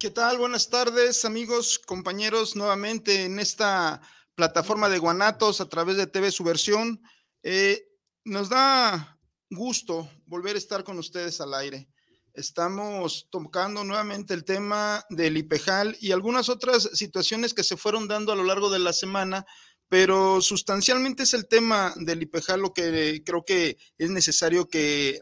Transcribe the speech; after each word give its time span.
¿Qué 0.00 0.08
tal? 0.08 0.38
Buenas 0.38 0.70
tardes, 0.70 1.26
amigos, 1.26 1.78
compañeros, 1.78 2.56
nuevamente 2.56 3.26
en 3.26 3.38
esta 3.38 4.00
plataforma 4.34 4.88
de 4.88 4.98
Guanatos 4.98 5.60
a 5.60 5.68
través 5.68 5.98
de 5.98 6.06
TV 6.06 6.30
Subversión. 6.30 7.02
Eh, 7.42 7.86
nos 8.24 8.48
da 8.48 9.20
gusto 9.50 10.10
volver 10.24 10.54
a 10.54 10.58
estar 10.58 10.84
con 10.84 10.98
ustedes 10.98 11.42
al 11.42 11.52
aire. 11.52 11.86
Estamos 12.32 13.28
tocando 13.30 13.84
nuevamente 13.84 14.32
el 14.32 14.46
tema 14.46 15.04
del 15.10 15.36
IPEJAL 15.36 15.94
y 16.00 16.12
algunas 16.12 16.48
otras 16.48 16.88
situaciones 16.94 17.52
que 17.52 17.62
se 17.62 17.76
fueron 17.76 18.08
dando 18.08 18.32
a 18.32 18.36
lo 18.36 18.44
largo 18.44 18.70
de 18.70 18.78
la 18.78 18.94
semana, 18.94 19.44
pero 19.86 20.40
sustancialmente 20.40 21.24
es 21.24 21.34
el 21.34 21.46
tema 21.46 21.92
del 21.96 22.22
IPEJAL 22.22 22.60
lo 22.62 22.72
que 22.72 23.22
creo 23.22 23.44
que 23.44 23.76
es 23.98 24.08
necesario 24.08 24.66
que 24.66 25.20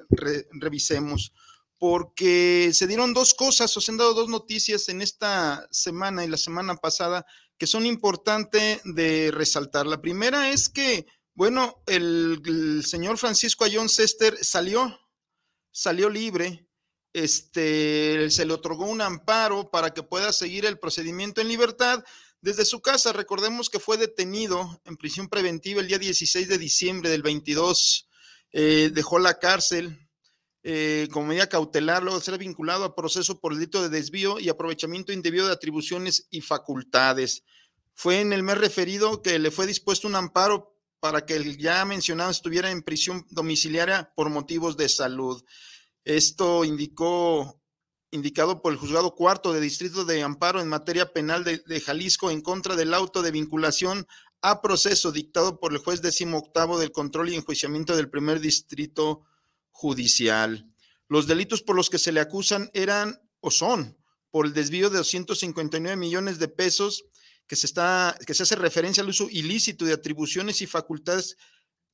revisemos 0.53 1.33
porque 1.79 2.71
se 2.73 2.87
dieron 2.87 3.15
dos 3.15 3.35
cosas 3.35 3.75
o 3.77 3.81
se 3.81 3.93
han 3.93 3.99
dado 3.99 4.13
dos 4.13 4.29
noticias 4.29 4.89
en 4.89 5.01
esta 5.01 5.67
semana 5.71 6.25
y 6.25 6.29
la 6.29 6.37
semana 6.37 6.77
pasada 6.77 7.25
que 7.57 7.67
son 7.67 7.87
importantes 7.87 8.81
de 8.85 9.31
resaltar. 9.33 9.87
La 9.87 10.01
primera 10.01 10.51
es 10.51 10.69
que, 10.69 11.07
bueno, 11.35 11.83
el, 11.87 12.83
señor 12.85 13.19
Francisco 13.19 13.65
Ayón 13.65 13.89
Cester 13.89 14.37
salió, 14.45 14.99
salió 15.73 16.09
libre, 16.09 16.69
este, 17.13 18.31
se 18.31 18.45
le 18.45 18.53
otorgó 18.53 18.87
un 18.87 19.01
amparo 19.01 19.71
para 19.71 19.93
que 19.93 20.03
pueda 20.03 20.33
seguir 20.33 20.67
el 20.67 20.79
procedimiento 20.79 21.41
en 21.41 21.49
libertad 21.49 22.05
desde 22.41 22.65
su 22.65 22.81
casa. 22.81 23.13
Recordemos 23.13 23.71
que 23.71 23.81
fue 23.81 23.97
detenido 23.97 24.81
en 24.85 24.97
prisión 24.97 25.29
preventiva 25.29 25.81
el 25.81 25.89
día 25.89 25.99
16 25.99 26.49
de 26.49 26.59
diciembre 26.59 27.11
del 27.11 27.23
22, 27.23 28.09
eh, 28.53 28.91
dejó 28.93 29.19
la 29.19 29.39
cárcel 29.39 30.08
eh, 30.71 31.09
como 31.13 31.29
medida 31.29 31.49
cautelar, 31.49 32.03
luego 32.03 32.19
de 32.19 32.25
ser 32.27 32.37
vinculado 32.37 32.85
a 32.85 32.95
proceso 32.95 33.41
por 33.41 33.55
delito 33.55 33.81
de 33.81 33.89
desvío 33.89 34.39
y 34.39 34.51
aprovechamiento 34.51 35.15
indebido 35.15 35.47
de 35.47 35.55
atribuciones 35.55 36.29
y 36.31 36.43
facultades. 36.43 37.43
Fue 37.95 38.21
en 38.21 38.35
el 38.35 38.43
mes 38.43 38.59
referido 38.59 39.23
que 39.23 39.39
le 39.39 39.51
fue 39.51 39.67
dispuesto 39.67 40.07
un 40.07 40.15
amparo 40.15 40.77
para 41.01 41.25
que 41.25 41.37
el 41.37 41.57
ya 41.57 41.83
mencionado 41.87 42.31
estuviera 42.31 42.71
en 42.71 42.83
prisión 42.83 43.25
domiciliaria 43.31 44.13
por 44.15 44.29
motivos 44.29 44.77
de 44.77 44.91
salud. 44.91 45.43
Esto 46.05 46.67
indicó, 46.67 47.63
indicado 48.11 48.61
por 48.61 48.71
el 48.71 48.79
juzgado 48.79 49.15
cuarto 49.15 49.55
de 49.55 49.63
distrito 49.63 50.05
de 50.05 50.23
amparo 50.23 50.61
en 50.61 50.69
materia 50.69 51.15
penal 51.15 51.45
de, 51.45 51.63
de 51.67 51.81
Jalisco 51.81 52.31
en 52.31 52.43
contra 52.43 52.77
del 52.77 52.93
auto 52.93 53.23
de 53.23 53.31
vinculación 53.31 54.07
a 54.43 54.61
proceso 54.61 55.13
dictado 55.13 55.61
por 55.61 55.73
el 55.73 55.79
juez 55.79 56.03
décimo 56.03 56.37
octavo 56.37 56.79
del 56.79 56.93
control 56.93 57.31
y 57.31 57.37
enjuiciamiento 57.37 57.97
del 57.97 58.11
primer 58.11 58.41
distrito 58.41 59.25
judicial. 59.79 60.67
Los 61.07 61.29
delitos 61.29 61.63
por 61.63 61.77
los 61.77 61.89
que 61.89 61.99
se 61.99 62.11
le 62.11 62.19
acusan 62.19 62.69
eran 62.75 63.21
o 63.39 63.53
son 63.53 63.97
por 64.33 64.45
el 64.45 64.53
desvío 64.53 64.91
de 64.91 64.99
259 64.99 65.97
millones 65.97 66.41
de 66.41 66.49
pesos 66.49 67.05
que 67.47 67.55
se, 67.55 67.67
está, 67.67 68.19
que 68.27 68.35
se 68.35 68.43
hace 68.43 68.57
referencia 68.57 69.05
al 69.05 69.09
uso 69.09 69.29
ilícito 69.31 69.85
de 69.85 69.93
atribuciones 69.93 70.61
y 70.63 70.67
facultades 70.67 71.37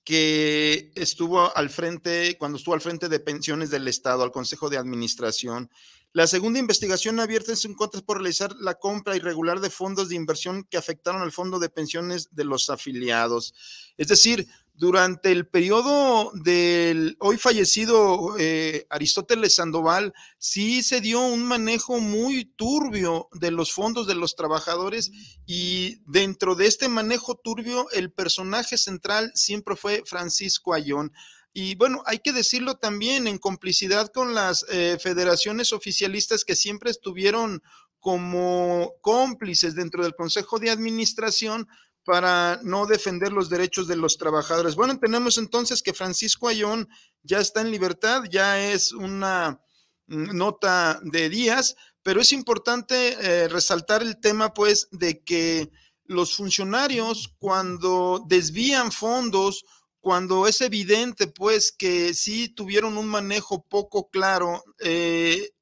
que 0.02 0.92
estuvo 0.94 1.54
al 1.54 1.68
frente, 1.68 2.38
cuando 2.38 2.56
estuvo 2.56 2.74
al 2.74 2.80
frente 2.80 3.10
de 3.10 3.20
pensiones 3.20 3.68
del 3.68 3.86
Estado, 3.86 4.22
al 4.22 4.32
Consejo 4.32 4.70
de 4.70 4.78
Administración. 4.78 5.70
La 6.14 6.26
segunda 6.26 6.58
investigación 6.58 7.20
abierta 7.20 7.52
en 7.52 7.58
su 7.58 7.74
contra 7.76 7.98
es 7.98 8.04
por 8.04 8.16
realizar 8.16 8.54
la 8.60 8.74
compra 8.76 9.14
irregular 9.14 9.60
de 9.60 9.68
fondos 9.68 10.08
de 10.08 10.14
inversión 10.14 10.64
que 10.64 10.78
afectaron 10.78 11.20
al 11.20 11.32
fondo 11.32 11.58
de 11.58 11.68
pensiones 11.68 12.28
de 12.32 12.44
los 12.44 12.70
afiliados. 12.70 13.52
Es 13.98 14.08
decir, 14.08 14.48
durante 14.76 15.30
el 15.30 15.46
periodo 15.46 16.32
del 16.34 17.16
hoy 17.20 17.38
fallecido 17.38 18.36
eh, 18.38 18.86
Aristóteles 18.90 19.54
Sandoval, 19.54 20.12
sí 20.36 20.82
se 20.82 21.00
dio 21.00 21.20
un 21.20 21.44
manejo 21.44 22.00
muy 22.00 22.44
turbio 22.56 23.28
de 23.32 23.52
los 23.52 23.72
fondos 23.72 24.08
de 24.08 24.16
los 24.16 24.34
trabajadores 24.34 25.12
y 25.46 26.00
dentro 26.06 26.56
de 26.56 26.66
este 26.66 26.88
manejo 26.88 27.36
turbio, 27.36 27.88
el 27.92 28.10
personaje 28.10 28.76
central 28.76 29.30
siempre 29.34 29.76
fue 29.76 30.02
Francisco 30.06 30.74
Ayón. 30.74 31.12
Y 31.52 31.76
bueno, 31.76 32.02
hay 32.06 32.18
que 32.18 32.32
decirlo 32.32 32.74
también 32.74 33.28
en 33.28 33.38
complicidad 33.38 34.08
con 34.08 34.34
las 34.34 34.66
eh, 34.70 34.98
federaciones 35.00 35.72
oficialistas 35.72 36.44
que 36.44 36.56
siempre 36.56 36.90
estuvieron 36.90 37.62
como 38.00 38.96
cómplices 39.00 39.76
dentro 39.76 40.02
del 40.02 40.16
Consejo 40.16 40.58
de 40.58 40.70
Administración 40.70 41.68
para 42.04 42.60
no 42.62 42.87
defender 42.87 43.32
los 43.32 43.48
derechos 43.48 43.88
de 43.88 43.97
los 43.97 44.19
trabajadores. 44.19 44.76
Bueno, 44.76 44.98
tenemos 44.98 45.38
entonces 45.38 45.82
que 45.82 45.94
Francisco 45.94 46.48
Ayón 46.48 46.88
ya 47.22 47.41
está 47.41 47.62
en 47.62 47.70
libertad, 47.70 48.25
ya 48.31 48.70
es 48.70 48.92
una 48.92 49.60
mm, 50.06 50.37
nota 50.37 51.00
de 51.03 51.28
días, 51.31 51.76
pero 52.03 52.20
es 52.20 52.32
importante 52.32 53.16
eh, 53.19 53.48
resaltar 53.48 54.03
el 54.03 54.20
tema, 54.20 54.53
pues, 54.53 54.88
de 54.91 55.25
que 55.25 55.70
los 56.04 56.34
funcionarios 56.34 57.34
cuando 57.38 58.22
desvían 58.28 58.93
fondos, 58.93 59.64
cuando 60.00 60.47
es 60.47 60.60
evidente, 60.60 61.28
pues, 61.28 61.72
que 61.72 62.12
sí 62.12 62.50
tuvieron 62.50 62.98
un 62.98 63.06
manejo 63.06 63.64
poco 63.66 64.10
claro, 64.10 64.62
eh, 64.81 65.53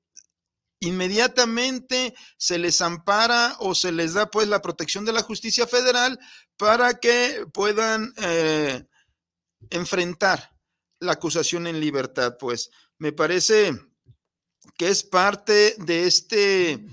inmediatamente 0.82 2.12
se 2.36 2.58
les 2.58 2.80
ampara 2.80 3.56
o 3.60 3.74
se 3.74 3.92
les 3.92 4.14
da 4.14 4.30
pues 4.30 4.48
la 4.48 4.60
protección 4.60 5.04
de 5.04 5.12
la 5.12 5.22
justicia 5.22 5.66
federal 5.66 6.18
para 6.56 6.98
que 6.98 7.46
puedan 7.52 8.12
eh, 8.16 8.84
enfrentar 9.70 10.56
la 10.98 11.12
acusación 11.12 11.68
en 11.68 11.80
libertad. 11.80 12.36
Pues 12.38 12.70
me 12.98 13.12
parece 13.12 13.72
que 14.76 14.88
es 14.88 15.04
parte 15.04 15.76
de 15.78 16.06
este 16.06 16.84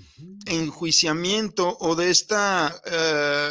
enjuiciamiento 0.46 1.76
o 1.80 1.96
de 1.96 2.10
esta 2.10 2.80
eh, 2.84 3.50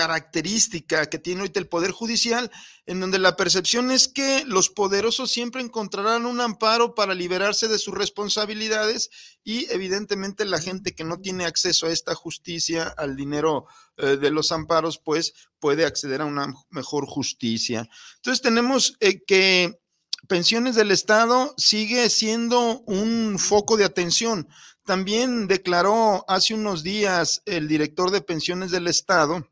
característica 0.00 1.10
que 1.10 1.18
tiene 1.18 1.42
ahorita 1.42 1.60
el 1.60 1.68
Poder 1.68 1.90
Judicial, 1.90 2.50
en 2.86 3.00
donde 3.00 3.18
la 3.18 3.36
percepción 3.36 3.90
es 3.90 4.08
que 4.08 4.46
los 4.46 4.70
poderosos 4.70 5.30
siempre 5.30 5.60
encontrarán 5.60 6.24
un 6.24 6.40
amparo 6.40 6.94
para 6.94 7.12
liberarse 7.12 7.68
de 7.68 7.78
sus 7.78 7.92
responsabilidades 7.92 9.10
y 9.44 9.70
evidentemente 9.70 10.46
la 10.46 10.58
gente 10.58 10.94
que 10.94 11.04
no 11.04 11.20
tiene 11.20 11.44
acceso 11.44 11.86
a 11.86 11.92
esta 11.92 12.14
justicia, 12.14 12.84
al 12.96 13.14
dinero 13.14 13.66
eh, 13.98 14.16
de 14.16 14.30
los 14.30 14.52
amparos, 14.52 14.96
pues 14.96 15.34
puede 15.58 15.84
acceder 15.84 16.22
a 16.22 16.24
una 16.24 16.50
mejor 16.70 17.04
justicia. 17.04 17.86
Entonces 18.16 18.40
tenemos 18.40 18.96
eh, 19.00 19.22
que 19.22 19.82
pensiones 20.28 20.76
del 20.76 20.92
Estado 20.92 21.52
sigue 21.58 22.08
siendo 22.08 22.80
un 22.86 23.38
foco 23.38 23.76
de 23.76 23.84
atención. 23.84 24.48
También 24.86 25.46
declaró 25.46 26.24
hace 26.26 26.54
unos 26.54 26.82
días 26.82 27.42
el 27.44 27.68
director 27.68 28.10
de 28.10 28.22
pensiones 28.22 28.70
del 28.70 28.86
Estado, 28.88 29.46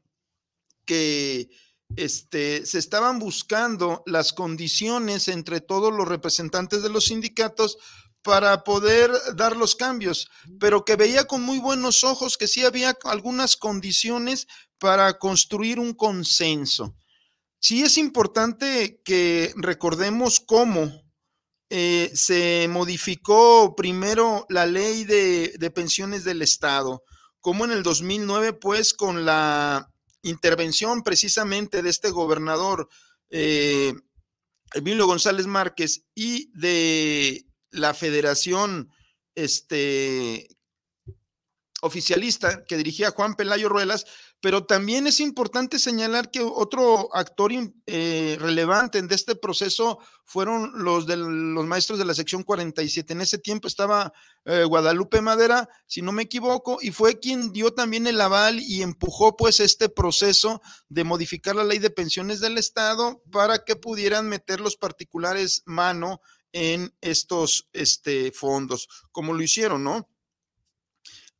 que 0.89 1.51
este, 1.97 2.65
se 2.65 2.79
estaban 2.79 3.19
buscando 3.19 4.03
las 4.07 4.33
condiciones 4.33 5.29
entre 5.29 5.61
todos 5.61 5.93
los 5.93 6.09
representantes 6.09 6.83
de 6.83 6.89
los 6.89 7.05
sindicatos 7.05 7.77
para 8.23 8.65
poder 8.65 9.13
dar 9.37 9.55
los 9.55 9.77
cambios, 9.77 10.31
pero 10.59 10.85
que 10.85 10.97
veía 10.97 11.27
con 11.27 11.43
muy 11.43 11.59
buenos 11.59 12.05
ojos 12.05 12.39
que 12.39 12.49
sí 12.49 12.65
había 12.65 12.97
algunas 13.05 13.57
condiciones 13.57 14.47
para 14.79 15.19
construir 15.19 15.79
un 15.79 15.93
consenso. 15.93 16.97
Sí 17.61 17.83
es 17.83 17.99
importante 17.99 19.03
que 19.05 19.53
recordemos 19.57 20.41
cómo 20.41 20.91
eh, 21.69 22.11
se 22.15 22.67
modificó 22.71 23.75
primero 23.77 24.47
la 24.49 24.65
ley 24.65 25.05
de, 25.05 25.55
de 25.59 25.71
pensiones 25.71 26.25
del 26.25 26.41
Estado, 26.41 27.03
como 27.41 27.67
en 27.67 27.73
el 27.73 27.83
2009, 27.83 28.55
pues 28.55 28.95
con 28.95 29.27
la 29.27 29.91
intervención 30.29 31.03
precisamente 31.03 31.83
de 31.83 31.91
este 31.91 32.11
gobernador 32.11 32.89
eh, 33.31 33.95
Emilio 34.75 35.07
González 35.07 35.47
Márquez 35.47 36.05
y 36.15 36.51
de 36.59 37.47
la 37.71 37.95
federación 37.95 38.91
este, 39.35 40.49
oficialista 41.81 42.65
que 42.65 42.77
dirigía 42.77 43.11
Juan 43.11 43.35
Pelayo 43.35 43.69
Ruelas, 43.69 44.07
pero 44.41 44.65
también 44.65 45.07
es 45.07 45.19
importante 45.21 45.79
señalar 45.79 46.31
que 46.31 46.41
otro 46.43 47.15
actor 47.15 47.51
eh, 47.87 48.37
relevante 48.39 48.99
en 48.99 49.11
este 49.11 49.35
proceso 49.35 49.99
fueron 50.25 50.85
los 50.85 51.07
de 51.07 51.17
los 51.17 51.67
maestros 51.67 51.99
de 51.99 52.05
la 52.05 52.15
sección 52.15 52.43
47. 52.43 53.13
En 53.15 53.21
ese 53.21 53.39
tiempo 53.39 53.67
estaba 53.67 54.13
eh, 54.45 54.65
Guadalupe 54.65 55.21
Madera, 55.21 55.69
si 55.87 56.03
no 56.03 56.13
me 56.13 56.23
equivoco, 56.25 56.79
y 56.81 56.93
fue 56.93 57.19
quien 57.19 57.53
dio 57.53 57.73
también 57.73 58.07
el 58.07 58.21
aval 58.21 58.61
y 58.61 58.83
empujó 58.83 59.37
pues 59.37 59.59
este 59.61 59.89
proceso 59.89 60.61
de 60.89 61.05
modificar 61.05 61.57
la 61.57 61.65
ley 61.65 61.79
de 61.79 61.91
pensiones 61.91 62.41
del 62.41 62.59
Estado 62.59 63.23
para 63.33 63.65
que 63.65 63.75
pudieran 63.75 64.29
meter 64.29 64.61
los 64.61 64.77
particulares 64.77 65.63
mano 65.67 66.21
en 66.53 66.95
estos 67.01 67.69
este, 67.73 68.33
fondos, 68.33 68.89
como 69.13 69.35
lo 69.35 69.43
hicieron, 69.43 69.85
¿no? 69.85 70.09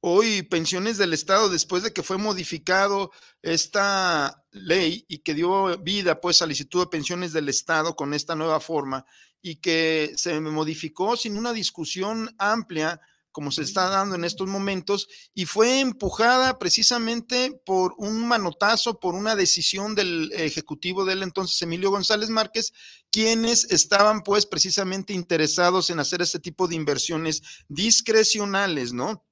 Hoy 0.01 0.43
pensiones 0.43 0.99
del 0.99 1.13
Estado, 1.13 1.49
después 1.49 1.83
de 1.83 1.93
que 1.93 2.03
fue 2.03 2.19
modificado 2.19 3.11
esta 3.43 4.45
ley 4.51 5.05
y 5.09 5.19
que 5.19 5.35
dio 5.35 5.77
vida 5.79 6.21
pues 6.21 6.43
al 6.43 6.51
Instituto 6.51 6.85
de 6.85 6.91
Pensiones 6.91 7.33
del 7.33 7.49
Estado 7.49 7.97
con 7.97 8.15
esta 8.15 8.35
nueva 8.35 8.61
forma 8.61 9.05
y 9.43 9.57
que 9.57 10.13
se 10.17 10.41
modificó 10.41 11.17
sin 11.17 11.37
una 11.37 11.53
discusión 11.53 12.35
amplia 12.39 13.01
como 13.39 13.53
se 13.53 13.63
está 13.63 13.89
dando 13.89 14.17
en 14.17 14.25
estos 14.25 14.49
momentos, 14.49 15.07
y 15.33 15.45
fue 15.45 15.79
empujada 15.79 16.59
precisamente 16.59 17.61
por 17.65 17.95
un 17.97 18.27
manotazo, 18.27 18.99
por 18.99 19.15
una 19.15 19.37
decisión 19.37 19.95
del 19.95 20.33
ejecutivo 20.33 21.05
del 21.05 21.23
entonces 21.23 21.63
Emilio 21.63 21.91
González 21.91 22.31
Márquez, 22.31 22.73
quienes 23.13 23.71
estaban 23.71 24.23
pues 24.23 24.45
precisamente 24.45 25.13
interesados 25.13 25.89
en 25.91 26.01
hacer 26.01 26.21
este 26.21 26.41
tipo 26.41 26.67
de 26.67 26.75
inversiones 26.75 27.43
discrecionales, 27.69 28.93
¿no? 28.93 29.25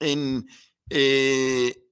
En, 0.00 0.46
eh, 0.90 1.82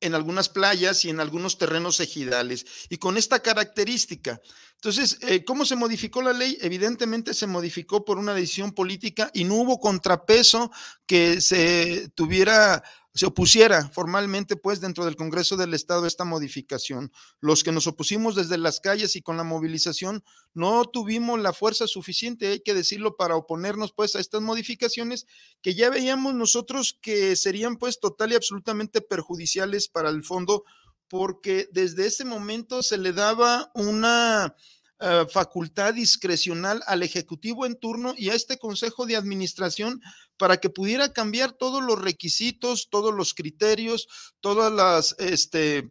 en 0.00 0.14
algunas 0.14 0.48
playas 0.48 1.04
y 1.04 1.10
en 1.10 1.20
algunos 1.20 1.58
terrenos 1.58 2.00
ejidales. 2.00 2.66
Y 2.88 2.98
con 2.98 3.16
esta 3.16 3.40
característica. 3.40 4.40
Entonces, 4.74 5.18
eh, 5.20 5.44
¿cómo 5.44 5.64
se 5.64 5.76
modificó 5.76 6.22
la 6.22 6.32
ley? 6.32 6.58
Evidentemente 6.60 7.34
se 7.34 7.46
modificó 7.46 8.04
por 8.04 8.18
una 8.18 8.34
decisión 8.34 8.72
política 8.72 9.30
y 9.32 9.44
no 9.44 9.54
hubo 9.54 9.78
contrapeso 9.78 10.72
que 11.06 11.40
se 11.40 12.08
tuviera 12.16 12.82
se 13.14 13.26
opusiera 13.26 13.88
formalmente, 13.90 14.56
pues, 14.56 14.80
dentro 14.80 15.04
del 15.04 15.16
Congreso 15.16 15.56
del 15.56 15.74
Estado 15.74 16.06
esta 16.06 16.24
modificación. 16.24 17.12
Los 17.40 17.62
que 17.62 17.72
nos 17.72 17.86
opusimos 17.86 18.34
desde 18.34 18.58
las 18.58 18.80
calles 18.80 19.16
y 19.16 19.22
con 19.22 19.36
la 19.36 19.44
movilización 19.44 20.24
no 20.54 20.84
tuvimos 20.84 21.40
la 21.40 21.52
fuerza 21.52 21.86
suficiente, 21.86 22.48
hay 22.48 22.60
que 22.60 22.74
decirlo, 22.74 23.16
para 23.16 23.36
oponernos, 23.36 23.92
pues, 23.92 24.16
a 24.16 24.20
estas 24.20 24.42
modificaciones 24.42 25.26
que 25.60 25.74
ya 25.74 25.90
veíamos 25.90 26.34
nosotros 26.34 26.98
que 27.02 27.36
serían, 27.36 27.76
pues, 27.76 28.00
total 28.00 28.32
y 28.32 28.36
absolutamente 28.36 29.00
perjudiciales 29.02 29.88
para 29.88 30.08
el 30.08 30.24
fondo, 30.24 30.64
porque 31.08 31.68
desde 31.72 32.06
ese 32.06 32.24
momento 32.24 32.82
se 32.82 32.96
le 32.96 33.12
daba 33.12 33.70
una 33.74 34.54
eh, 35.02 35.26
facultad 35.28 35.94
discrecional 35.94 36.82
al 36.86 37.02
Ejecutivo 37.02 37.66
en 37.66 37.76
turno 37.76 38.14
y 38.16 38.30
a 38.30 38.34
este 38.34 38.58
Consejo 38.58 39.04
de 39.04 39.16
Administración 39.16 40.00
para 40.36 40.58
que 40.58 40.70
pudiera 40.70 41.12
cambiar 41.12 41.52
todos 41.52 41.82
los 41.82 42.00
requisitos, 42.00 42.88
todos 42.88 43.12
los 43.12 43.34
criterios, 43.34 44.06
todas 44.40 44.72
las 44.72 45.16
este, 45.18 45.90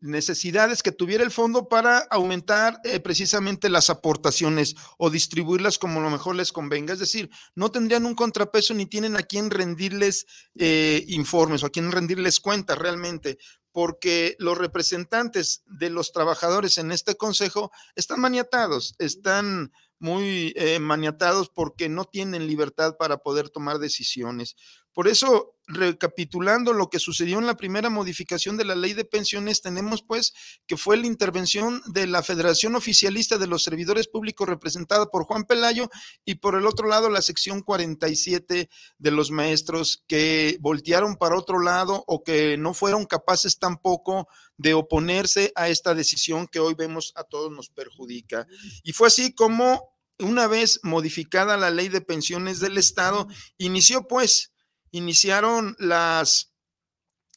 necesidades 0.00 0.82
que 0.82 0.90
tuviera 0.90 1.22
el 1.22 1.30
fondo 1.30 1.68
para 1.68 1.98
aumentar 2.10 2.80
eh, 2.82 2.98
precisamente 2.98 3.68
las 3.68 3.88
aportaciones 3.88 4.74
o 4.98 5.08
distribuirlas 5.08 5.78
como 5.78 6.00
lo 6.00 6.10
mejor 6.10 6.34
les 6.34 6.50
convenga. 6.50 6.92
Es 6.92 6.98
decir, 6.98 7.30
no 7.54 7.70
tendrían 7.70 8.06
un 8.06 8.16
contrapeso 8.16 8.74
ni 8.74 8.86
tienen 8.86 9.16
a 9.16 9.22
quien 9.22 9.50
rendirles 9.50 10.26
eh, 10.56 11.04
informes 11.08 11.62
o 11.62 11.66
a 11.66 11.70
quien 11.70 11.92
rendirles 11.92 12.40
cuentas 12.40 12.76
realmente, 12.76 13.38
porque 13.74 14.36
los 14.38 14.56
representantes 14.56 15.64
de 15.66 15.90
los 15.90 16.12
trabajadores 16.12 16.78
en 16.78 16.92
este 16.92 17.16
consejo 17.16 17.72
están 17.96 18.20
maniatados, 18.20 18.94
están 19.00 19.72
muy 19.98 20.54
maniatados 20.80 21.48
porque 21.48 21.88
no 21.88 22.04
tienen 22.04 22.46
libertad 22.46 22.96
para 22.96 23.16
poder 23.16 23.48
tomar 23.48 23.80
decisiones. 23.80 24.54
Por 24.94 25.08
eso, 25.08 25.56
recapitulando 25.66 26.72
lo 26.72 26.88
que 26.88 27.00
sucedió 27.00 27.38
en 27.38 27.46
la 27.46 27.56
primera 27.56 27.90
modificación 27.90 28.56
de 28.56 28.64
la 28.64 28.76
ley 28.76 28.92
de 28.92 29.04
pensiones, 29.04 29.60
tenemos 29.60 30.02
pues 30.02 30.32
que 30.66 30.76
fue 30.76 30.96
la 30.96 31.06
intervención 31.06 31.82
de 31.86 32.06
la 32.06 32.22
Federación 32.22 32.76
Oficialista 32.76 33.36
de 33.36 33.48
los 33.48 33.64
Servidores 33.64 34.06
Públicos 34.06 34.48
representada 34.48 35.06
por 35.06 35.24
Juan 35.24 35.44
Pelayo 35.44 35.90
y 36.24 36.36
por 36.36 36.54
el 36.54 36.66
otro 36.66 36.86
lado 36.86 37.10
la 37.10 37.22
sección 37.22 37.62
47 37.62 38.68
de 38.98 39.10
los 39.10 39.32
maestros 39.32 40.04
que 40.06 40.58
voltearon 40.60 41.16
para 41.16 41.36
otro 41.36 41.60
lado 41.60 42.04
o 42.06 42.22
que 42.22 42.56
no 42.56 42.72
fueron 42.72 43.04
capaces 43.04 43.58
tampoco 43.58 44.28
de 44.56 44.74
oponerse 44.74 45.52
a 45.56 45.68
esta 45.68 45.94
decisión 45.94 46.46
que 46.46 46.60
hoy 46.60 46.74
vemos 46.74 47.12
a 47.16 47.24
todos 47.24 47.50
nos 47.50 47.68
perjudica. 47.68 48.46
Y 48.84 48.92
fue 48.92 49.08
así 49.08 49.34
como 49.34 49.94
una 50.18 50.46
vez 50.46 50.80
modificada 50.82 51.56
la 51.56 51.70
ley 51.70 51.88
de 51.88 52.00
pensiones 52.00 52.60
del 52.60 52.78
Estado, 52.78 53.26
inició 53.58 54.06
pues 54.06 54.53
iniciaron 54.94 55.74
las 55.80 56.52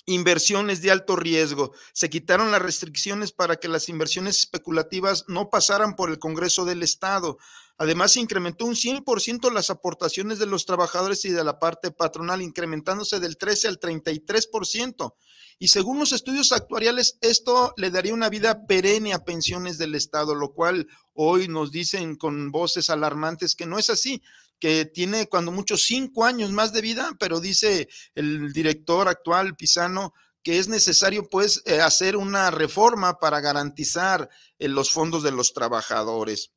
inversiones 0.05 0.81
de 0.81 0.91
alto 0.91 1.15
riesgo, 1.15 1.73
se 1.91 2.09
quitaron 2.09 2.51
las 2.51 2.61
restricciones 2.61 3.31
para 3.31 3.57
que 3.57 3.67
las 3.67 3.89
inversiones 3.89 4.37
especulativas 4.37 5.25
no 5.27 5.49
pasaran 5.49 5.95
por 5.95 6.09
el 6.11 6.19
Congreso 6.19 6.65
del 6.65 6.83
Estado. 6.83 7.39
Además, 7.79 8.13
se 8.13 8.19
incrementó 8.21 8.65
un 8.65 8.75
100% 8.75 9.51
las 9.51 9.69
aportaciones 9.71 10.37
de 10.39 10.45
los 10.45 10.65
trabajadores 10.65 11.25
y 11.25 11.31
de 11.31 11.43
la 11.43 11.59
parte 11.59 11.91
patronal, 11.91 12.41
incrementándose 12.41 13.19
del 13.19 13.37
13 13.37 13.67
al 13.67 13.79
33%. 13.79 15.15
Y 15.59 15.69
según 15.69 15.97
los 15.97 16.11
estudios 16.11 16.51
actuariales, 16.51 17.17
esto 17.21 17.73
le 17.75 17.89
daría 17.89 18.13
una 18.13 18.29
vida 18.29 18.67
perenne 18.67 19.13
a 19.13 19.25
pensiones 19.25 19.79
del 19.79 19.95
Estado, 19.95 20.35
lo 20.35 20.53
cual 20.53 20.87
hoy 21.13 21.47
nos 21.47 21.71
dicen 21.71 22.15
con 22.15 22.51
voces 22.51 22.91
alarmantes 22.91 23.55
que 23.55 23.65
no 23.65 23.79
es 23.79 23.89
así 23.89 24.21
que 24.59 24.85
tiene 24.85 25.27
cuando 25.27 25.51
mucho 25.51 25.77
cinco 25.77 26.25
años 26.25 26.51
más 26.51 26.73
de 26.73 26.81
vida, 26.81 27.15
pero 27.19 27.39
dice 27.39 27.87
el 28.15 28.51
director 28.53 29.07
actual 29.07 29.55
Pisano 29.55 30.13
que 30.47 30.59
es 30.59 30.69
necesario 30.69 31.27
pues 31.29 31.61
eh, 31.65 31.81
hacer 31.81 32.15
una 32.15 32.51
reforma 32.51 33.19
para 33.19 33.41
garantizar 33.41 34.29
eh, 34.59 34.69
los 34.69 34.91
fondos 34.91 35.21
de 35.21 35.31
los 35.31 35.53
trabajadores. 35.53 36.53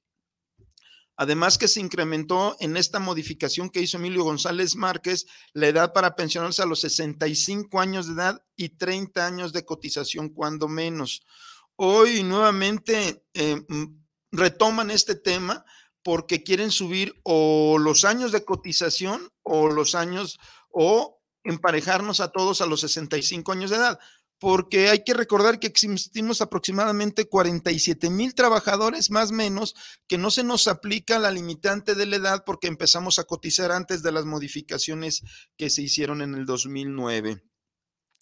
Además 1.17 1.59
que 1.59 1.67
se 1.67 1.81
incrementó 1.81 2.57
en 2.61 2.77
esta 2.77 3.01
modificación 3.01 3.69
que 3.69 3.81
hizo 3.81 3.97
Emilio 3.97 4.23
González 4.23 4.77
Márquez 4.77 5.27
la 5.55 5.67
edad 5.67 5.93
para 5.93 6.15
pensionarse 6.15 6.63
a 6.63 6.67
los 6.67 6.83
65 6.83 7.81
años 7.81 8.07
de 8.07 8.13
edad 8.13 8.45
y 8.55 8.69
30 8.69 9.27
años 9.27 9.53
de 9.53 9.65
cotización 9.65 10.29
cuando 10.29 10.69
menos. 10.69 11.23
Hoy 11.75 12.23
nuevamente 12.23 13.25
eh, 13.35 13.61
retoman 14.31 14.93
este 14.93 15.17
tema 15.17 15.65
porque 16.03 16.43
quieren 16.43 16.71
subir 16.71 17.21
o 17.23 17.79
los 17.79 18.05
años 18.05 18.33
de 18.33 18.45
cotización 18.45 19.31
o 19.43 19.69
los 19.69 19.95
años 19.95 20.39
o 20.71 21.21
emparejarnos 21.45 22.21
a 22.21 22.33
todos 22.33 22.61
a 22.61 22.67
los 22.67 22.81
65 22.81 23.53
años 23.53 23.71
de 23.71 23.77
edad, 23.77 23.99
porque 24.39 24.89
hay 24.89 25.05
que 25.05 25.15
recordar 25.15 25.61
que 25.61 25.67
existimos 25.67 26.41
aproximadamente 26.41 27.29
47 27.29 28.09
mil 28.09 28.35
trabajadores 28.35 29.11
más 29.11 29.33
menos 29.33 29.75
que 30.09 30.17
no 30.17 30.31
se 30.31 30.45
nos 30.45 30.67
aplica 30.67 31.19
la 31.19 31.31
limitante 31.31 31.95
de 31.95 32.07
la 32.07 32.17
edad 32.17 32.45
porque 32.45 32.67
empezamos 32.67 33.19
a 33.19 33.25
cotizar 33.25 33.71
antes 33.71 34.03
de 34.03 34.13
las 34.13 34.25
modificaciones 34.25 35.23
que 35.57 35.69
se 35.69 35.83
hicieron 35.83 36.23
en 36.23 36.35
el 36.35 36.47
2009. 36.47 37.43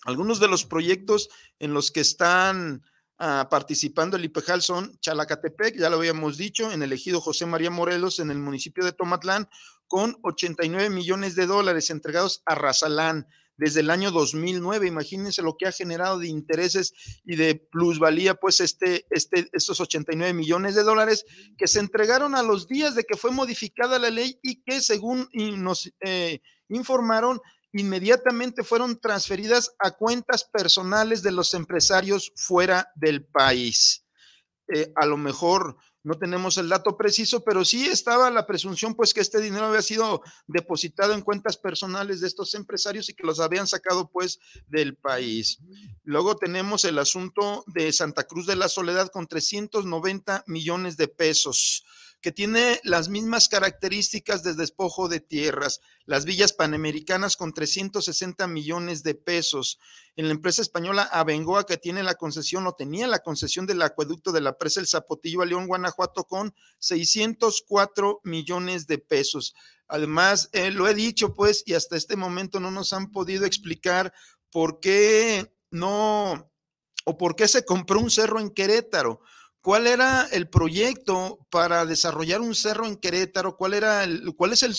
Algunos 0.04 0.40
de 0.40 0.49
los 0.49 0.64
proyectos 0.64 1.28
en 1.58 1.73
los 1.73 1.90
que 1.90 2.00
están 2.00 2.82
Ah, 3.20 3.48
participando 3.50 4.16
el 4.16 4.25
IPEJAL 4.26 4.62
son 4.62 4.96
Chalacatepec, 5.00 5.76
ya 5.76 5.90
lo 5.90 5.96
habíamos 5.96 6.37
dicho, 6.37 6.70
en 6.70 6.84
el 6.84 6.92
ejido 6.92 7.20
José 7.20 7.46
María 7.46 7.68
Morelos, 7.68 8.20
en 8.20 8.30
el 8.30 8.38
municipio 8.38 8.84
de 8.84 8.92
Tomatlán, 8.92 9.48
con 9.88 10.16
89 10.22 10.88
millones 10.90 11.34
de 11.34 11.46
dólares 11.46 11.90
entregados 11.90 12.42
a 12.46 12.54
Razalán 12.54 13.26
desde 13.56 13.80
el 13.80 13.90
año 13.90 14.12
2009. 14.12 14.87
Imagínense 14.87 15.42
lo 15.42 15.56
que 15.56 15.66
ha 15.66 15.72
generado 15.72 16.20
de 16.20 16.28
intereses 16.28 16.94
y 17.25 17.34
de 17.34 17.56
plusvalía, 17.56 18.34
pues 18.34 18.60
este, 18.60 19.04
este, 19.10 19.48
estos 19.52 19.80
89 19.80 20.32
millones 20.32 20.76
de 20.76 20.84
dólares 20.84 21.26
que 21.56 21.66
se 21.66 21.80
entregaron 21.80 22.37
a 22.37 22.44
los 22.44 22.68
días 22.68 22.94
de 22.94 23.02
que 23.02 23.16
fue 23.16 23.32
modificada 23.32 23.98
la 23.98 24.10
ley 24.10 24.38
y 24.44 24.62
que 24.62 24.80
según 24.80 25.28
nos 25.34 25.92
eh, 26.02 26.40
informaron, 26.68 27.40
inmediatamente 27.72 28.64
fueron 28.64 28.98
transferidas 28.98 29.75
a 29.78 29.92
cuentas 29.92 30.44
personales 30.44 31.22
de 31.22 31.32
los 31.32 31.54
empresarios 31.54 32.32
fuera 32.37 32.90
del 32.96 33.25
país. 33.25 34.04
Eh, 34.75 34.92
a 34.96 35.06
lo 35.06 35.16
mejor 35.16 35.76
no 36.04 36.14
tenemos 36.14 36.56
el 36.58 36.68
dato 36.68 36.96
preciso, 36.96 37.44
pero 37.44 37.64
sí 37.64 37.87
estaba 37.87 38.30
la 38.30 38.46
presunción, 38.46 38.94
pues, 38.94 39.12
que 39.12 39.20
este 39.20 39.40
dinero 39.40 39.66
había 39.66 39.82
sido 39.82 40.22
depositado 40.46 41.12
en 41.12 41.22
cuentas 41.22 41.56
personales 41.56 42.20
de 42.20 42.28
estos 42.28 42.54
empresarios 42.54 43.08
y 43.08 43.14
que 43.14 43.26
los 43.26 43.40
habían 43.40 43.66
sacado, 43.66 44.10
pues, 44.10 44.38
del 44.68 44.96
país. 44.96 45.58
Luego 46.04 46.37
tenemos 46.37 46.84
el 46.84 46.98
asunto 46.98 47.64
de 47.66 47.92
Santa 47.92 48.25
Cruz 48.25 48.46
de 48.46 48.56
la 48.56 48.68
Soledad 48.68 49.10
con 49.10 49.26
390 49.26 50.44
millones 50.46 50.96
de 50.96 51.08
pesos 51.08 51.84
que 52.20 52.32
tiene 52.32 52.80
las 52.82 53.08
mismas 53.08 53.48
características 53.48 54.42
de 54.42 54.54
despojo 54.54 55.08
de 55.08 55.20
tierras. 55.20 55.80
Las 56.04 56.25
villas 56.25 56.52
panamericanas 56.52 57.37
con 57.37 57.52
360 57.52 58.46
millones 58.48 59.02
de 59.02 59.14
pesos. 59.14 59.78
En 60.16 60.26
la 60.26 60.32
empresa 60.32 60.62
española 60.62 61.08
Abengoa, 61.12 61.64
que 61.64 61.76
tiene 61.76 62.02
la 62.02 62.16
concesión 62.16 62.66
o 62.66 62.72
tenía 62.72 63.06
la 63.06 63.20
concesión 63.20 63.66
del 63.66 63.82
acueducto 63.82 64.32
de 64.32 64.40
la 64.40 64.58
presa 64.58 64.80
El 64.80 64.88
Zapotillo 64.88 65.42
a 65.42 65.46
León, 65.46 65.68
Guanajuato, 65.68 66.25
con 66.25 66.54
604 66.80 68.20
millones 68.25 68.87
de 68.88 68.98
pesos. 68.98 69.54
Además, 69.87 70.50
eh, 70.52 70.70
lo 70.70 70.88
he 70.88 70.94
dicho, 70.94 71.34
pues, 71.34 71.62
y 71.66 71.75
hasta 71.75 71.96
este 71.96 72.16
momento 72.16 72.58
no 72.58 72.70
nos 72.70 72.92
han 72.92 73.12
podido 73.12 73.46
explicar 73.46 74.12
por 74.50 74.80
qué 74.80 75.52
no, 75.70 76.50
o 77.04 77.16
por 77.16 77.37
qué 77.37 77.48
se 77.48 77.64
compró 77.64 78.00
un 78.00 78.10
cerro 78.10 78.40
en 78.40 78.50
Querétaro. 78.50 79.20
¿Cuál 79.60 79.86
era 79.86 80.28
el 80.30 80.48
proyecto 80.48 81.46
para 81.50 81.84
desarrollar 81.84 82.40
un 82.40 82.54
cerro 82.54 82.86
en 82.86 82.96
Querétaro? 82.96 83.56
¿Cuál, 83.56 83.74
era 83.74 84.04
el, 84.04 84.34
cuál 84.36 84.52
es 84.52 84.62
el, 84.62 84.74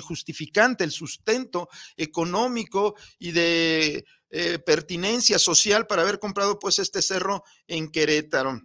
justificante, 0.00 0.84
el 0.84 0.90
sustento 0.90 1.68
económico 1.96 2.96
y 3.18 3.30
de 3.30 4.04
eh, 4.30 4.58
pertinencia 4.58 5.38
social 5.38 5.86
para 5.86 6.02
haber 6.02 6.18
comprado 6.18 6.58
pues 6.58 6.80
este 6.80 7.00
cerro 7.00 7.44
en 7.68 7.90
Querétaro? 7.90 8.60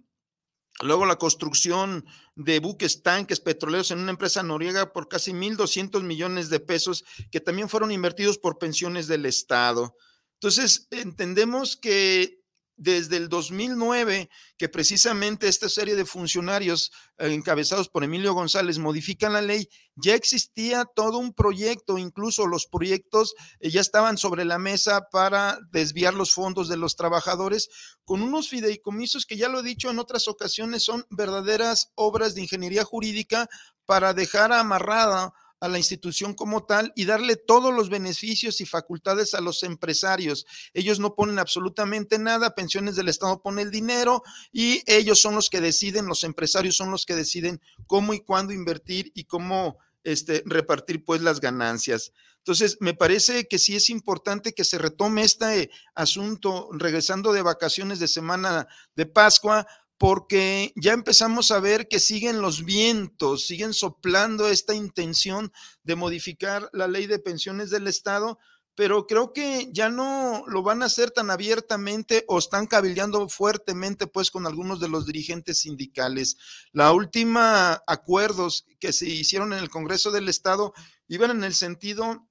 Luego 0.81 1.05
la 1.05 1.17
construcción 1.17 2.05
de 2.35 2.59
buques 2.59 3.03
tanques 3.03 3.39
petroleros 3.39 3.91
en 3.91 3.99
una 3.99 4.11
empresa 4.11 4.41
noriega 4.43 4.93
por 4.93 5.09
casi 5.09 5.33
1.200 5.33 6.03
millones 6.03 6.49
de 6.49 6.61
pesos 6.61 7.03
que 7.31 7.41
también 7.41 7.69
fueron 7.69 7.91
invertidos 7.91 8.38
por 8.38 8.57
pensiones 8.57 9.07
del 9.07 9.25
Estado. 9.25 9.95
Entonces, 10.35 10.88
entendemos 10.91 11.75
que 11.75 12.38
desde 12.79 13.17
el 13.17 13.27
2009, 13.27 14.29
que 14.57 14.69
precisamente 14.69 15.50
esta 15.50 15.67
serie 15.67 15.95
de 15.95 16.05
funcionarios 16.05 16.91
eh, 17.17 17.31
encabezados 17.33 17.89
por 17.89 18.03
Emilio 18.03 18.33
González 18.33 18.79
modifican 18.79 19.33
la 19.33 19.41
ley, 19.41 19.67
ya 19.95 20.15
existía 20.15 20.86
todo 20.86 21.17
un 21.17 21.33
proyecto, 21.33 21.98
incluso 21.98 22.48
los 22.48 22.67
proyectos 22.67 23.36
eh, 23.59 23.69
ya 23.69 23.81
estaban 23.81 24.17
sobre 24.17 24.45
la 24.45 24.57
mesa 24.57 25.09
para 25.12 25.59
desviar 25.71 26.13
los 26.13 26.33
fondos 26.33 26.69
de 26.69 26.77
los 26.77 26.95
trabajadores 26.95 27.69
con 28.05 28.21
unos 28.21 28.50
fideicomisos 28.50 29.25
que 29.25 29.38
ya 29.38 29.50
lo 29.50 29.59
he 29.59 29.63
dicho 29.63 29.91
en 29.91 30.00
otras 30.00 30.29
ocasiones 30.29 30.83
son 30.83 31.05
verdaderas 31.09 31.91
obras 31.95 32.33
de 32.33 32.41
ingeniería 32.41 32.86
jurídica 32.86 33.50
para 33.86 34.13
dejar 34.13 34.53
amarrada 34.53 35.33
a 35.59 35.67
la 35.67 35.77
institución 35.77 36.33
como 36.33 36.65
tal 36.65 36.93
y 36.95 37.05
darle 37.05 37.35
todos 37.35 37.73
los 37.73 37.89
beneficios 37.89 38.61
y 38.61 38.65
facultades 38.65 39.33
a 39.33 39.41
los 39.41 39.63
empresarios. 39.63 40.45
Ellos 40.73 40.99
no 40.99 41.15
ponen 41.15 41.39
absolutamente 41.39 42.17
nada, 42.17 42.55
pensiones 42.55 42.95
del 42.95 43.09
Estado 43.09 43.41
pone 43.41 43.61
el 43.61 43.71
dinero 43.71 44.23
y 44.51 44.81
ellos 44.85 45.19
son 45.19 45.35
los 45.35 45.49
que 45.49 45.61
deciden, 45.61 46.05
los 46.05 46.23
empresarios 46.23 46.75
son 46.75 46.91
los 46.91 47.05
que 47.05 47.15
deciden 47.15 47.61
cómo 47.87 48.13
y 48.13 48.21
cuándo 48.21 48.53
invertir 48.53 49.11
y 49.15 49.25
cómo 49.25 49.77
este, 50.03 50.43
repartir 50.45 51.03
pues 51.03 51.21
las 51.21 51.39
ganancias. 51.39 52.13
Entonces, 52.37 52.77
me 52.79 52.93
parece 52.93 53.47
que 53.47 53.59
sí 53.59 53.75
es 53.75 53.89
importante 53.89 54.53
que 54.53 54.63
se 54.63 54.77
retome 54.77 55.23
este 55.23 55.69
asunto 55.93 56.69
regresando 56.71 57.33
de 57.33 57.41
vacaciones 57.41 57.99
de 57.99 58.07
semana 58.07 58.67
de 58.95 59.05
Pascua 59.05 59.67
porque 60.00 60.72
ya 60.77 60.94
empezamos 60.94 61.51
a 61.51 61.60
ver 61.60 61.89
que 61.89 62.00
siguen 62.00 62.41
los 62.41 62.63
vientos, 62.63 63.46
siguen 63.46 63.74
soplando 63.74 64.48
esta 64.48 64.74
intención 64.74 65.51
de 65.84 65.98
modificar 65.98 66.70
la 66.72 66.88
ley 66.88 67.06
de 67.06 67.20
pensiones 67.20 67.70
del 67.70 67.86
Estado, 67.86 68.39
pero 68.75 69.08
creo 69.08 69.34
que 69.34 69.70
ya 69.74 69.89
no 69.89 70.46
lo 70.48 70.63
van 70.63 70.82
a 70.82 70.86
hacer 70.86 71.12
tan 71.12 71.29
abiertamente 71.29 72.24
o 72.29 72.39
están 72.39 72.65
cabildeando 72.65 73.27
fuertemente 73.27 74.08
pues 74.08 74.32
con 74.32 74.48
algunos 74.48 74.79
de 74.79 74.88
los 74.88 75.06
dirigentes 75.06 75.60
sindicales. 75.60 76.38
La 76.72 76.94
última 76.94 77.84
acuerdos 77.86 78.65
que 78.79 78.94
se 78.94 79.06
hicieron 79.06 79.51
en 79.51 79.60
el 79.60 79.70
Congreso 79.70 80.12
del 80.12 80.29
Estado 80.29 80.74
iban 81.10 81.32
en 81.32 81.44
el 81.44 81.53
sentido 81.53 82.25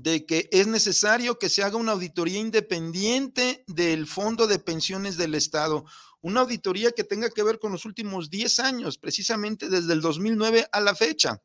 de 0.00 0.26
que 0.26 0.48
es 0.50 0.66
necesario 0.66 1.38
que 1.38 1.48
se 1.48 1.62
haga 1.62 1.76
una 1.76 1.92
auditoría 1.92 2.40
independiente 2.40 3.62
del 3.68 4.08
Fondo 4.08 4.48
de 4.48 4.58
Pensiones 4.58 5.16
del 5.16 5.36
Estado, 5.36 5.84
una 6.22 6.40
auditoría 6.40 6.92
que 6.92 7.04
tenga 7.04 7.28
que 7.28 7.42
ver 7.42 7.58
con 7.58 7.72
los 7.72 7.84
últimos 7.84 8.30
10 8.30 8.60
años, 8.60 8.96
precisamente 8.96 9.68
desde 9.68 9.92
el 9.92 10.00
2009 10.00 10.66
a 10.72 10.80
la 10.80 10.94
fecha. 10.94 11.42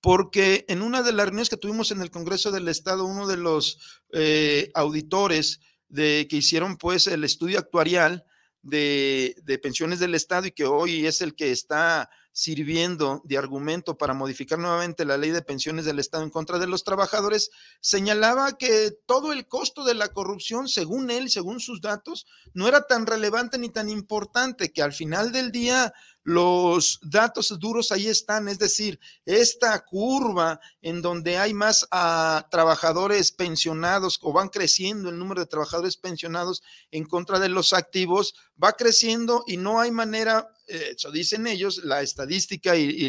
Porque 0.00 0.64
en 0.68 0.82
una 0.82 1.02
de 1.02 1.12
las 1.12 1.26
reuniones 1.26 1.48
que 1.48 1.56
tuvimos 1.56 1.90
en 1.90 2.00
el 2.00 2.10
Congreso 2.10 2.52
del 2.52 2.68
Estado, 2.68 3.04
uno 3.04 3.26
de 3.26 3.36
los 3.36 3.78
eh, 4.12 4.70
auditores 4.74 5.60
de, 5.88 6.28
que 6.30 6.36
hicieron 6.36 6.76
pues 6.76 7.06
el 7.06 7.24
estudio 7.24 7.58
actuarial 7.58 8.24
de, 8.62 9.34
de 9.42 9.58
pensiones 9.58 9.98
del 9.98 10.14
Estado 10.14 10.46
y 10.46 10.52
que 10.52 10.66
hoy 10.66 11.06
es 11.06 11.20
el 11.20 11.34
que 11.34 11.50
está 11.50 12.10
sirviendo 12.38 13.20
de 13.24 13.36
argumento 13.36 13.98
para 13.98 14.14
modificar 14.14 14.60
nuevamente 14.60 15.04
la 15.04 15.16
ley 15.16 15.32
de 15.32 15.42
pensiones 15.42 15.84
del 15.84 15.98
Estado 15.98 16.22
en 16.22 16.30
contra 16.30 16.60
de 16.60 16.68
los 16.68 16.84
trabajadores, 16.84 17.50
señalaba 17.80 18.56
que 18.56 18.92
todo 19.06 19.32
el 19.32 19.48
costo 19.48 19.82
de 19.82 19.94
la 19.94 20.06
corrupción, 20.12 20.68
según 20.68 21.10
él, 21.10 21.30
según 21.30 21.58
sus 21.58 21.80
datos, 21.80 22.26
no 22.54 22.68
era 22.68 22.86
tan 22.86 23.06
relevante 23.06 23.58
ni 23.58 23.70
tan 23.70 23.88
importante, 23.88 24.72
que 24.72 24.82
al 24.82 24.92
final 24.92 25.32
del 25.32 25.50
día 25.50 25.92
los 26.28 27.00
datos 27.00 27.58
duros 27.58 27.90
ahí 27.90 28.06
están, 28.06 28.48
es 28.48 28.58
decir, 28.58 29.00
esta 29.24 29.82
curva 29.86 30.60
en 30.82 31.00
donde 31.00 31.38
hay 31.38 31.54
más 31.54 31.88
ah, 31.90 32.46
trabajadores 32.50 33.32
pensionados 33.32 34.18
o 34.20 34.30
van 34.30 34.50
creciendo 34.50 35.08
el 35.08 35.18
número 35.18 35.40
de 35.40 35.46
trabajadores 35.46 35.96
pensionados 35.96 36.62
en 36.90 37.06
contra 37.06 37.38
de 37.38 37.48
los 37.48 37.72
activos, 37.72 38.34
va 38.62 38.72
creciendo 38.74 39.42
y 39.46 39.56
no 39.56 39.80
hay 39.80 39.90
manera, 39.90 40.54
eh, 40.66 40.92
eso 40.94 41.10
dicen 41.10 41.46
ellos, 41.46 41.78
la 41.82 42.02
estadística 42.02 42.76
y, 42.76 43.06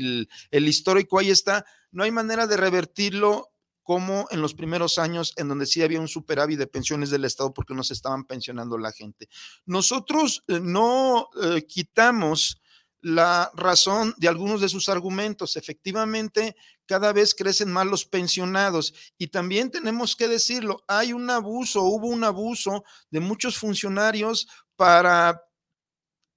el, 0.52 0.68
histórico 0.70 1.20
ahí 1.20 1.30
está, 1.30 1.66
no 1.92 2.06
hay 2.06 2.12
manera 2.12 2.48
de 2.48 2.56
revertirlo 2.56 3.52
como 3.84 4.28
en 4.32 4.42
los 4.42 4.54
primeros 4.54 4.98
años 4.98 5.34
en 5.36 5.50
donde 5.50 5.66
sí 5.66 5.82
había 5.82 6.00
un 6.00 6.08
superávit 6.08 6.58
de 6.58 6.68
pensiones 6.68 7.10
del 7.10 7.26
Estado 7.26 7.54
porque 7.54 7.74
no 7.74 7.84
se 7.84 7.96
estaban 7.96 8.24
pensionando 8.24 8.78
la 8.78 8.94
gente. 8.94 9.28
Nosotros 9.66 10.42
eh, 10.48 10.62
no 10.62 11.28
eh, 11.44 11.66
quitamos 11.68 12.62
la 13.02 13.52
razón 13.56 14.14
de 14.18 14.28
algunos 14.28 14.62
de 14.62 14.70
sus 14.70 14.90
argumentos. 14.90 15.56
Efectivamente, 15.56 16.56
cada 16.86 17.14
vez 17.14 17.34
crecen 17.36 17.72
más 17.72 17.86
los 17.86 18.06
pensionados 18.06 18.94
y 19.18 19.28
también 19.28 19.72
tenemos 19.72 20.16
que 20.16 20.28
decirlo, 20.28 20.84
hay 20.88 21.14
un 21.14 21.30
abuso, 21.30 21.84
hubo 21.84 22.08
un 22.08 22.24
abuso 22.24 22.84
de 23.12 23.20
muchos 23.20 23.58
funcionarios 23.58 24.48
para 24.76 25.49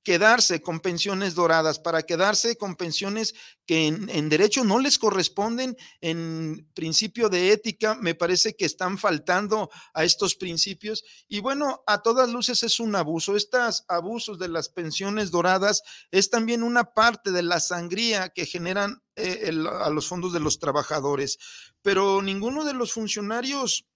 quedarse 0.02 0.60
con 0.60 0.80
pensiones 0.80 1.34
doradas, 1.34 1.78
para 1.78 2.02
quedarse 2.02 2.56
con 2.56 2.76
pensiones 2.76 3.34
que 3.66 3.86
en, 3.86 4.28
derecho 4.28 4.64
no 4.64 4.78
les 4.78 4.98
corresponden, 4.98 5.76
en 6.00 6.68
principio 6.74 7.28
de 7.28 7.52
ética, 7.52 7.94
me 7.94 8.14
parece 8.14 8.54
que 8.56 8.64
están 8.64 8.98
faltando 8.98 9.70
a 9.94 10.04
estos 10.04 10.34
principios. 10.34 11.04
Y 11.28 11.40
bueno, 11.40 11.82
a 11.86 12.02
todas 12.02 12.30
luces 12.30 12.62
es 12.64 12.80
un 12.80 12.96
abuso. 12.96 13.36
Estos 13.36 13.84
abusos 13.88 14.38
de 14.38 14.48
las 14.48 14.68
pensiones 14.68 15.30
doradas 15.30 15.82
es 16.10 16.30
también 16.30 16.62
una 16.62 16.92
parte 16.94 17.30
de 17.30 17.42
la 17.42 17.60
sangría 17.60 18.30
que 18.30 18.46
generan 18.46 19.02
eh, 19.14 19.52
a 19.80 19.90
los 19.90 20.08
fondos 20.08 20.32
de 20.32 20.40
los 20.40 20.58
trabajadores. 20.58 21.38
Pero 21.82 22.22
ninguno 22.22 22.64
de 22.64 22.74
los 22.74 22.92
funcionarios 22.92 23.86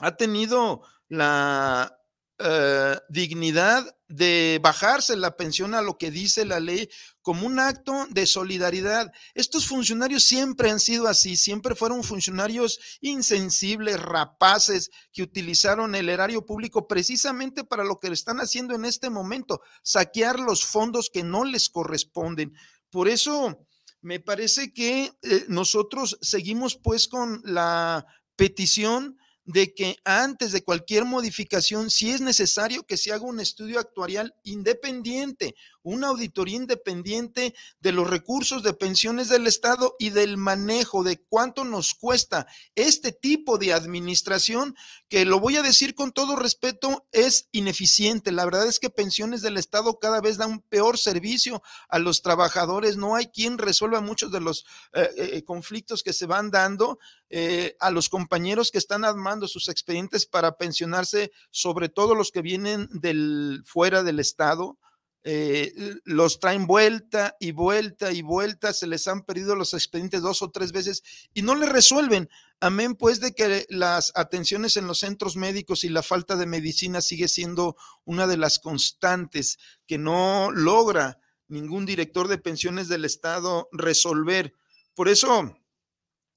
ha 0.00 0.16
tenido 0.16 0.82
la 1.08 1.99
eh, 2.42 2.98
dignidad 3.10 3.84
de 4.08 4.58
bajarse 4.62 5.14
la 5.16 5.36
pensión 5.36 5.74
a 5.74 5.82
lo 5.82 5.98
que 5.98 6.10
dice 6.10 6.44
la 6.44 6.58
ley 6.58 6.88
como 7.20 7.46
un 7.46 7.60
acto 7.60 8.06
de 8.10 8.26
solidaridad. 8.26 9.12
Estos 9.34 9.66
funcionarios 9.66 10.24
siempre 10.24 10.70
han 10.70 10.80
sido 10.80 11.06
así, 11.06 11.36
siempre 11.36 11.74
fueron 11.74 12.02
funcionarios 12.02 12.80
insensibles, 13.02 14.00
rapaces, 14.00 14.90
que 15.12 15.22
utilizaron 15.22 15.94
el 15.94 16.08
erario 16.08 16.46
público 16.46 16.88
precisamente 16.88 17.62
para 17.62 17.84
lo 17.84 18.00
que 18.00 18.08
están 18.08 18.38
haciendo 18.38 18.74
en 18.74 18.86
este 18.86 19.10
momento, 19.10 19.60
saquear 19.82 20.40
los 20.40 20.64
fondos 20.64 21.10
que 21.12 21.22
no 21.22 21.44
les 21.44 21.68
corresponden. 21.68 22.54
Por 22.88 23.06
eso 23.06 23.66
me 24.00 24.18
parece 24.18 24.72
que 24.72 25.12
eh, 25.22 25.44
nosotros 25.48 26.18
seguimos 26.22 26.76
pues 26.76 27.06
con 27.06 27.42
la 27.44 28.06
petición 28.34 29.19
de 29.52 29.74
que 29.74 29.96
antes 30.04 30.52
de 30.52 30.62
cualquier 30.62 31.04
modificación, 31.04 31.90
si 31.90 32.10
es 32.10 32.20
necesario 32.20 32.84
que 32.84 32.96
se 32.96 33.12
haga 33.12 33.24
un 33.24 33.40
estudio 33.40 33.80
actuarial 33.80 34.34
independiente, 34.44 35.54
una 35.82 36.08
auditoría 36.08 36.56
independiente 36.56 37.54
de 37.80 37.92
los 37.92 38.08
recursos 38.08 38.62
de 38.62 38.72
pensiones 38.72 39.28
del 39.28 39.46
Estado 39.46 39.96
y 39.98 40.10
del 40.10 40.36
manejo 40.36 41.02
de 41.02 41.20
cuánto 41.20 41.64
nos 41.64 41.94
cuesta 41.94 42.46
este 42.74 43.12
tipo 43.12 43.58
de 43.58 43.72
administración, 43.72 44.76
que 45.08 45.24
lo 45.24 45.40
voy 45.40 45.56
a 45.56 45.62
decir 45.62 45.94
con 45.94 46.12
todo 46.12 46.36
respeto, 46.36 47.06
es 47.12 47.48
ineficiente. 47.52 48.32
La 48.32 48.44
verdad 48.44 48.66
es 48.66 48.78
que 48.78 48.90
pensiones 48.90 49.42
del 49.42 49.56
Estado 49.56 49.98
cada 49.98 50.20
vez 50.20 50.36
da 50.36 50.46
un 50.46 50.60
peor 50.60 50.98
servicio 50.98 51.62
a 51.88 51.98
los 51.98 52.22
trabajadores. 52.22 52.96
No 52.96 53.14
hay 53.14 53.26
quien 53.26 53.58
resuelva 53.58 54.00
muchos 54.00 54.30
de 54.32 54.40
los 54.40 54.64
eh, 54.92 55.08
eh, 55.16 55.44
conflictos 55.44 56.02
que 56.02 56.12
se 56.12 56.26
van 56.26 56.50
dando. 56.50 56.98
Eh, 57.32 57.76
a 57.78 57.92
los 57.92 58.08
compañeros 58.08 58.72
que 58.72 58.78
están 58.78 59.04
armando 59.04 59.46
sus 59.46 59.68
expedientes 59.68 60.26
para 60.26 60.56
pensionarse, 60.56 61.30
sobre 61.52 61.88
todo 61.88 62.16
los 62.16 62.32
que 62.32 62.42
vienen 62.42 62.88
del 62.90 63.62
fuera 63.64 64.02
del 64.02 64.18
Estado, 64.18 64.78
eh, 65.22 65.72
los 66.04 66.40
traen 66.40 66.66
vuelta 66.66 67.36
y 67.38 67.52
vuelta 67.52 68.10
y 68.10 68.22
vuelta, 68.22 68.72
se 68.72 68.86
les 68.86 69.06
han 69.06 69.22
perdido 69.24 69.54
los 69.54 69.74
expedientes 69.74 70.22
dos 70.22 70.40
o 70.40 70.50
tres 70.50 70.72
veces 70.72 71.02
y 71.34 71.42
no 71.42 71.54
le 71.54 71.66
resuelven. 71.66 72.30
Amén, 72.58 72.94
pues 72.94 73.20
de 73.20 73.32
que 73.32 73.66
las 73.68 74.12
atenciones 74.14 74.76
en 74.76 74.86
los 74.86 75.00
centros 75.00 75.36
médicos 75.36 75.84
y 75.84 75.90
la 75.90 76.02
falta 76.02 76.36
de 76.36 76.46
medicina 76.46 77.00
sigue 77.00 77.28
siendo 77.28 77.76
una 78.04 78.26
de 78.26 78.38
las 78.38 78.58
constantes 78.58 79.58
que 79.86 79.98
no 79.98 80.50
logra 80.52 81.18
ningún 81.48 81.84
director 81.84 82.28
de 82.28 82.38
pensiones 82.38 82.88
del 82.88 83.04
Estado 83.04 83.68
resolver. 83.72 84.54
Por 84.94 85.08
eso 85.08 85.54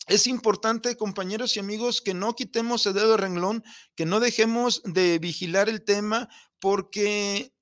es 0.07 0.27
importante, 0.27 0.97
compañeros 0.97 1.55
y 1.55 1.61
amigos, 1.61 2.01
que 2.01 2.13
no 2.13 2.35
quitemos 2.35 2.85
el 2.85 2.95
dedo 2.95 3.11
de 3.11 3.17
renglón, 3.17 3.63
que 3.95 4.05
no 4.05 4.19
dejemos 4.19 4.81
de 4.83 5.19
vigilar 5.19 5.69
el 5.69 5.83
tema, 5.83 6.27
porque 6.59 7.52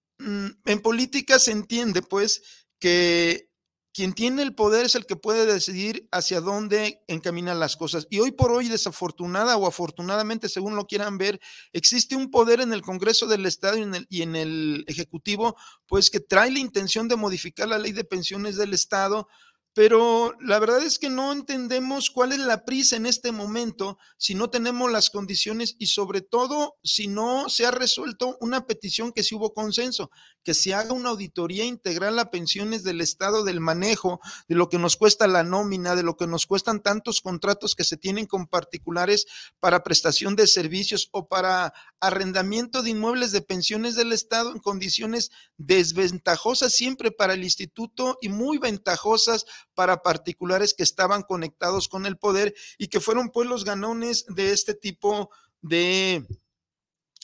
en 0.66 0.82
política 0.82 1.40
se 1.40 1.51
entiende, 1.51 2.01
pues, 2.01 2.42
que 2.80 3.51
quien 3.94 4.13
tiene 4.13 4.42
el 4.42 4.56
poder 4.56 4.86
es 4.86 4.96
el 4.96 5.06
que 5.06 5.18
puede 5.18 5.46
decidir 5.46 6.08
hacia 6.12 6.40
dónde 6.40 7.04
encaminan 7.08 7.60
las 7.60 7.75
cosas. 7.75 8.08
Y 8.10 8.20
hoy 8.20 8.32
por 8.32 8.51
hoy, 8.51 8.70
desafortunada 8.70 9.58
o 9.58 9.68
afortunadamente, 9.68 10.48
según 10.48 10.75
lo 10.75 10.88
quieran 10.88 11.18
ver, 11.18 11.42
existe 11.74 12.16
un 12.16 12.32
poder 12.32 12.62
en 12.62 12.72
el 12.72 12.82
Congreso 12.82 13.28
del 13.28 13.46
Estado 13.46 13.78
y 13.78 13.82
en 13.82 13.96
el, 13.96 14.08
y 14.10 14.22
en 14.22 14.36
el 14.36 14.86
Ejecutivo, 14.88 15.58
pues 15.88 16.10
que 16.10 16.22
trae 16.22 16.51
la 16.51 16.60
intención 16.60 17.08
de 17.10 17.18
modificar 17.18 17.68
la 17.68 17.80
ley 17.80 17.92
de 17.92 18.06
pensiones 18.06 18.56
del 18.56 18.74
Estado 18.74 19.28
pero 19.74 20.34
la 20.42 20.60
verdad 20.60 20.84
es 20.84 21.00
que 21.00 21.10
no 21.10 21.32
entendemos 21.32 22.10
cuál 22.10 22.34
es 22.34 22.40
la 22.40 22.66
prisa 22.66 22.98
en 22.98 23.06
este 23.06 23.32
momento 23.32 23.98
si 24.18 24.36
no 24.36 24.50
tenemos 24.50 24.92
las 24.92 25.10
condiciones 25.10 25.75
y 25.80 25.88
sobre 25.88 26.22
todo 26.22 26.75
si 26.84 27.08
no 27.08 27.48
se 27.48 27.66
ha 27.66 27.72
resuelto 27.72 28.38
una 28.42 28.66
petición 28.66 29.13
que 29.13 29.24
sí 29.24 29.36
hubo 29.36 29.54
consenso, 29.54 30.12
que 30.44 30.54
se 30.54 30.74
haga 30.74 30.94
una 30.94 31.10
auditoría 31.10 31.63
integral 31.63 32.20
a 32.20 32.32
pensiones 32.32 32.84
del 32.84 33.00
estado 33.00 33.44
del 33.44 33.62
manejo, 33.62 34.20
de 34.50 34.56
lo 34.56 34.68
que 34.68 34.78
nos 34.78 34.98
cuesta 34.98 35.28
la 35.28 35.44
nómina, 35.44 35.96
de 35.96 36.04
lo 36.04 36.18
que 36.18 36.28
nos 36.28 36.48
cuestan 36.48 36.82
tantos 36.82 37.22
contratos 37.22 37.75
que 37.75 37.84
se 37.86 37.96
tienen 37.96 38.25
con 38.25 38.48
particulares 38.48 39.25
para 39.60 39.84
prestación 39.84 40.36
de 40.36 40.48
servicios 40.48 41.08
o 41.12 41.28
para 41.28 41.74
arrendamiento 42.01 42.82
de 42.82 42.90
inmuebles 42.90 43.32
de 43.32 43.42
pensiones 43.42 43.96
del 43.96 44.12
estado 44.12 44.51
en 44.51 44.60
condiciones 44.60 45.32
desventajosas 45.58 46.74
siempre 46.74 47.12
para 47.12 47.36
el 47.36 47.44
instituto 47.44 48.18
y 48.22 48.30
muy 48.30 48.58
ventajosas 48.58 49.46
para 49.74 50.01
particulares 50.01 50.74
que 50.74 50.84
estaban 50.84 51.24
conectados 51.24 51.88
con 51.88 52.06
el 52.06 52.18
poder 52.18 52.53
y 52.77 52.88
que 52.88 53.00
fueron 53.00 53.30
pues 53.30 53.48
los 53.48 53.63
ganones 53.65 54.25
de 54.27 54.51
este 54.51 54.74
tipo 54.74 55.30
de 55.62 56.25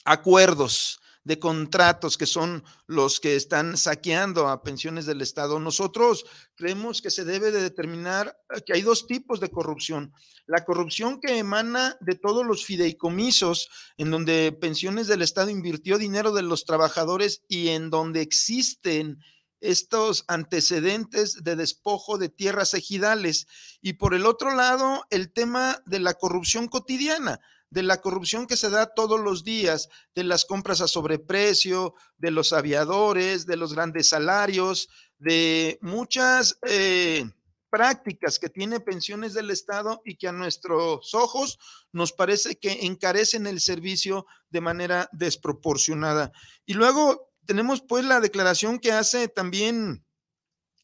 acuerdos 0.04 1.00
de 1.28 1.38
contratos 1.38 2.16
que 2.16 2.24
son 2.24 2.64
los 2.86 3.20
que 3.20 3.36
están 3.36 3.76
saqueando 3.76 4.48
a 4.48 4.62
pensiones 4.62 5.04
del 5.04 5.20
Estado. 5.20 5.60
Nosotros 5.60 6.24
creemos 6.54 7.02
que 7.02 7.10
se 7.10 7.26
debe 7.26 7.50
de 7.50 7.60
determinar 7.60 8.34
que 8.64 8.72
hay 8.72 8.80
dos 8.80 9.06
tipos 9.06 9.38
de 9.38 9.50
corrupción. 9.50 10.14
La 10.46 10.64
corrupción 10.64 11.20
que 11.20 11.36
emana 11.36 11.98
de 12.00 12.14
todos 12.14 12.46
los 12.46 12.64
fideicomisos 12.64 13.68
en 13.98 14.10
donde 14.10 14.52
pensiones 14.52 15.06
del 15.06 15.20
Estado 15.20 15.50
invirtió 15.50 15.98
dinero 15.98 16.32
de 16.32 16.42
los 16.42 16.64
trabajadores 16.64 17.42
y 17.46 17.68
en 17.68 17.90
donde 17.90 18.22
existen 18.22 19.18
estos 19.60 20.24
antecedentes 20.28 21.42
de 21.42 21.56
despojo 21.56 22.18
de 22.18 22.28
tierras 22.28 22.74
ejidales. 22.74 23.46
Y 23.80 23.94
por 23.94 24.14
el 24.14 24.26
otro 24.26 24.54
lado, 24.54 25.04
el 25.10 25.32
tema 25.32 25.82
de 25.86 26.00
la 26.00 26.14
corrupción 26.14 26.68
cotidiana, 26.68 27.40
de 27.70 27.82
la 27.82 28.00
corrupción 28.00 28.46
que 28.46 28.56
se 28.56 28.70
da 28.70 28.94
todos 28.94 29.20
los 29.20 29.44
días, 29.44 29.88
de 30.14 30.24
las 30.24 30.44
compras 30.44 30.80
a 30.80 30.88
sobreprecio, 30.88 31.94
de 32.16 32.30
los 32.30 32.52
aviadores, 32.52 33.46
de 33.46 33.56
los 33.56 33.74
grandes 33.74 34.08
salarios, 34.08 34.88
de 35.18 35.78
muchas 35.82 36.58
eh, 36.66 37.28
prácticas 37.70 38.38
que 38.38 38.48
tiene 38.48 38.80
pensiones 38.80 39.34
del 39.34 39.50
Estado 39.50 40.00
y 40.04 40.16
que 40.16 40.28
a 40.28 40.32
nuestros 40.32 41.14
ojos 41.14 41.58
nos 41.92 42.12
parece 42.12 42.56
que 42.56 42.86
encarecen 42.86 43.46
el 43.46 43.60
servicio 43.60 44.26
de 44.50 44.60
manera 44.60 45.08
desproporcionada. 45.12 46.32
Y 46.64 46.74
luego 46.74 47.27
tenemos 47.48 47.80
pues 47.80 48.04
la 48.04 48.20
declaración 48.20 48.78
que 48.78 48.92
hace 48.92 49.26
también 49.26 50.04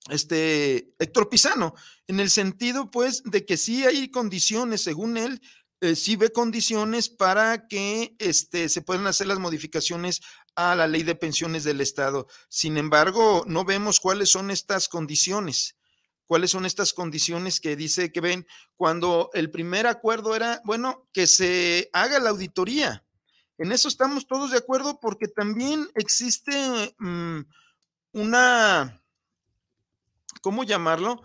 este 0.08 0.94
Héctor 0.98 1.28
Pizano, 1.28 1.74
en 2.06 2.20
el 2.20 2.30
sentido 2.30 2.90
pues 2.90 3.22
de 3.24 3.44
que 3.44 3.58
sí 3.58 3.84
hay 3.84 4.10
condiciones, 4.10 4.80
según 4.80 5.18
él, 5.18 5.42
eh, 5.82 5.94
sí 5.94 6.16
ve 6.16 6.32
condiciones 6.32 7.10
para 7.10 7.68
que 7.68 8.16
este, 8.18 8.70
se 8.70 8.80
puedan 8.80 9.06
hacer 9.06 9.26
las 9.26 9.38
modificaciones 9.38 10.22
a 10.54 10.74
la 10.74 10.86
ley 10.86 11.02
de 11.02 11.14
pensiones 11.14 11.64
del 11.64 11.82
Estado. 11.82 12.28
Sin 12.48 12.78
embargo, 12.78 13.44
no 13.46 13.66
vemos 13.66 14.00
cuáles 14.00 14.30
son 14.30 14.50
estas 14.50 14.88
condiciones. 14.88 15.76
¿Cuáles 16.24 16.52
son 16.52 16.64
estas 16.64 16.94
condiciones 16.94 17.60
que 17.60 17.76
dice 17.76 18.10
que 18.10 18.22
ven 18.22 18.46
cuando 18.76 19.28
el 19.34 19.50
primer 19.50 19.86
acuerdo 19.86 20.34
era, 20.34 20.62
bueno, 20.64 21.06
que 21.12 21.26
se 21.26 21.90
haga 21.92 22.18
la 22.20 22.30
auditoría? 22.30 23.03
En 23.64 23.72
eso 23.72 23.88
estamos 23.88 24.26
todos 24.26 24.50
de 24.50 24.58
acuerdo 24.58 25.00
porque 25.00 25.26
también 25.26 25.88
existe 25.94 26.94
mm, 26.98 27.40
una, 28.12 29.02
¿cómo 30.42 30.64
llamarlo? 30.64 31.22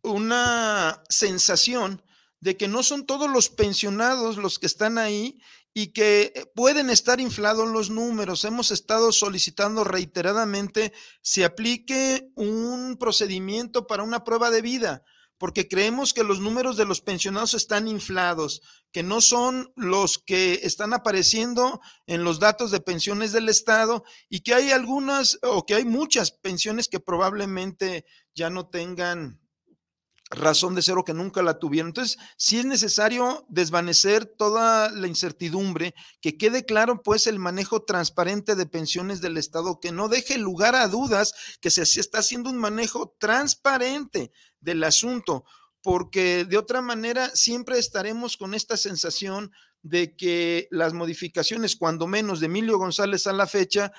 Una 0.00 1.02
sensación 1.10 2.02
de 2.40 2.56
que 2.56 2.68
no 2.68 2.82
son 2.82 3.04
todos 3.04 3.28
los 3.28 3.50
pensionados 3.50 4.38
los 4.38 4.58
que 4.58 4.64
están 4.64 4.96
ahí 4.96 5.38
y 5.74 5.88
que 5.88 6.32
eh, 6.34 6.46
pueden 6.54 6.88
estar 6.88 7.20
inflados 7.20 7.68
los 7.68 7.90
números. 7.90 8.46
Hemos 8.46 8.70
estado 8.70 9.12
solicitando 9.12 9.84
reiteradamente 9.84 10.94
se 11.20 11.44
aplique 11.44 12.30
un 12.34 12.96
procedimiento 12.98 13.86
para 13.86 14.04
una 14.04 14.24
prueba 14.24 14.50
de 14.50 14.62
vida 14.62 15.04
porque 15.38 15.68
creemos 15.68 16.14
que 16.14 16.24
los 16.24 16.40
números 16.40 16.76
de 16.76 16.84
los 16.84 17.00
pensionados 17.00 17.54
están 17.54 17.88
inflados, 17.88 18.62
que 18.92 19.02
no 19.02 19.20
son 19.20 19.72
los 19.76 20.18
que 20.18 20.60
están 20.62 20.94
apareciendo 20.94 21.80
en 22.06 22.24
los 22.24 22.38
datos 22.38 22.70
de 22.70 22.80
pensiones 22.80 23.32
del 23.32 23.48
Estado 23.48 24.04
y 24.28 24.40
que 24.40 24.54
hay 24.54 24.70
algunas 24.70 25.38
o 25.42 25.66
que 25.66 25.74
hay 25.74 25.84
muchas 25.84 26.30
pensiones 26.30 26.88
que 26.88 27.00
probablemente 27.00 28.04
ya 28.34 28.50
no 28.50 28.68
tengan 28.68 29.40
razón 30.30 30.74
de 30.74 30.82
ser 30.82 30.98
o 30.98 31.04
que 31.04 31.14
nunca 31.14 31.42
la 31.42 31.58
tuvieron. 31.58 31.88
Entonces, 31.88 32.18
sí 32.36 32.58
es 32.58 32.64
necesario 32.64 33.44
desvanecer 33.48 34.26
toda 34.26 34.90
la 34.90 35.06
incertidumbre, 35.06 35.94
que 36.20 36.36
quede 36.36 36.64
claro 36.64 37.02
pues 37.02 37.26
el 37.26 37.38
manejo 37.38 37.84
transparente 37.84 38.54
de 38.54 38.66
pensiones 38.66 39.20
del 39.20 39.36
Estado, 39.36 39.80
que 39.80 39.92
no 39.92 40.08
deje 40.08 40.38
lugar 40.38 40.74
a 40.74 40.88
dudas, 40.88 41.34
que 41.60 41.70
se 41.70 41.82
está 41.82 42.18
haciendo 42.18 42.50
un 42.50 42.58
manejo 42.58 43.14
transparente 43.18 44.32
del 44.64 44.82
asunto, 44.82 45.44
porque 45.82 46.44
de 46.44 46.56
otra 46.56 46.80
manera 46.80 47.30
siempre 47.34 47.78
estaremos 47.78 48.36
con 48.36 48.54
esta 48.54 48.76
sensación 48.76 49.52
de 49.82 50.16
que 50.16 50.66
las 50.70 50.94
modificaciones, 50.94 51.76
cuando 51.76 52.06
menos 52.06 52.40
de 52.40 52.46
Emilio 52.46 52.78
González 52.78 53.26
a 53.26 53.34
la 53.34 53.46
fecha, 53.46 53.92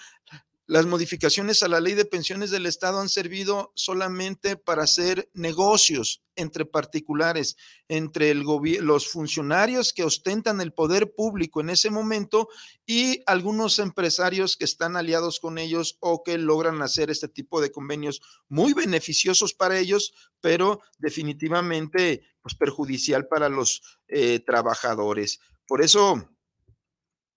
las 0.68 0.88
modificaciones 0.88 1.62
a 1.62 1.68
la 1.68 1.80
ley 1.80 1.94
de 1.94 2.06
pensiones 2.06 2.50
del 2.50 2.66
Estado 2.66 3.00
han 3.00 3.10
servido 3.10 3.72
solamente 3.76 4.56
para 4.56 4.84
hacer 4.84 5.30
negocios 5.34 6.24
entre 6.36 6.66
particulares, 6.66 7.56
entre 7.88 8.34
los 8.34 9.08
funcionarios 9.08 9.94
que 9.94 10.04
ostentan 10.04 10.62
el 10.62 10.74
poder 10.74 11.14
público 11.14 11.62
en 11.62 11.70
ese 11.70 11.92
momento 11.92 12.50
y 12.86 13.22
algunos 13.28 13.78
empresarios 13.78 14.58
que 14.58 14.66
están 14.66 14.98
aliados 14.98 15.40
con 15.40 15.60
ellos 15.60 15.98
o 16.00 16.24
que 16.24 16.38
logran 16.40 16.82
hacer 16.82 17.12
este 17.12 17.28
tipo 17.28 17.62
de 17.62 17.72
convenios 17.72 18.22
muy 18.50 18.74
beneficiosos 18.74 19.54
para 19.54 19.78
ellos, 19.78 20.14
pero 20.42 20.82
definitivamente 20.98 22.24
pues, 22.42 22.56
perjudicial 22.56 23.28
para 23.28 23.50
los 23.50 24.00
eh, 24.08 24.40
trabajadores. 24.40 25.40
Por 25.68 25.84
eso, 25.84 26.28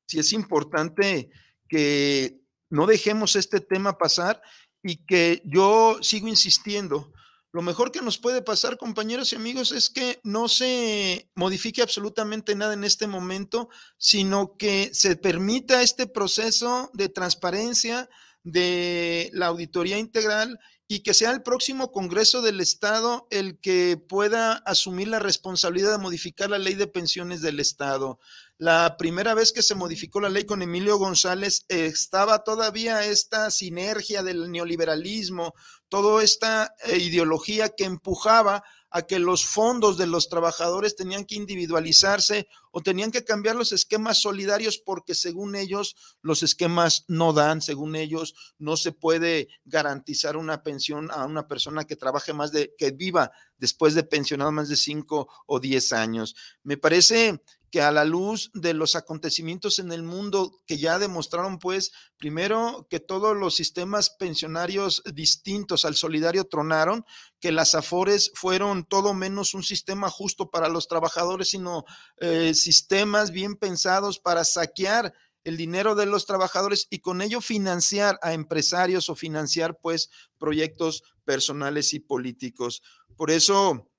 sí 0.06 0.18
es 0.18 0.32
importante 0.32 1.30
que 1.68 2.38
no 2.70 2.87
dejemos 2.87 3.37
este 3.37 3.61
tema 3.61 3.98
pasar 3.98 4.42
y 4.83 5.04
que 5.04 5.42
yo 5.44 5.98
sigo 6.02 6.28
insistiendo. 6.28 7.12
Lo 7.50 7.62
mejor 7.62 7.90
que 7.90 8.02
nos 8.02 8.18
puede 8.18 8.42
pasar, 8.42 8.76
compañeros 8.76 9.33
y 9.33 9.37
amigos, 9.37 9.72
es 9.72 9.88
que 9.88 10.20
no 10.22 10.48
se 10.48 11.31
modifique 11.35 11.81
absolutamente 11.81 12.54
nada 12.54 12.74
en 12.74 12.85
este 12.85 13.07
momento, 13.07 13.70
sino 13.96 14.57
que 14.59 14.90
se 14.92 15.16
permita 15.16 15.83
este 15.83 16.07
proceso 16.07 16.90
de 16.92 17.09
transparencia 17.09 18.09
de 18.44 19.31
la 19.33 19.46
auditoría 19.46 19.98
integral 19.98 20.59
y 20.90 21.01
que 21.01 21.12
sea 21.12 21.31
el 21.33 21.42
próximo 21.42 21.92
Congreso 21.92 22.40
del 22.40 22.61
Estado 22.61 23.29
el 23.31 23.61
que 23.61 23.98
pueda 23.98 24.55
asumir 24.55 25.09
la 25.09 25.18
responsabilidad 25.18 25.92
de 25.92 25.98
modificar 25.98 26.48
la 26.48 26.57
ley 26.59 26.74
de 26.74 26.87
pensiones 26.87 27.42
del 27.42 27.61
Estado. 27.61 28.18
La 28.57 28.96
primera 28.96 29.35
vez 29.35 29.53
que 29.53 29.62
se 29.62 29.74
modificó 29.74 30.18
la 30.18 30.31
ley 30.31 30.44
con 30.44 30.62
Emilio 30.62 30.96
González 30.96 31.66
estaba 31.68 32.42
todavía 32.42 33.05
esta 33.05 33.51
sinergia 33.51 34.22
del 34.22 34.51
neoliberalismo, 34.51 35.55
toda 35.90 36.24
esta 36.24 36.74
eh, 36.85 36.96
ideología 36.96 37.68
que 37.68 37.85
empujaba 37.85 38.64
a 38.90 39.03
que 39.03 39.18
los 39.18 39.44
fondos 39.44 39.98
de 39.98 40.07
los 40.07 40.31
trabajadores 40.31 40.96
tenían 40.96 41.27
que 41.27 41.35
individualizarse 41.35 42.48
o 42.72 42.81
tenían 42.81 43.11
que 43.11 43.24
cambiar 43.24 43.57
los 43.57 43.72
esquemas 43.72 44.20
solidarios 44.20 44.78
porque 44.78 45.14
según 45.14 45.57
ellos 45.57 45.96
los 46.22 46.42
esquemas 46.42 47.04
no 47.09 47.33
dan, 47.33 47.62
según 47.62 47.96
ellos 47.96 48.35
no 48.59 48.76
se 48.76 48.92
puede 48.92 49.48
garantizar 49.64 50.37
una 50.37 50.62
pensión 50.62 51.11
a 51.11 51.24
una 51.24 51.46
persona 51.46 51.85
que 51.85 51.96
trabaje 51.96 52.33
más 52.33 52.52
de, 52.52 52.74
que 52.76 52.90
viva 52.90 53.31
después 53.57 53.94
de 53.94 54.04
pensionado 54.04 54.52
más 54.52 54.68
de 54.68 54.76
cinco 54.76 55.28
o 55.46 55.61
diez 55.61 55.92
años. 55.92 56.35
Me 56.62 56.76
parece 56.76 57.40
que 57.70 57.83
a 57.83 57.90
la 57.90 58.04
luz 58.04 58.50
de 58.54 58.74
los 58.74 58.96
acontecimientos 58.96 59.78
en 59.78 59.92
el 59.92 60.02
mundo 60.02 60.62
que 60.66 60.78
ya 60.78 60.98
demostraron, 60.98 61.59
pues, 61.59 61.92
primero 62.16 62.87
que 62.88 63.00
todos 63.00 63.37
los 63.37 63.54
sistemas 63.54 64.11
pensionarios 64.11 65.02
distintos 65.12 65.85
al 65.85 65.94
solidario 65.94 66.44
tronaron, 66.44 67.04
que 67.40 67.52
las 67.52 67.74
AFORES 67.74 68.33
fueron 68.35 68.85
todo 68.85 69.14
menos 69.14 69.54
un 69.54 69.62
sistema 69.62 70.11
justo 70.11 70.50
para 70.50 70.68
los 70.68 70.88
trabajadores, 70.88 71.50
sino 71.50 71.85
eh, 72.18 72.52
sistemas 72.62 73.30
bien 73.30 73.56
pensados 73.56 74.18
para 74.18 74.44
saquear 74.44 75.14
el 75.44 75.56
dinero 75.56 75.94
de 75.94 76.06
los 76.06 76.26
trabajadores 76.26 76.86
y 76.90 76.98
con 76.98 77.22
ello 77.22 77.40
financiar 77.40 78.18
a 78.22 78.32
empresarios 78.34 79.08
o 79.08 79.14
financiar 79.14 79.78
pues 79.80 80.10
proyectos 80.38 81.02
personales 81.24 81.94
y 81.94 82.00
políticos. 82.00 82.82
Por 83.16 83.30
eso, 83.30 83.90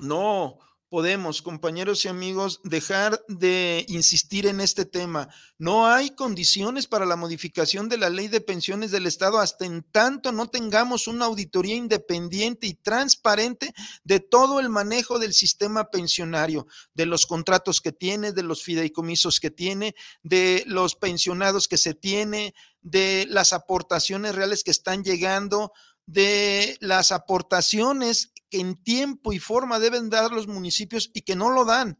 no, 0.00 0.58
podemos, 0.94 1.42
compañeros 1.42 2.04
y 2.04 2.08
amigos, 2.08 2.60
dejar 2.62 3.20
de 3.26 3.84
insistir 3.88 4.46
en 4.46 4.60
este 4.60 4.84
tema. 4.84 5.28
No 5.58 5.88
hay 5.88 6.10
condiciones 6.10 6.86
para 6.86 7.04
la 7.04 7.16
modificación 7.16 7.88
de 7.88 7.96
la 7.96 8.10
ley 8.10 8.28
de 8.28 8.40
pensiones 8.40 8.92
del 8.92 9.08
Estado 9.08 9.40
hasta 9.40 9.66
en 9.66 9.82
tanto 9.82 10.30
no 10.30 10.50
tengamos 10.50 11.08
una 11.08 11.24
auditoría 11.24 11.74
independiente 11.74 12.68
y 12.68 12.74
transparente 12.74 13.74
de 14.04 14.20
todo 14.20 14.60
el 14.60 14.68
manejo 14.68 15.18
del 15.18 15.34
sistema 15.34 15.90
pensionario, 15.90 16.68
de 16.94 17.06
los 17.06 17.26
contratos 17.26 17.80
que 17.80 17.90
tiene, 17.90 18.30
de 18.30 18.44
los 18.44 18.62
fideicomisos 18.62 19.40
que 19.40 19.50
tiene, 19.50 19.96
de 20.22 20.62
los 20.68 20.94
pensionados 20.94 21.66
que 21.66 21.76
se 21.76 21.94
tiene, 21.94 22.54
de 22.82 23.26
las 23.28 23.52
aportaciones 23.52 24.36
reales 24.36 24.62
que 24.62 24.70
están 24.70 25.02
llegando 25.02 25.72
de 26.06 26.76
las 26.80 27.12
aportaciones 27.12 28.32
que 28.50 28.60
en 28.60 28.82
tiempo 28.82 29.32
y 29.32 29.38
forma 29.38 29.78
deben 29.78 30.10
dar 30.10 30.30
los 30.30 30.46
municipios 30.46 31.10
y 31.14 31.22
que 31.22 31.36
no 31.36 31.50
lo 31.50 31.64
dan. 31.64 31.98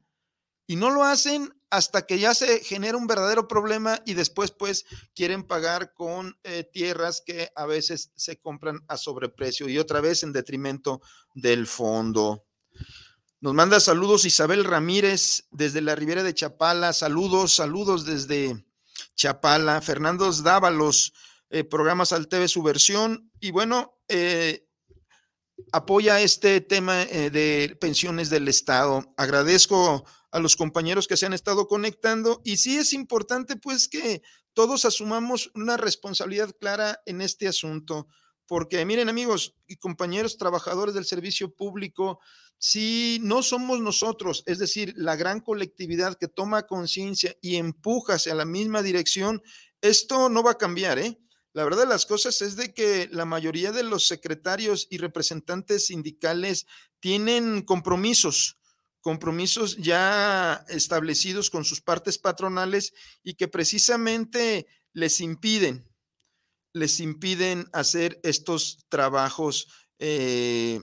Y 0.66 0.76
no 0.76 0.90
lo 0.90 1.04
hacen 1.04 1.54
hasta 1.74 2.06
que 2.06 2.18
ya 2.18 2.34
se 2.34 2.60
genera 2.60 2.96
un 2.96 3.08
verdadero 3.08 3.48
problema 3.48 4.00
y 4.06 4.14
después 4.14 4.52
pues 4.52 4.84
quieren 5.14 5.42
pagar 5.42 5.92
con 5.92 6.38
eh, 6.44 6.62
tierras 6.72 7.20
que 7.24 7.50
a 7.56 7.66
veces 7.66 8.12
se 8.14 8.38
compran 8.38 8.80
a 8.86 8.96
sobreprecio 8.96 9.68
y 9.68 9.78
otra 9.78 10.00
vez 10.00 10.22
en 10.22 10.32
detrimento 10.32 11.02
del 11.34 11.66
fondo. 11.66 12.44
Nos 13.40 13.54
manda 13.54 13.80
saludos 13.80 14.24
Isabel 14.24 14.64
Ramírez 14.64 15.48
desde 15.50 15.80
la 15.82 15.96
Ribera 15.96 16.22
de 16.22 16.32
Chapala, 16.32 16.92
saludos, 16.92 17.54
saludos 17.54 18.06
desde 18.06 18.64
Chapala, 19.16 19.80
Fernando 19.80 20.30
Dávalos, 20.32 21.12
eh, 21.50 21.64
programas 21.64 22.12
al 22.12 22.28
TV 22.28 22.48
su 22.48 22.62
versión 22.62 23.30
y 23.40 23.50
bueno, 23.50 23.93
eh, 24.08 24.66
apoya 25.72 26.20
este 26.20 26.60
tema 26.60 27.02
eh, 27.02 27.30
de 27.30 27.76
pensiones 27.80 28.30
del 28.30 28.48
Estado. 28.48 29.12
Agradezco 29.16 30.04
a 30.30 30.40
los 30.40 30.56
compañeros 30.56 31.06
que 31.06 31.16
se 31.16 31.26
han 31.26 31.32
estado 31.32 31.68
conectando 31.68 32.40
y 32.44 32.56
sí 32.56 32.76
es 32.76 32.92
importante 32.92 33.56
pues 33.56 33.88
que 33.88 34.22
todos 34.52 34.84
asumamos 34.84 35.50
una 35.54 35.76
responsabilidad 35.76 36.50
clara 36.58 37.00
en 37.06 37.20
este 37.20 37.48
asunto, 37.48 38.08
porque 38.46 38.84
miren 38.84 39.08
amigos 39.08 39.56
y 39.66 39.76
compañeros 39.76 40.36
trabajadores 40.36 40.94
del 40.94 41.04
servicio 41.04 41.54
público, 41.54 42.20
si 42.58 43.18
no 43.22 43.42
somos 43.42 43.80
nosotros, 43.80 44.42
es 44.46 44.58
decir, 44.58 44.94
la 44.96 45.16
gran 45.16 45.40
colectividad 45.40 46.16
que 46.16 46.28
toma 46.28 46.66
conciencia 46.66 47.36
y 47.40 47.56
empuja 47.56 48.14
hacia 48.14 48.34
la 48.34 48.44
misma 48.44 48.82
dirección, 48.82 49.42
esto 49.80 50.28
no 50.28 50.42
va 50.42 50.52
a 50.52 50.58
cambiar, 50.58 50.98
¿eh? 50.98 51.18
La 51.54 51.62
verdad 51.62 51.82
de 51.82 51.86
las 51.86 52.04
cosas 52.04 52.42
es 52.42 52.56
de 52.56 52.74
que 52.74 53.08
la 53.12 53.24
mayoría 53.24 53.70
de 53.70 53.84
los 53.84 54.08
secretarios 54.08 54.88
y 54.90 54.98
representantes 54.98 55.86
sindicales 55.86 56.66
tienen 56.98 57.62
compromisos, 57.62 58.58
compromisos 59.00 59.76
ya 59.76 60.64
establecidos 60.68 61.50
con 61.50 61.64
sus 61.64 61.80
partes 61.80 62.18
patronales 62.18 62.92
y 63.22 63.34
que 63.34 63.46
precisamente 63.46 64.66
les 64.92 65.20
impiden, 65.20 65.88
les 66.72 66.98
impiden 66.98 67.68
hacer 67.72 68.18
estos 68.24 68.84
trabajos 68.88 69.68
eh, 70.00 70.80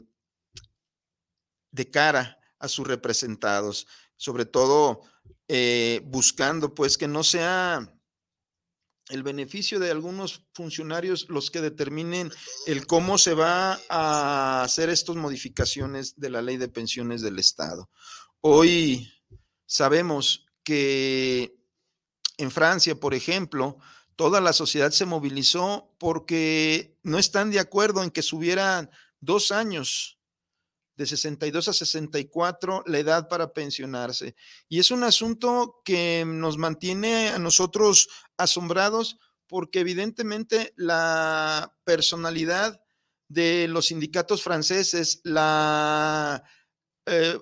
de 1.71 1.91
cara 1.91 2.39
a 2.59 2.69
sus 2.69 2.87
representados, 2.87 3.87
sobre 4.15 4.45
todo 4.45 5.01
eh, 5.49 5.99
buscando 6.05 6.73
pues 6.73 6.97
que 6.97 7.09
no 7.09 7.25
sea 7.25 7.93
el 9.11 9.23
beneficio 9.23 9.79
de 9.79 9.91
algunos 9.91 10.43
funcionarios 10.53 11.27
los 11.29 11.51
que 11.51 11.61
determinen 11.61 12.31
el 12.65 12.87
cómo 12.87 13.17
se 13.17 13.33
va 13.33 13.79
a 13.89 14.63
hacer 14.63 14.89
estas 14.89 15.15
modificaciones 15.15 16.19
de 16.19 16.29
la 16.29 16.41
ley 16.41 16.57
de 16.57 16.69
pensiones 16.69 17.21
del 17.21 17.37
Estado. 17.37 17.89
Hoy 18.39 19.11
sabemos 19.65 20.45
que 20.63 21.55
en 22.37 22.51
Francia, 22.51 22.95
por 22.95 23.13
ejemplo, 23.13 23.77
toda 24.15 24.41
la 24.41 24.53
sociedad 24.53 24.91
se 24.91 25.05
movilizó 25.05 25.93
porque 25.99 26.97
no 27.03 27.19
están 27.19 27.51
de 27.51 27.59
acuerdo 27.59 28.03
en 28.03 28.11
que 28.11 28.21
subieran 28.21 28.89
dos 29.19 29.51
años 29.51 30.20
de 31.01 31.07
62 31.07 31.67
a 31.67 31.73
64 31.73 32.83
la 32.85 32.99
edad 32.99 33.27
para 33.27 33.53
pensionarse. 33.53 34.35
Y 34.69 34.77
es 34.77 34.91
un 34.91 35.03
asunto 35.03 35.81
que 35.83 36.23
nos 36.27 36.59
mantiene 36.59 37.29
a 37.29 37.39
nosotros 37.39 38.07
asombrados 38.37 39.17
porque 39.47 39.79
evidentemente 39.79 40.73
la 40.77 41.75
personalidad 41.83 42.81
de 43.27 43.67
los 43.67 43.87
sindicatos 43.87 44.43
franceses, 44.43 45.21
la 45.23 46.43
eh, 47.07 47.39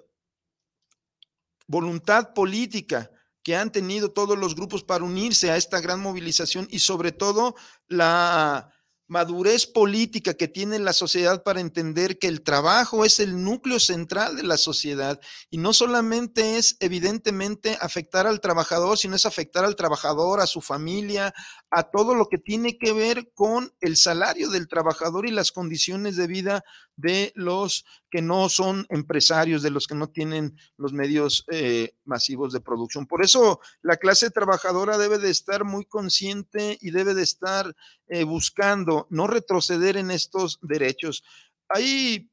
voluntad 1.67 2.34
política 2.34 3.12
que 3.43 3.58
han 3.58 3.74
tenido 3.74 4.13
todos 4.13 4.38
los 4.38 4.56
grupos 4.56 4.86
para 4.86 5.04
unirse 5.04 5.52
a 5.52 5.58
esta 5.58 5.82
gran 5.82 6.00
movilización 6.00 6.65
y 6.72 6.80
sobre 6.80 7.12
todo 7.12 7.56
la 7.88 8.72
madurez 9.10 9.65
política 9.65 10.36
que 10.36 10.48
tiene 10.48 10.78
la 10.78 10.93
sociedad 10.93 11.43
para 11.43 11.60
entender 11.60 12.19
que 12.19 12.28
el 12.28 12.43
trabajo 12.43 13.04
es 13.04 13.19
el 13.19 13.43
núcleo 13.43 13.80
central 13.80 14.38
de 14.38 14.43
la 14.43 14.56
sociedad 14.56 15.19
y 15.50 15.58
no 15.58 15.74
solamente 15.74 16.58
es 16.58 16.78
evidentemente 16.80 17.76
afectar 17.82 18.28
al 18.28 18.39
trabajador, 18.39 19.00
sino 19.00 19.15
es 19.15 19.26
afectar 19.26 19.65
al 19.65 19.76
trabajador, 19.76 20.39
a 20.39 20.48
su 20.48 20.62
familia, 20.62 21.34
a 21.72 21.89
todo 21.89 22.13
lo 22.13 22.28
que 22.28 22.38
tiene 22.38 22.78
que 22.78 22.93
ver 22.93 23.32
con 23.34 23.74
el 23.82 23.98
salario 23.98 24.50
del 24.50 24.67
trabajador 24.67 25.28
y 25.28 25.32
las 25.32 25.52
condiciones 25.52 26.15
de 26.15 26.28
vida 26.28 26.63
de 26.95 27.32
los 27.34 27.86
que 28.12 28.22
no 28.22 28.48
son 28.48 28.86
empresarios, 28.89 29.63
de 29.63 29.72
los 29.72 29.88
que 29.88 29.95
no 29.95 30.10
tienen 30.10 30.56
los 30.78 30.93
medios 30.93 31.45
eh, 31.52 31.93
masivos 32.10 32.52
de 32.52 32.60
producción. 32.60 33.08
Por 33.08 33.24
eso 33.24 33.62
la 33.82 33.95
clase 33.95 34.30
trabajadora 34.30 34.98
debe 34.98 35.17
de 35.17 35.30
estar 35.30 35.63
muy 35.63 35.86
consciente 35.86 36.78
y 36.82 36.91
debe 36.91 37.13
de 37.13 37.24
estar 37.24 37.74
eh, 38.08 38.26
buscando 38.26 39.08
no 39.10 39.28
retroceder 39.28 39.95
en 39.95 40.12
estos 40.12 40.60
derechos. 40.62 41.24
Hay 41.69 42.30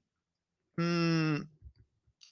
mm, 0.77 1.37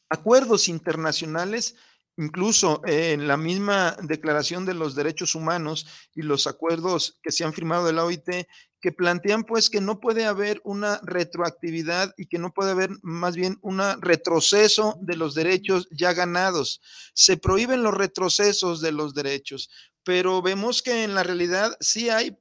acuerdos 0.08 0.68
internacionales 0.68 1.76
incluso 2.16 2.80
en 2.86 3.26
la 3.26 3.36
misma 3.36 3.96
Declaración 4.02 4.64
de 4.64 4.74
los 4.74 4.94
Derechos 4.94 5.34
Humanos 5.34 5.86
y 6.14 6.22
los 6.22 6.46
acuerdos 6.46 7.18
que 7.22 7.32
se 7.32 7.44
han 7.44 7.52
firmado 7.52 7.86
de 7.86 7.92
la 7.92 8.04
OIT, 8.04 8.46
que 8.80 8.92
plantean 8.92 9.44
pues 9.44 9.70
que 9.70 9.80
no 9.80 9.98
puede 9.98 10.26
haber 10.26 10.60
una 10.62 11.00
retroactividad 11.02 12.12
y 12.18 12.26
que 12.26 12.38
no 12.38 12.52
puede 12.52 12.70
haber 12.70 12.90
más 13.02 13.34
bien 13.34 13.58
un 13.62 13.80
retroceso 14.00 14.98
de 15.00 15.16
los 15.16 15.34
derechos 15.34 15.88
ya 15.90 16.12
ganados. 16.12 16.82
Se 17.14 17.36
prohíben 17.36 17.82
los 17.82 17.94
retrocesos 17.94 18.80
de 18.80 18.92
los 18.92 19.14
derechos, 19.14 19.70
pero 20.04 20.42
vemos 20.42 20.82
que 20.82 21.04
en 21.04 21.14
la 21.14 21.22
realidad 21.22 21.74
sí 21.80 22.10
hay 22.10 22.36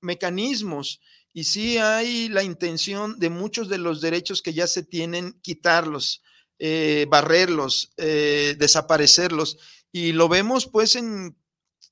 mecanismos 0.00 1.00
y 1.32 1.44
sí 1.44 1.78
hay 1.78 2.28
la 2.28 2.44
intención 2.44 3.18
de 3.18 3.30
muchos 3.30 3.68
de 3.68 3.78
los 3.78 4.00
derechos 4.00 4.42
que 4.42 4.54
ya 4.54 4.68
se 4.68 4.84
tienen 4.84 5.32
quitarlos 5.42 6.22
eh, 6.66 7.04
barrerlos, 7.10 7.92
eh, 7.98 8.56
desaparecerlos. 8.58 9.58
Y 9.92 10.12
lo 10.12 10.30
vemos 10.30 10.66
pues 10.66 10.96
en 10.96 11.36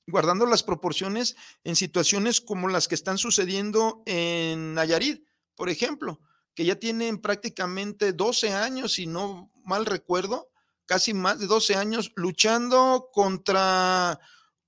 guardando 0.07 0.47
las 0.47 0.63
proporciones 0.63 1.35
en 1.63 1.75
situaciones 1.75 2.41
como 2.41 2.67
las 2.67 2.87
que 2.87 2.95
están 2.95 3.19
sucediendo 3.19 4.01
en 4.07 4.73
Nayarit, 4.73 5.27
por 5.53 5.69
ejemplo, 5.69 6.21
que 6.55 6.65
ya 6.65 6.73
tienen 6.79 7.21
prácticamente 7.21 8.13
12 8.13 8.51
años, 8.53 8.93
si 8.93 9.05
no 9.05 9.51
mal 9.63 9.85
recuerdo, 9.85 10.49
casi 10.87 11.13
más 11.13 11.37
de 11.37 11.45
12 11.45 11.75
años 11.75 12.11
luchando 12.15 13.11
contra 13.13 14.19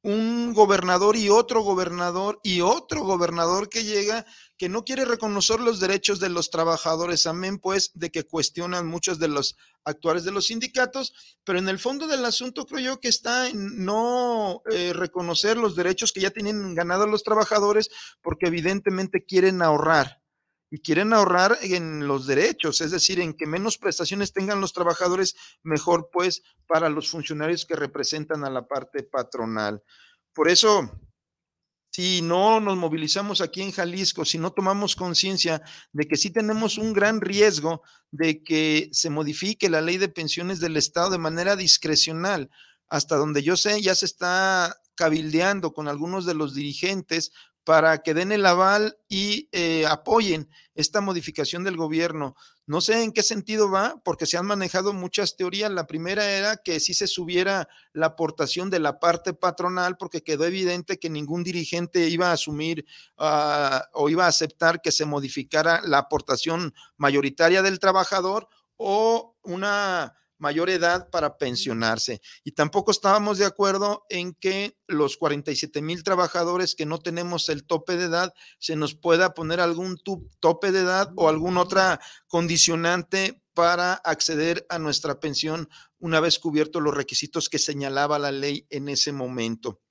un 0.06 0.54
gobernador 0.54 1.16
y 1.16 1.30
otro 1.30 1.62
gobernador 1.62 2.40
y 2.44 2.62
otro 2.62 3.02
gobernador 3.02 3.70
que 3.70 3.84
llega 3.84 4.24
que 4.56 4.70
no 4.70 4.86
quiere 4.86 5.04
reconocer 5.04 5.60
los 5.60 5.80
derechos 5.80 6.20
de 6.20 6.30
los 6.30 6.52
trabajadores, 6.52 7.26
amén 7.26 7.58
pues 7.58 7.90
de 7.96 8.12
que 8.12 8.24
cuestionan 8.24 8.86
muchos 8.86 9.18
de 9.18 9.30
los 9.30 9.58
actuales 9.84 10.24
de 10.24 10.32
los 10.32 10.46
sindicatos, 10.46 11.40
pero 11.44 11.58
en 11.58 11.68
el 11.70 11.80
fondo 11.80 12.08
del 12.08 12.24
asunto 12.24 12.68
creo 12.68 12.82
yo 12.82 13.00
que 13.00 13.08
está 13.08 13.50
en 13.50 13.84
no 13.84 14.62
eh, 14.70 14.94
reconocer 14.94 15.58
los 15.58 15.76
derechos 15.76 16.14
que 16.14 16.22
ya 16.22 16.30
tienen 16.30 16.76
ganado 16.76 17.08
los 17.08 17.24
trabajadores 17.24 17.90
porque 18.22 18.46
evidentemente 18.46 19.26
quieren 19.26 19.64
ahorrar 19.64 20.22
y 20.76 20.82
quieren 20.82 21.14
ahorrar 21.14 21.58
en 21.62 22.06
los 22.06 22.28
derechos, 22.28 22.82
es 22.82 22.92
decir, 22.92 23.22
en 23.22 23.34
que 23.34 23.46
menos 23.46 23.78
prestaciones 23.78 24.34
tengan 24.34 24.60
los 24.60 24.74
trabajadores, 24.74 25.34
mejor 25.64 26.10
pues 26.12 26.44
para 26.68 26.90
los 26.90 27.10
funcionarios 27.10 27.66
que 27.66 27.78
representan 27.78 28.44
a 28.44 28.50
la 28.50 28.68
parte 28.68 29.02
patronal. 29.04 29.82
Por 30.34 30.50
eso, 30.50 30.92
si 31.94 32.22
no 32.22 32.60
nos 32.60 32.76
movilizamos 32.76 33.40
aquí 33.40 33.62
en 33.62 33.72
Jalisco, 33.72 34.26
si 34.26 34.38
no 34.38 34.52
tomamos 34.52 34.98
conciencia 34.98 35.62
de 35.94 36.10
que 36.10 36.18
sí 36.18 36.30
tenemos 36.30 36.78
un 36.78 36.92
gran 36.92 37.22
riesgo 37.22 37.82
de 38.12 38.44
que 38.44 38.90
se 38.92 39.10
modifique 39.10 39.70
la 39.70 39.80
ley 39.80 39.98
de 39.98 40.10
pensiones 40.10 40.60
del 40.60 40.76
Estado 40.76 41.12
de 41.12 41.20
manera 41.20 41.56
discrecional, 41.56 42.50
hasta 42.90 43.16
donde 43.16 43.44
yo 43.44 43.56
sé, 43.56 43.82
ya 43.82 43.96
se 43.96 44.08
está 44.08 44.76
cabildeando 44.96 45.72
con 45.72 45.88
algunos 45.88 46.26
de 46.26 46.34
los 46.34 46.54
dirigentes 46.54 47.32
para 47.66 48.04
que 48.04 48.14
den 48.14 48.32
el 48.32 48.46
aval 48.46 48.98
y 49.10 49.50
eh, 49.52 49.86
apoyen 49.88 50.50
esta 50.76 51.02
modificación 51.02 51.64
del 51.64 51.76
gobierno. 51.76 52.36
No 52.68 52.80
sé 52.80 53.04
en 53.04 53.12
qué 53.12 53.24
sentido 53.24 53.72
va, 53.72 54.00
porque 54.04 54.28
se 54.28 54.38
han 54.38 54.46
manejado 54.46 54.94
muchas 54.94 55.36
teorías. 55.36 55.72
La 55.72 55.88
primera 55.88 56.30
era 56.30 56.58
que 56.58 56.80
si 56.80 56.94
se 56.94 57.08
subiera 57.08 57.68
la 57.92 58.08
aportación 58.08 58.70
de 58.70 58.80
la 58.80 59.00
parte 59.00 59.34
patronal, 59.34 59.98
porque 59.98 60.24
quedó 60.24 60.46
evidente 60.46 61.00
que 61.00 61.10
ningún 61.10 61.44
dirigente 61.44 62.08
iba 62.08 62.30
a 62.30 62.34
asumir 62.34 62.86
ah, 63.18 63.84
o 63.94 64.10
iba 64.10 64.26
a 64.26 64.30
aceptar 64.30 64.82
que 64.82 64.92
se 64.92 65.06
modificara 65.06 65.82
la 65.84 65.98
aportación 65.98 66.74
mayoritaria 66.98 67.64
del 67.64 67.80
trabajador 67.80 68.48
o 68.78 69.36
una 69.42 70.16
mayor 70.38 70.70
edad 70.70 71.10
para 71.10 71.38
pensionarse. 71.38 72.22
Y 72.44 72.52
tampoco 72.52 72.92
estábamos 72.92 73.38
de 73.38 73.46
acuerdo 73.46 74.06
en 74.10 74.34
que 74.34 74.78
los 74.88 75.18
47 75.18 75.82
mil 75.82 76.04
trabajadores 76.04 76.76
que 76.76 76.86
no 76.86 77.00
tenemos 77.00 77.50
el 77.50 77.66
tope 77.66 77.98
de 77.98 78.06
edad, 78.06 78.34
se 78.60 78.76
nos 78.76 78.96
pueda 78.96 79.34
poner 79.34 79.60
algún 79.60 79.98
tope 80.40 80.72
de 80.72 80.80
edad 80.80 81.12
o 81.16 81.30
alguna 81.30 81.62
otra 81.62 82.00
condicionante 82.28 83.42
para 83.54 83.94
acceder 83.94 84.66
a 84.70 84.80
nuestra 84.80 85.20
pensión 85.20 85.70
una 85.98 86.20
vez 86.20 86.40
cubiertos 86.40 86.82
los 86.82 86.94
requisitos 86.94 87.50
que 87.50 87.58
señalaba 87.58 88.20
la 88.20 88.32
ley 88.32 88.68
en 88.70 88.90
ese 88.90 89.12
momento. 89.12 89.82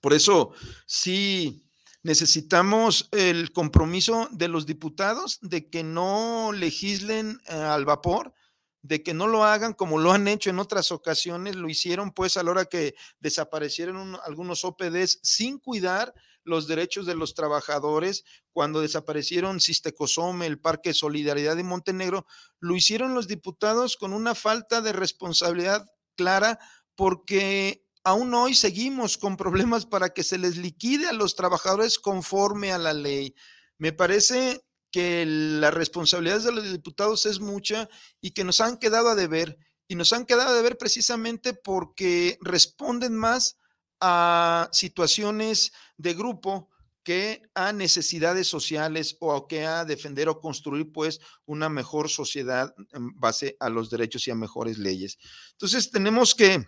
Por 0.00 0.12
eso, 0.12 0.52
sí, 0.86 1.70
necesitamos 2.02 3.08
el 3.12 3.52
compromiso 3.52 4.28
de 4.32 4.48
los 4.48 4.66
diputados 4.66 5.38
de 5.42 5.68
que 5.68 5.84
no 5.84 6.52
legislen 6.52 7.40
eh, 7.46 7.52
al 7.54 7.84
vapor, 7.84 8.34
de 8.82 9.02
que 9.02 9.14
no 9.14 9.26
lo 9.26 9.44
hagan 9.44 9.74
como 9.74 9.98
lo 9.98 10.12
han 10.12 10.28
hecho 10.28 10.50
en 10.50 10.58
otras 10.58 10.90
ocasiones, 10.92 11.56
lo 11.56 11.68
hicieron 11.68 12.12
pues 12.12 12.36
a 12.36 12.42
la 12.42 12.50
hora 12.50 12.64
que 12.64 12.94
desaparecieron 13.18 14.16
algunos 14.24 14.64
OPDs 14.64 15.20
sin 15.22 15.58
cuidar 15.58 16.14
los 16.44 16.66
derechos 16.66 17.06
de 17.06 17.14
los 17.14 17.34
trabajadores, 17.34 18.24
cuando 18.52 18.80
desaparecieron 18.80 19.60
Sistecosome, 19.60 20.46
el 20.46 20.58
Parque 20.58 20.94
Solidaridad 20.94 21.56
de 21.56 21.64
Montenegro, 21.64 22.26
lo 22.58 22.74
hicieron 22.74 23.14
los 23.14 23.28
diputados 23.28 23.96
con 23.96 24.12
una 24.12 24.34
falta 24.34 24.80
de 24.80 24.92
responsabilidad 24.92 25.86
clara 26.16 26.58
porque 26.96 27.84
aún 28.04 28.32
hoy 28.34 28.54
seguimos 28.54 29.18
con 29.18 29.36
problemas 29.36 29.86
para 29.86 30.10
que 30.10 30.24
se 30.24 30.38
les 30.38 30.56
liquide 30.56 31.08
a 31.08 31.12
los 31.12 31.36
trabajadores 31.36 31.98
conforme 31.98 32.72
a 32.72 32.78
la 32.78 32.94
ley. 32.94 33.34
Me 33.78 33.92
parece 33.92 34.62
que 34.90 35.24
la 35.26 35.70
responsabilidad 35.70 36.40
de 36.40 36.52
los 36.52 36.70
diputados 36.70 37.26
es 37.26 37.40
mucha 37.40 37.88
y 38.20 38.32
que 38.32 38.44
nos 38.44 38.60
han 38.60 38.78
quedado 38.78 39.08
a 39.08 39.14
deber. 39.14 39.58
Y 39.88 39.96
nos 39.96 40.12
han 40.12 40.24
quedado 40.24 40.50
a 40.50 40.54
deber 40.54 40.78
precisamente 40.78 41.52
porque 41.52 42.38
responden 42.40 43.16
más 43.16 43.58
a 44.00 44.68
situaciones 44.72 45.72
de 45.96 46.14
grupo 46.14 46.70
que 47.02 47.42
a 47.54 47.72
necesidades 47.72 48.46
sociales 48.46 49.16
o 49.20 49.34
a 49.34 49.48
que 49.48 49.66
a 49.66 49.84
defender 49.84 50.28
o 50.28 50.38
construir 50.38 50.92
pues 50.92 51.20
una 51.46 51.68
mejor 51.68 52.08
sociedad 52.08 52.74
en 52.92 53.18
base 53.18 53.56
a 53.58 53.68
los 53.68 53.90
derechos 53.90 54.26
y 54.28 54.30
a 54.30 54.34
mejores 54.34 54.78
leyes. 54.78 55.18
Entonces 55.52 55.90
tenemos 55.90 56.34
que 56.34 56.66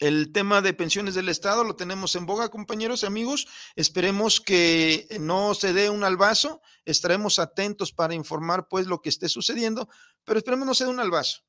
el 0.00 0.32
tema 0.32 0.62
de 0.62 0.72
pensiones 0.72 1.14
del 1.14 1.28
Estado 1.28 1.62
lo 1.62 1.76
tenemos 1.76 2.16
en 2.16 2.24
boga, 2.24 2.48
compañeros 2.48 3.02
y 3.02 3.06
amigos. 3.06 3.46
Esperemos 3.76 4.40
que 4.40 5.06
no 5.20 5.54
se 5.54 5.74
dé 5.74 5.90
un 5.90 6.04
albazo. 6.04 6.62
Estaremos 6.86 7.38
atentos 7.38 7.92
para 7.92 8.14
informar 8.14 8.66
pues 8.68 8.86
lo 8.86 9.02
que 9.02 9.10
esté 9.10 9.28
sucediendo, 9.28 9.88
pero 10.24 10.38
esperemos 10.38 10.66
no 10.66 10.74
se 10.74 10.84
dé 10.84 10.90
un 10.90 11.00
albazo 11.00 11.42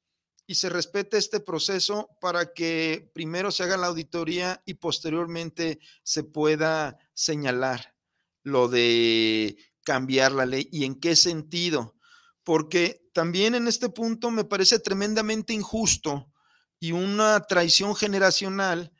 y 0.46 0.56
se 0.56 0.70
respete 0.70 1.18
este 1.18 1.40
proceso 1.40 2.10
para 2.20 2.54
que 2.54 3.10
primero 3.14 3.52
se 3.52 3.64
haga 3.64 3.78
la 3.78 3.88
auditoría 3.88 4.62
y 4.66 4.74
posteriormente 4.74 5.80
se 6.04 6.26
pueda 6.26 6.98
señalar 7.14 7.96
lo 8.44 8.68
de 8.68 9.56
cambiar 9.84 10.34
la 10.34 10.46
ley 10.46 10.68
y 10.72 10.84
en 10.84 11.00
qué 11.00 11.16
sentido. 11.16 11.96
Porque 12.44 13.10
también 13.14 13.56
en 13.56 13.70
este 13.70 13.88
punto 13.88 14.30
me 14.30 14.44
parece 14.44 14.80
tremendamente 14.80 15.54
injusto 15.54 16.31
y 16.82 16.92
una 16.94 17.40
traición 17.42 17.96
generacional 17.96 18.92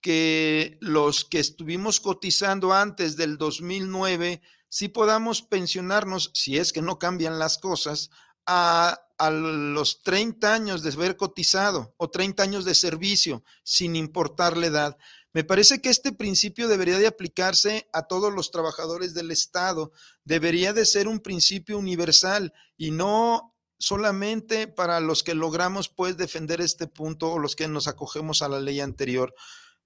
que 0.00 0.76
los 0.80 1.24
que 1.24 1.38
estuvimos 1.38 2.00
cotizando 2.00 2.72
antes 2.72 3.16
del 3.16 3.38
2009, 3.38 4.42
sí 4.68 4.88
podamos 4.88 5.42
pensionarnos, 5.42 6.32
si 6.34 6.58
es 6.58 6.72
que 6.72 6.82
no 6.82 6.98
cambian 6.98 7.38
las 7.38 7.58
cosas, 7.58 8.10
a, 8.44 9.00
a, 9.18 9.30
los 9.30 10.02
30 10.02 10.52
años 10.52 10.82
de 10.82 10.90
haber 10.90 11.16
cotizado 11.16 11.94
o 11.96 12.10
30 12.10 12.42
años 12.42 12.64
de 12.64 12.74
servicio, 12.74 13.44
sin 13.62 13.94
importar 13.94 14.56
la 14.56 14.66
edad. 14.66 14.98
Me 15.32 15.44
parece 15.44 15.80
que 15.80 15.90
este 15.90 16.10
principio 16.10 16.66
debería 16.66 16.98
de 16.98 17.06
aplicarse 17.06 17.88
a 17.92 18.08
todos 18.08 18.32
los 18.32 18.50
trabajadores 18.50 19.14
del 19.14 19.30
Estado, 19.30 19.92
debería 20.24 20.72
de 20.72 20.84
ser 20.84 21.06
un 21.06 21.20
principio 21.20 21.78
universal 21.78 22.52
y 22.76 22.90
no 22.90 23.54
solamente 23.78 24.66
para 24.66 25.00
los 25.00 25.22
que 25.22 25.34
logramos 25.34 25.88
pues 25.88 26.16
defender 26.16 26.60
este 26.60 26.86
punto 26.86 27.32
o 27.32 27.38
los 27.38 27.56
que 27.56 27.68
nos 27.68 27.88
acogemos 27.88 28.42
a 28.42 28.48
la 28.48 28.60
ley 28.60 28.80
anterior. 28.80 29.34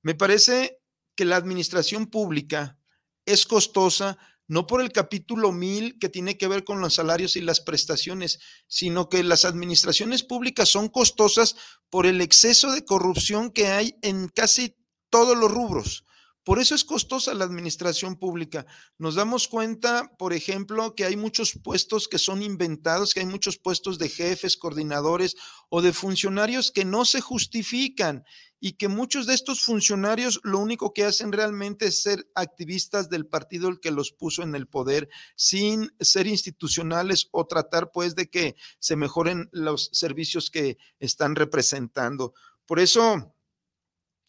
Me 0.02 0.14
parece 0.14 0.80
que 1.14 1.24
la 1.24 1.36
administración 1.36 2.06
pública 2.06 2.78
es 3.26 3.46
costosa 3.46 4.18
no 4.48 4.66
por 4.66 4.82
el 4.82 4.92
capítulo 4.92 5.52
mil 5.52 5.98
que 5.98 6.08
tiene 6.08 6.36
que 6.36 6.48
ver 6.48 6.64
con 6.64 6.80
los 6.80 6.94
salarios 6.94 7.36
y 7.36 7.40
las 7.40 7.60
prestaciones, 7.60 8.40
sino 8.66 9.08
que 9.08 9.22
las 9.22 9.44
administraciones 9.44 10.22
públicas 10.22 10.68
son 10.68 10.88
costosas 10.88 11.56
por 11.88 12.06
el 12.06 12.20
exceso 12.20 12.70
de 12.72 12.84
corrupción 12.84 13.50
que 13.50 13.68
hay 13.68 13.96
en 14.02 14.28
casi 14.28 14.76
todos 15.08 15.38
los 15.38 15.50
rubros. 15.50 16.04
Por 16.44 16.58
eso 16.58 16.74
es 16.74 16.84
costosa 16.84 17.34
la 17.34 17.44
administración 17.44 18.16
pública. 18.16 18.66
Nos 18.98 19.14
damos 19.14 19.46
cuenta, 19.46 20.10
por 20.18 20.32
ejemplo, 20.32 20.94
que 20.96 21.04
hay 21.04 21.16
muchos 21.16 21.52
puestos 21.62 22.08
que 22.08 22.18
son 22.18 22.42
inventados, 22.42 23.14
que 23.14 23.20
hay 23.20 23.26
muchos 23.26 23.58
puestos 23.58 23.96
de 23.98 24.08
jefes, 24.08 24.56
coordinadores 24.56 25.36
o 25.68 25.82
de 25.82 25.92
funcionarios 25.92 26.72
que 26.72 26.84
no 26.84 27.04
se 27.04 27.20
justifican 27.20 28.24
y 28.58 28.72
que 28.72 28.88
muchos 28.88 29.26
de 29.26 29.34
estos 29.34 29.60
funcionarios 29.60 30.40
lo 30.42 30.58
único 30.58 30.92
que 30.92 31.04
hacen 31.04 31.32
realmente 31.32 31.86
es 31.86 32.02
ser 32.02 32.28
activistas 32.34 33.08
del 33.08 33.26
partido 33.26 33.68
el 33.68 33.78
que 33.78 33.90
los 33.92 34.10
puso 34.12 34.42
en 34.42 34.54
el 34.54 34.66
poder 34.66 35.08
sin 35.36 35.92
ser 36.00 36.26
institucionales 36.26 37.28
o 37.30 37.46
tratar 37.46 37.92
pues 37.92 38.16
de 38.16 38.30
que 38.30 38.56
se 38.80 38.96
mejoren 38.96 39.48
los 39.52 39.90
servicios 39.92 40.50
que 40.50 40.76
están 40.98 41.36
representando. 41.36 42.34
Por 42.66 42.80
eso 42.80 43.34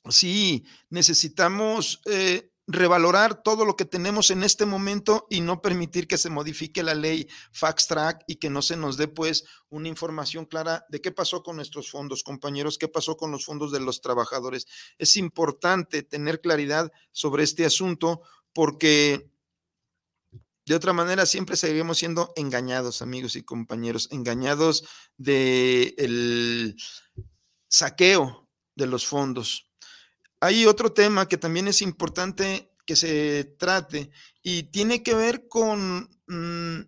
sí, 0.10 0.66
necesitamos 0.90 2.02
eh, 2.06 2.54
revalorar 2.66 3.44
todo 3.44 3.66
lo 3.66 3.76
que 3.76 3.86
tenemos 3.86 4.32
en 4.32 4.44
este 4.44 4.66
momento 4.66 5.28
y 5.30 5.42
no 5.42 5.62
permitir 5.62 6.08
que 6.08 6.18
se 6.18 6.30
modifique 6.30 6.82
la 6.82 6.96
ley 6.96 7.28
Fax 7.52 7.88
Track 7.88 8.24
y 8.28 8.36
que 8.38 8.50
no 8.50 8.62
se 8.62 8.78
nos 8.78 8.96
dé 8.96 9.08
pues 9.08 9.44
una 9.70 9.90
información 9.90 10.46
clara 10.46 10.86
de 10.90 11.02
qué 11.02 11.12
pasó 11.12 11.44
con 11.44 11.58
nuestros 11.58 11.92
fondos, 11.92 12.24
compañeros, 12.24 12.78
qué 12.78 12.88
pasó 12.88 13.18
con 13.18 13.32
los 13.32 13.46
fondos 13.46 13.72
de 13.72 13.82
los 13.82 14.02
trabajadores. 14.02 14.66
Es 14.98 15.18
importante 15.18 16.04
tener 16.04 16.40
claridad 16.40 16.92
sobre 17.12 17.44
este 17.44 17.66
asunto 17.66 18.22
porque 18.54 19.30
de 20.66 20.76
otra 20.76 20.94
manera 20.94 21.26
siempre 21.26 21.58
seguiremos 21.58 21.98
siendo 21.98 22.32
engañados, 22.38 23.02
amigos 23.02 23.36
y 23.36 23.44
compañeros, 23.44 24.08
engañados 24.12 24.86
del 25.18 25.94
el 25.98 26.76
saqueo 27.68 28.48
de 28.76 28.88
los 28.88 29.06
fondos 29.06 29.73
hay 30.44 30.66
otro 30.66 30.92
tema 30.92 31.30
que 31.30 31.38
también 31.38 31.70
es 31.70 31.82
importante 31.82 32.70
que 32.86 32.98
se 32.98 33.46
trate 33.58 34.12
y 34.42 34.64
tiene 34.64 35.02
que 35.02 35.14
ver 35.14 35.48
con 35.48 36.10
mm, 36.28 36.82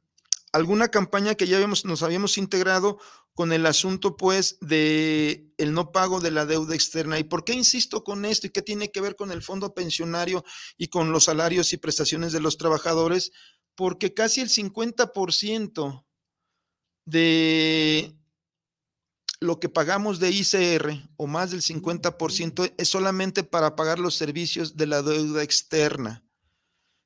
alguna 0.51 0.89
campaña 0.89 1.35
que 1.35 1.47
ya 1.47 1.65
nos 1.65 2.03
habíamos 2.03 2.37
integrado 2.37 2.99
con 3.33 3.53
el 3.53 3.65
asunto 3.65 4.17
pues 4.17 4.57
de 4.59 5.53
el 5.57 5.71
no 5.73 5.93
pago 5.93 6.19
de 6.19 6.31
la 6.31 6.45
deuda 6.45 6.75
externa. 6.75 7.17
¿Y 7.17 7.23
por 7.23 7.45
qué 7.45 7.53
insisto 7.53 8.03
con 8.03 8.25
esto 8.25 8.47
y 8.47 8.49
qué 8.49 8.61
tiene 8.61 8.91
que 8.91 8.99
ver 8.99 9.15
con 9.15 9.31
el 9.31 9.41
fondo 9.41 9.73
pensionario 9.73 10.43
y 10.77 10.89
con 10.89 11.13
los 11.13 11.23
salarios 11.23 11.71
y 11.71 11.77
prestaciones 11.77 12.33
de 12.33 12.41
los 12.41 12.57
trabajadores? 12.57 13.31
Porque 13.73 14.13
casi 14.13 14.41
el 14.41 14.49
50% 14.49 16.05
de 17.05 18.14
lo 19.45 19.59
que 19.59 19.69
pagamos 19.69 20.19
de 20.19 20.31
ICR 20.31 21.09
o 21.15 21.27
más 21.27 21.51
del 21.51 21.61
50% 21.61 22.73
es 22.77 22.89
solamente 22.89 23.43
para 23.43 23.75
pagar 23.75 23.99
los 23.99 24.15
servicios 24.15 24.75
de 24.75 24.87
la 24.87 25.01
deuda 25.01 25.43
externa. 25.43 26.25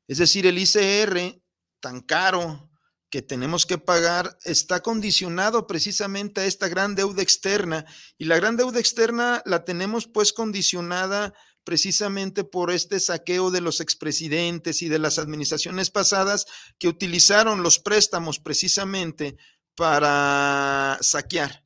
Es 0.08 0.18
decir, 0.18 0.48
el 0.48 0.58
ICR 0.58 1.40
tan 1.80 2.02
caro, 2.02 2.70
que 3.10 3.22
tenemos 3.22 3.66
que 3.66 3.78
pagar 3.78 4.38
está 4.44 4.82
condicionado 4.82 5.66
precisamente 5.66 6.42
a 6.42 6.46
esta 6.46 6.68
gran 6.68 6.96
deuda 6.96 7.22
externa. 7.22 7.86
Y 8.18 8.26
la 8.26 8.38
gran 8.38 8.56
deuda 8.56 8.80
externa 8.80 9.42
la 9.46 9.66
tenemos 9.66 10.08
pues 10.08 10.32
condicionada 10.32 11.34
precisamente 11.64 12.44
por 12.44 12.72
este 12.72 13.00
saqueo 13.00 13.52
de 13.52 13.62
los 13.62 13.82
expresidentes 13.82 14.82
y 14.82 14.90
de 14.90 15.00
las 15.00 15.20
administraciones 15.20 15.90
pasadas 15.90 16.46
que 16.78 16.88
utilizaron 16.88 17.64
los 17.64 17.80
préstamos 17.80 18.40
precisamente 18.40 19.38
para 19.76 20.98
saquear, 21.02 21.64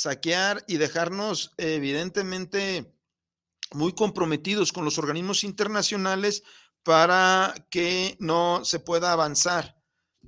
saquear 0.00 0.64
y 0.66 0.78
dejarnos 0.78 1.52
evidentemente 1.58 2.90
muy 3.72 3.92
comprometidos 3.92 4.72
con 4.72 4.86
los 4.86 4.96
organismos 4.96 5.44
internacionales 5.44 6.42
para 6.82 7.54
que 7.70 8.16
no 8.18 8.64
se 8.64 8.80
pueda 8.80 9.12
avanzar 9.12 9.76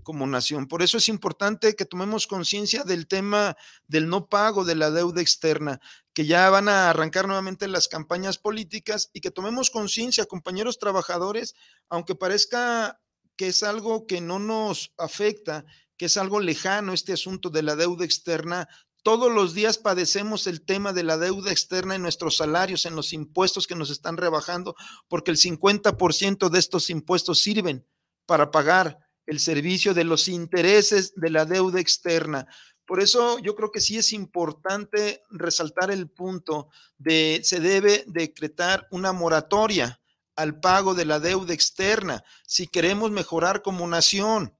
como 0.02 0.26
nación. 0.26 0.68
Por 0.68 0.82
eso 0.82 0.98
es 0.98 1.08
importante 1.08 1.74
que 1.74 1.86
tomemos 1.86 2.26
conciencia 2.26 2.84
del 2.84 3.06
tema 3.06 3.56
del 3.86 4.10
no 4.10 4.28
pago 4.28 4.66
de 4.66 4.74
la 4.74 4.90
deuda 4.90 5.22
externa, 5.22 5.80
que 6.12 6.26
ya 6.26 6.50
van 6.50 6.68
a 6.68 6.90
arrancar 6.90 7.26
nuevamente 7.26 7.66
las 7.66 7.88
campañas 7.88 8.36
políticas 8.36 9.08
y 9.14 9.22
que 9.22 9.30
tomemos 9.30 9.70
conciencia, 9.70 10.26
compañeros 10.26 10.78
trabajadores, 10.78 11.54
aunque 11.88 12.14
parezca 12.14 13.00
que 13.36 13.48
es 13.48 13.62
algo 13.62 14.06
que 14.06 14.20
no 14.20 14.38
nos 14.38 14.92
afecta, 14.98 15.64
que 15.96 16.06
es 16.06 16.18
algo 16.18 16.40
lejano 16.40 16.92
este 16.92 17.14
asunto 17.14 17.48
de 17.48 17.62
la 17.62 17.74
deuda 17.74 18.04
externa, 18.04 18.68
todos 19.02 19.32
los 19.32 19.52
días 19.54 19.78
padecemos 19.78 20.46
el 20.46 20.64
tema 20.64 20.92
de 20.92 21.02
la 21.02 21.18
deuda 21.18 21.50
externa 21.50 21.96
en 21.96 22.02
nuestros 22.02 22.36
salarios, 22.36 22.86
en 22.86 22.94
los 22.94 23.12
impuestos 23.12 23.66
que 23.66 23.74
nos 23.74 23.90
están 23.90 24.16
rebajando, 24.16 24.76
porque 25.08 25.30
el 25.30 25.36
50% 25.36 26.48
de 26.48 26.58
estos 26.58 26.88
impuestos 26.90 27.40
sirven 27.40 27.86
para 28.26 28.50
pagar 28.50 28.98
el 29.26 29.40
servicio 29.40 29.94
de 29.94 30.04
los 30.04 30.28
intereses 30.28 31.14
de 31.16 31.30
la 31.30 31.44
deuda 31.44 31.80
externa. 31.80 32.46
Por 32.86 33.00
eso 33.00 33.38
yo 33.38 33.54
creo 33.54 33.70
que 33.70 33.80
sí 33.80 33.98
es 33.98 34.12
importante 34.12 35.22
resaltar 35.30 35.90
el 35.90 36.08
punto 36.08 36.68
de 36.98 37.40
se 37.44 37.60
debe 37.60 38.04
decretar 38.06 38.86
una 38.90 39.12
moratoria 39.12 40.00
al 40.36 40.60
pago 40.60 40.94
de 40.94 41.04
la 41.04 41.20
deuda 41.20 41.54
externa 41.54 42.24
si 42.46 42.66
queremos 42.66 43.10
mejorar 43.10 43.62
como 43.62 43.86
nación. 43.86 44.56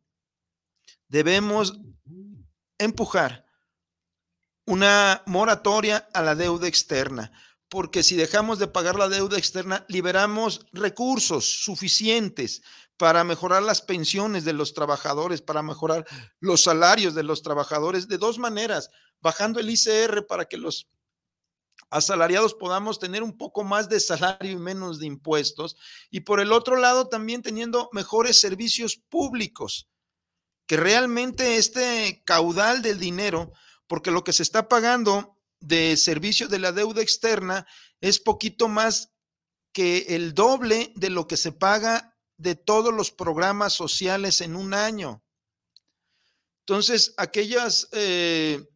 Debemos 1.09 1.79
empujar 2.79 3.42
una 4.67 5.23
moratoria 5.27 6.09
a 6.13 6.23
la 6.23 6.35
deuda 6.35 6.69
externa, 6.69 7.33
porque 7.69 8.03
si 8.03 8.17
dejamos 8.17 8.59
de 8.59 8.69
pagar 8.69 8.97
la 8.97 9.09
deuda 9.09 9.39
externa, 9.39 9.85
liberamos 9.89 10.67
recursos 10.73 11.65
suficientes 11.65 12.63
para 12.97 13.25
mejorar 13.25 13.63
las 13.63 13.81
pensiones 13.81 14.45
de 14.45 14.53
los 14.53 14.75
trabajadores, 14.75 15.43
para 15.43 15.63
mejorar 15.63 16.07
los 16.39 16.63
salarios 16.63 17.15
de 17.15 17.23
los 17.23 17.43
trabajadores 17.43 18.09
de 18.09 18.19
dos 18.19 18.39
maneras, 18.39 18.91
bajando 19.21 19.59
el 19.59 19.71
ICR 19.71 20.27
para 20.27 20.45
que 20.45 20.59
los 20.59 20.89
asalariados 21.91 22.55
podamos 22.55 22.99
tener 22.99 23.23
un 23.23 23.37
poco 23.37 23.65
más 23.65 23.89
de 23.89 24.01
salario 24.01 24.53
y 24.53 24.57
menos 24.57 24.99
de 24.99 25.07
impuestos, 25.07 25.77
y 26.11 26.21
por 26.21 26.41
el 26.41 26.53
otro 26.53 26.77
lado 26.77 27.09
también 27.09 27.43
teniendo 27.43 27.91
mejores 27.93 28.41
servicios 28.41 29.01
públicos, 29.09 29.89
que 30.67 30.77
realmente 30.77 31.57
este 31.57 32.23
caudal 32.25 32.83
del 32.83 32.99
dinero, 32.99 33.53
porque 33.93 34.11
lo 34.11 34.25
que 34.25 34.33
se 34.33 34.43
está 34.43 34.71
pagando 34.71 35.39
de 35.61 35.99
servicio 35.99 36.49
de 36.49 36.59
la 36.59 36.73
deuda 36.73 37.03
externa 37.03 37.67
es 38.01 38.19
poquito 38.19 38.67
más 38.67 39.13
que 39.71 40.07
el 40.17 40.33
doble 40.33 40.95
de 40.97 41.11
lo 41.11 41.29
que 41.29 41.37
se 41.37 41.53
paga 41.53 42.17
de 42.39 42.55
todos 42.55 42.95
los 42.95 43.11
programas 43.11 43.75
sociales 43.75 44.41
en 44.41 44.57
un 44.57 44.73
año. 44.73 45.23
Entonces, 46.61 47.13
aquellas 47.19 47.91
eh, 47.93 48.67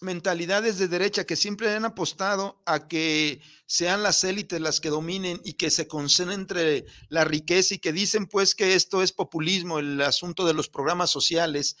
mentalidades 0.00 0.76
de 0.76 0.88
derecha 0.88 1.22
que 1.22 1.36
siempre 1.36 1.72
han 1.72 1.84
apostado 1.84 2.64
a 2.66 2.88
que 2.88 3.40
sean 3.66 4.02
las 4.02 4.24
élites 4.24 4.60
las 4.60 4.80
que 4.80 4.88
dominen 4.88 5.40
y 5.44 5.52
que 5.52 5.70
se 5.70 5.86
concentre 5.86 6.84
la 7.08 7.22
riqueza 7.22 7.74
y 7.74 7.78
que 7.78 7.92
dicen 7.92 8.26
pues 8.26 8.56
que 8.56 8.74
esto 8.74 9.04
es 9.04 9.12
populismo, 9.12 9.78
el 9.78 10.00
asunto 10.00 10.44
de 10.44 10.54
los 10.54 10.68
programas 10.68 11.10
sociales, 11.10 11.76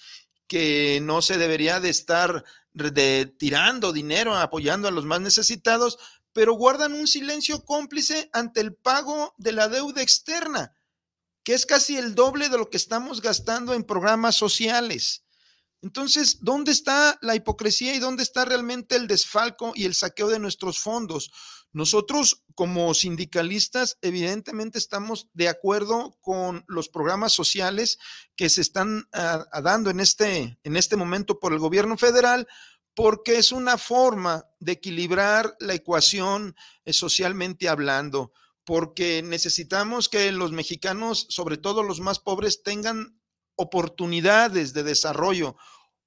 que 0.52 1.00
no 1.00 1.22
se 1.22 1.38
debería 1.38 1.80
de 1.80 1.88
estar 1.88 2.44
tirando 3.38 3.90
dinero, 3.90 4.36
apoyando 4.36 4.86
a 4.86 4.90
los 4.90 5.06
más 5.06 5.22
necesitados, 5.22 5.96
pero 6.34 6.52
guardan 6.52 6.92
un 6.92 7.06
silencio 7.06 7.64
cómplice 7.64 8.28
ante 8.34 8.60
el 8.60 8.74
pago 8.74 9.34
de 9.38 9.52
la 9.52 9.68
deuda 9.68 10.02
externa 10.02 10.74
que 11.44 11.54
es 11.54 11.64
casi 11.66 11.96
el 11.96 12.14
doble 12.14 12.48
de 12.48 12.58
lo 12.58 12.70
que 12.70 12.76
estamos 12.76 13.20
gastando 13.20 13.74
en 13.74 13.84
programas 13.84 14.36
sociales. 14.36 15.24
Entonces, 15.80 16.38
¿dónde 16.40 16.70
está 16.70 17.18
la 17.22 17.34
hipocresía 17.34 17.94
y 17.94 17.98
dónde 17.98 18.22
está 18.22 18.44
realmente 18.44 18.94
el 18.94 19.08
desfalco 19.08 19.72
y 19.74 19.84
el 19.84 19.94
saqueo 19.94 20.28
de 20.28 20.38
nuestros 20.38 20.78
fondos? 20.78 21.32
Nosotros 21.72 22.44
como 22.54 22.92
sindicalistas 22.92 23.98
evidentemente 24.02 24.78
estamos 24.78 25.28
de 25.32 25.48
acuerdo 25.48 26.18
con 26.20 26.64
los 26.68 26.88
programas 26.88 27.32
sociales 27.32 27.98
que 28.36 28.50
se 28.50 28.60
están 28.60 29.08
ah, 29.12 29.46
dando 29.62 29.90
en 29.90 30.00
este, 30.00 30.58
en 30.62 30.76
este 30.76 30.96
momento 30.96 31.40
por 31.40 31.52
el 31.52 31.58
gobierno 31.58 31.96
federal, 31.96 32.46
porque 32.94 33.38
es 33.38 33.52
una 33.52 33.78
forma 33.78 34.44
de 34.60 34.72
equilibrar 34.72 35.56
la 35.60 35.74
ecuación 35.74 36.54
eh, 36.84 36.92
socialmente 36.92 37.68
hablando 37.68 38.32
porque 38.64 39.22
necesitamos 39.22 40.08
que 40.08 40.30
los 40.32 40.52
mexicanos, 40.52 41.26
sobre 41.30 41.56
todo 41.56 41.82
los 41.82 42.00
más 42.00 42.18
pobres, 42.18 42.62
tengan 42.62 43.18
oportunidades 43.56 44.72
de 44.72 44.82
desarrollo, 44.82 45.56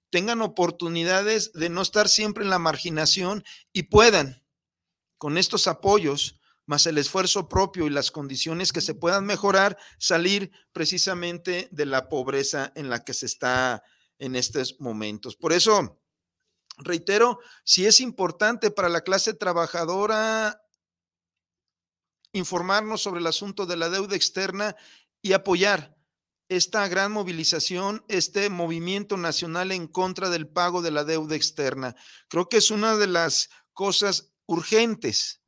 tengan 0.09 0.41
oportunidades 0.41 1.51
de 1.53 1.69
no 1.69 1.81
estar 1.81 2.07
siempre 2.07 2.43
en 2.43 2.49
la 2.49 2.59
marginación 2.59 3.43
y 3.73 3.83
puedan, 3.83 4.43
con 5.17 5.37
estos 5.37 5.67
apoyos, 5.67 6.39
más 6.65 6.85
el 6.87 6.97
esfuerzo 6.97 7.47
propio 7.47 7.85
y 7.85 7.91
las 7.91 8.11
condiciones 8.11 8.73
que 8.73 8.81
se 8.81 8.95
puedan 8.95 9.25
mejorar, 9.25 9.77
salir 9.99 10.51
precisamente 10.71 11.69
de 11.71 11.85
la 11.85 12.09
pobreza 12.09 12.71
en 12.75 12.89
la 12.89 13.03
que 13.03 13.13
se 13.13 13.27
está 13.27 13.83
en 14.17 14.35
estos 14.35 14.79
momentos. 14.79 15.35
Por 15.35 15.53
eso, 15.53 16.01
reitero, 16.77 17.39
si 17.63 17.85
es 17.85 17.99
importante 17.99 18.71
para 18.71 18.89
la 18.89 19.01
clase 19.01 19.33
trabajadora 19.33 20.61
informarnos 22.33 23.01
sobre 23.01 23.21
el 23.21 23.27
asunto 23.27 23.65
de 23.65 23.77
la 23.77 23.89
deuda 23.89 24.15
externa 24.15 24.75
y 25.21 25.33
apoyar 25.33 25.95
esta 26.49 26.87
gran 26.87 27.11
movilización, 27.11 28.03
este 28.07 28.49
movimiento 28.49 29.17
nacional 29.17 29.71
en 29.71 29.87
contra 29.87 30.29
del 30.29 30.47
pago 30.47 30.81
de 30.81 30.91
la 30.91 31.03
deuda 31.03 31.35
externa. 31.35 31.95
Creo 32.27 32.49
que 32.49 32.57
es 32.57 32.71
una 32.71 32.97
de 32.97 33.07
las 33.07 33.49
cosas 33.73 34.34
urgentes 34.47 35.41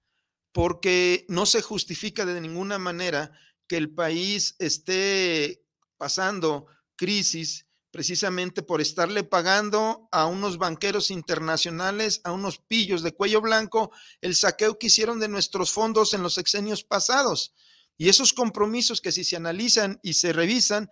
porque 0.51 1.25
no 1.29 1.45
se 1.45 1.61
justifica 1.61 2.25
de 2.25 2.41
ninguna 2.41 2.79
manera 2.79 3.31
que 3.67 3.77
el 3.77 3.93
país 3.93 4.55
esté 4.59 5.63
pasando 5.97 6.67
crisis 6.95 7.67
precisamente 7.91 8.61
por 8.61 8.81
estarle 8.81 9.23
pagando 9.23 10.07
a 10.11 10.25
unos 10.25 10.57
banqueros 10.57 11.09
internacionales, 11.09 12.21
a 12.23 12.31
unos 12.31 12.59
pillos 12.59 13.01
de 13.01 13.13
cuello 13.13 13.41
blanco, 13.41 13.91
el 14.21 14.35
saqueo 14.35 14.77
que 14.77 14.87
hicieron 14.87 15.19
de 15.19 15.27
nuestros 15.27 15.71
fondos 15.71 16.13
en 16.13 16.21
los 16.21 16.35
sexenios 16.35 16.83
pasados. 16.83 17.53
Y 17.97 18.09
esos 18.09 18.33
compromisos 18.33 19.01
que 19.01 19.11
si 19.11 19.23
se 19.23 19.35
analizan 19.35 19.99
y 20.03 20.13
se 20.13 20.31
revisan, 20.31 20.91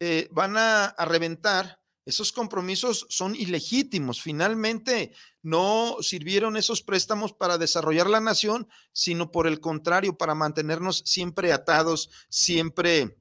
eh, 0.00 0.28
van 0.30 0.56
a, 0.56 0.86
a 0.86 1.04
reventar, 1.04 1.78
esos 2.06 2.30
compromisos 2.30 3.04
son 3.10 3.34
ilegítimos. 3.34 4.22
Finalmente, 4.22 5.12
no 5.42 5.96
sirvieron 6.00 6.56
esos 6.56 6.80
préstamos 6.80 7.32
para 7.32 7.58
desarrollar 7.58 8.08
la 8.08 8.20
nación, 8.20 8.68
sino 8.92 9.32
por 9.32 9.48
el 9.48 9.60
contrario, 9.60 10.16
para 10.16 10.36
mantenernos 10.36 11.02
siempre 11.04 11.52
atados, 11.52 12.08
siempre 12.28 13.18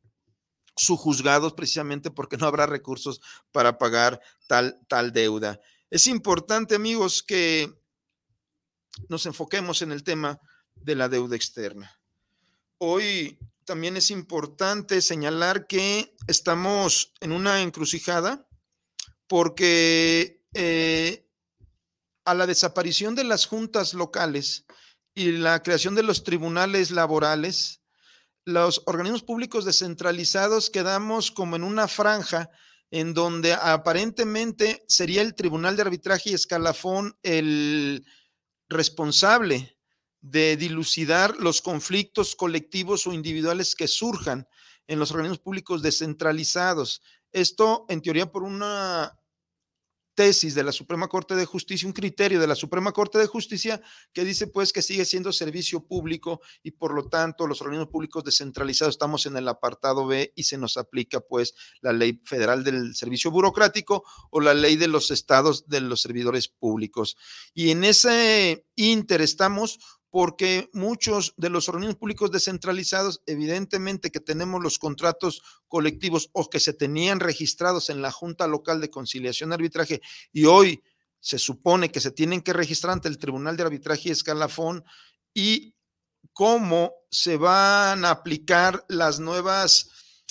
juzgados 0.76 1.54
precisamente 1.54 2.12
porque 2.12 2.38
no 2.38 2.46
habrá 2.46 2.68
recursos 2.68 3.22
para 3.52 3.80
pagar 3.80 4.22
tal, 4.48 4.80
tal 4.88 5.12
deuda. 5.12 5.60
Es 5.90 6.06
importante, 6.06 6.76
amigos, 6.76 7.24
que 7.24 7.74
nos 9.10 9.26
enfoquemos 9.26 9.82
en 9.82 9.92
el 9.92 10.04
tema 10.04 10.40
de 10.76 10.96
la 10.96 11.10
deuda 11.10 11.36
externa. 11.36 12.00
Hoy 12.78 13.40
también 13.64 13.98
es 13.98 14.12
importante 14.12 15.02
señalar 15.02 15.66
que 15.66 16.16
estamos 16.28 17.14
en 17.20 17.32
una 17.32 17.64
encrucijada 17.64 18.48
porque 19.28 20.44
eh, 20.54 21.28
a 22.26 22.34
la 22.34 22.48
desaparición 22.48 23.16
de 23.16 23.24
las 23.24 23.46
juntas 23.46 23.94
locales 23.94 24.66
y 25.14 25.32
la 25.32 25.62
creación 25.64 25.96
de 25.96 26.04
los 26.04 26.24
tribunales 26.24 26.92
laborales, 26.92 27.82
los 28.46 28.84
organismos 28.86 29.24
públicos 29.24 29.66
descentralizados 29.66 30.70
quedamos 30.70 31.32
como 31.32 31.56
en 31.56 31.64
una 31.64 31.88
franja 31.88 32.50
en 32.92 33.14
donde 33.14 33.54
aparentemente 33.54 34.84
sería 34.88 35.22
el 35.22 35.36
Tribunal 35.36 35.76
de 35.76 35.82
Arbitraje 35.82 36.30
y 36.30 36.34
Escalafón 36.34 37.18
el 37.24 38.06
responsable 38.70 39.78
de 40.22 40.58
dilucidar 40.58 41.36
los 41.38 41.62
conflictos 41.62 42.36
colectivos 42.36 43.06
o 43.06 43.14
individuales 43.14 43.76
que 43.76 43.88
surjan 43.88 44.48
en 44.88 45.00
los 45.00 45.12
organismos 45.12 45.40
públicos 45.40 45.82
descentralizados. 45.82 47.02
Esto, 47.36 47.86
en 47.90 48.02
teoría, 48.02 48.32
por 48.32 48.44
una 48.44 49.14
tesis 50.16 50.56
de 50.56 50.64
la 50.64 50.72
Suprema 50.72 51.10
Corte 51.10 51.36
de 51.36 51.44
Justicia, 51.44 51.86
un 51.86 51.92
criterio 51.92 52.40
de 52.40 52.48
la 52.48 52.56
Suprema 52.56 52.94
Corte 52.94 53.18
de 53.18 53.28
Justicia 53.28 53.82
que 54.14 54.24
dice 54.24 54.48
pues 54.48 54.72
que 54.72 54.82
sigue 54.82 55.04
siendo 55.04 55.34
servicio 55.34 55.86
público 55.86 56.40
y 56.64 56.72
por 56.72 56.94
lo 56.94 57.10
tanto 57.10 57.46
los 57.46 57.62
organismos 57.62 57.90
públicos 57.90 58.24
descentralizados 58.24 58.96
estamos 58.96 59.26
en 59.26 59.36
el 59.36 59.50
apartado 59.50 60.08
B 60.08 60.32
y 60.34 60.44
se 60.44 60.58
nos 60.58 60.78
aplica 60.78 61.20
pues 61.20 61.54
la 61.82 61.92
ley 61.92 62.22
federal 62.24 62.64
del 62.64 62.96
servicio 62.96 63.32
burocrático 63.32 64.06
o 64.32 64.40
la 64.40 64.54
ley 64.54 64.78
de 64.78 64.88
los 64.88 65.12
estados 65.12 65.68
de 65.68 65.82
los 65.82 66.02
servidores 66.02 66.48
públicos. 66.48 67.18
Y 67.54 67.72
en 67.72 67.84
ese 67.84 68.66
inter 68.76 69.20
estamos 69.20 69.80
porque 70.16 70.70
muchos 70.72 71.34
de 71.36 71.50
los 71.50 71.68
organismos 71.68 71.98
públicos 71.98 72.32
descentralizados, 72.32 73.22
evidentemente 73.26 74.12
que 74.12 74.22
tenemos 74.22 74.64
los 74.64 74.80
contratos 74.80 75.42
colectivos 75.68 76.30
o 76.32 76.50
que 76.50 76.62
se 76.62 76.72
tenían 76.72 77.20
registrados 77.20 77.90
en 77.90 78.02
la 78.02 78.14
Junta 78.14 78.48
Local 78.48 78.80
de 78.80 78.90
Conciliación 78.90 79.50
y 79.50 79.56
Arbitraje 79.56 80.02
y 80.32 80.46
hoy 80.46 80.82
se 81.20 81.38
supone 81.38 81.92
que 81.92 82.00
se 82.00 82.12
tienen 82.12 82.42
que 82.42 82.54
registrar 82.54 82.94
ante 82.94 83.10
el 83.10 83.18
Tribunal 83.18 83.58
de 83.58 83.64
Arbitraje 83.64 84.08
y 84.08 84.12
Escalafón 84.14 84.86
y 85.34 85.76
cómo 86.32 86.94
se 87.12 87.36
van 87.36 88.06
a 88.06 88.12
aplicar 88.12 88.86
las 88.88 89.20
nuevas 89.20 89.90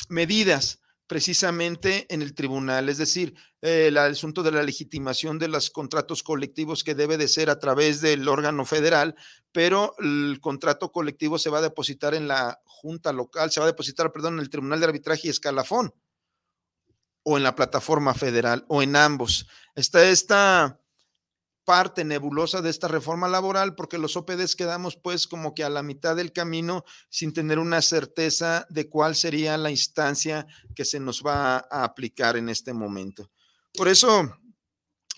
medidas 0.09 0.81
precisamente 1.15 2.13
en 2.13 2.23
el 2.23 2.35
tribunal, 2.35 2.89
es 2.89 2.99
decir, 2.99 3.37
el 3.61 3.97
asunto 3.99 4.43
de 4.43 4.51
la 4.51 4.65
legitimación 4.65 5.39
de 5.39 5.47
los 5.47 5.71
contratos 5.71 6.25
colectivos 6.25 6.83
que 6.83 6.97
debe 6.97 7.17
de 7.17 7.29
ser 7.29 7.51
a 7.51 7.61
través 7.61 8.01
del 8.01 8.27
órgano 8.27 8.65
federal, 8.65 9.15
pero 9.53 9.95
el 10.01 10.39
contrato 10.41 10.91
colectivo 10.91 11.39
se 11.39 11.51
va 11.51 11.59
a 11.59 11.63
depositar 11.63 12.17
en 12.17 12.27
la 12.27 12.61
junta 12.65 13.13
local, 13.13 13.53
se 13.53 13.61
va 13.61 13.67
a 13.67 13.71
depositar, 13.71 14.11
perdón, 14.11 14.35
en 14.35 14.41
el 14.41 14.51
Tribunal 14.51 14.81
de 14.81 14.87
Arbitraje 14.87 15.29
y 15.29 15.31
Escalafón, 15.31 15.95
o 17.23 17.37
en 17.37 17.45
la 17.45 17.55
plataforma 17.55 18.13
federal, 18.15 18.65
o 18.67 18.83
en 18.83 18.97
ambos. 18.97 19.47
Está 19.77 20.05
esta 20.09 20.81
parte 21.65 22.05
nebulosa 22.05 22.63
de 22.63 22.71
esta 22.71 22.89
reforma 22.89 23.29
laboral 23.29 23.75
porque 23.75 23.99
los 23.99 24.17
OPDs 24.17 24.57
quedamos 24.57 24.97
pues 24.97 25.27
como 25.27 25.55
que 25.55 25.65
a 25.65 25.71
la 25.71 25.83
mitad 25.83 26.17
del 26.17 26.33
camino 26.33 26.85
sin 27.09 27.33
tener 27.33 27.59
una 27.59 27.83
certeza 27.83 28.67
de 28.71 28.89
cuál 28.89 29.17
sería 29.17 29.57
la 29.57 29.71
instancia 29.71 30.47
que 30.75 30.85
se 30.85 31.01
nos 31.01 31.23
va 31.23 31.57
a 31.71 31.85
aplicar 31.85 32.37
en 32.37 32.49
este 32.49 32.73
momento. 32.73 33.31
Por 33.77 33.89
eso, 33.89 34.39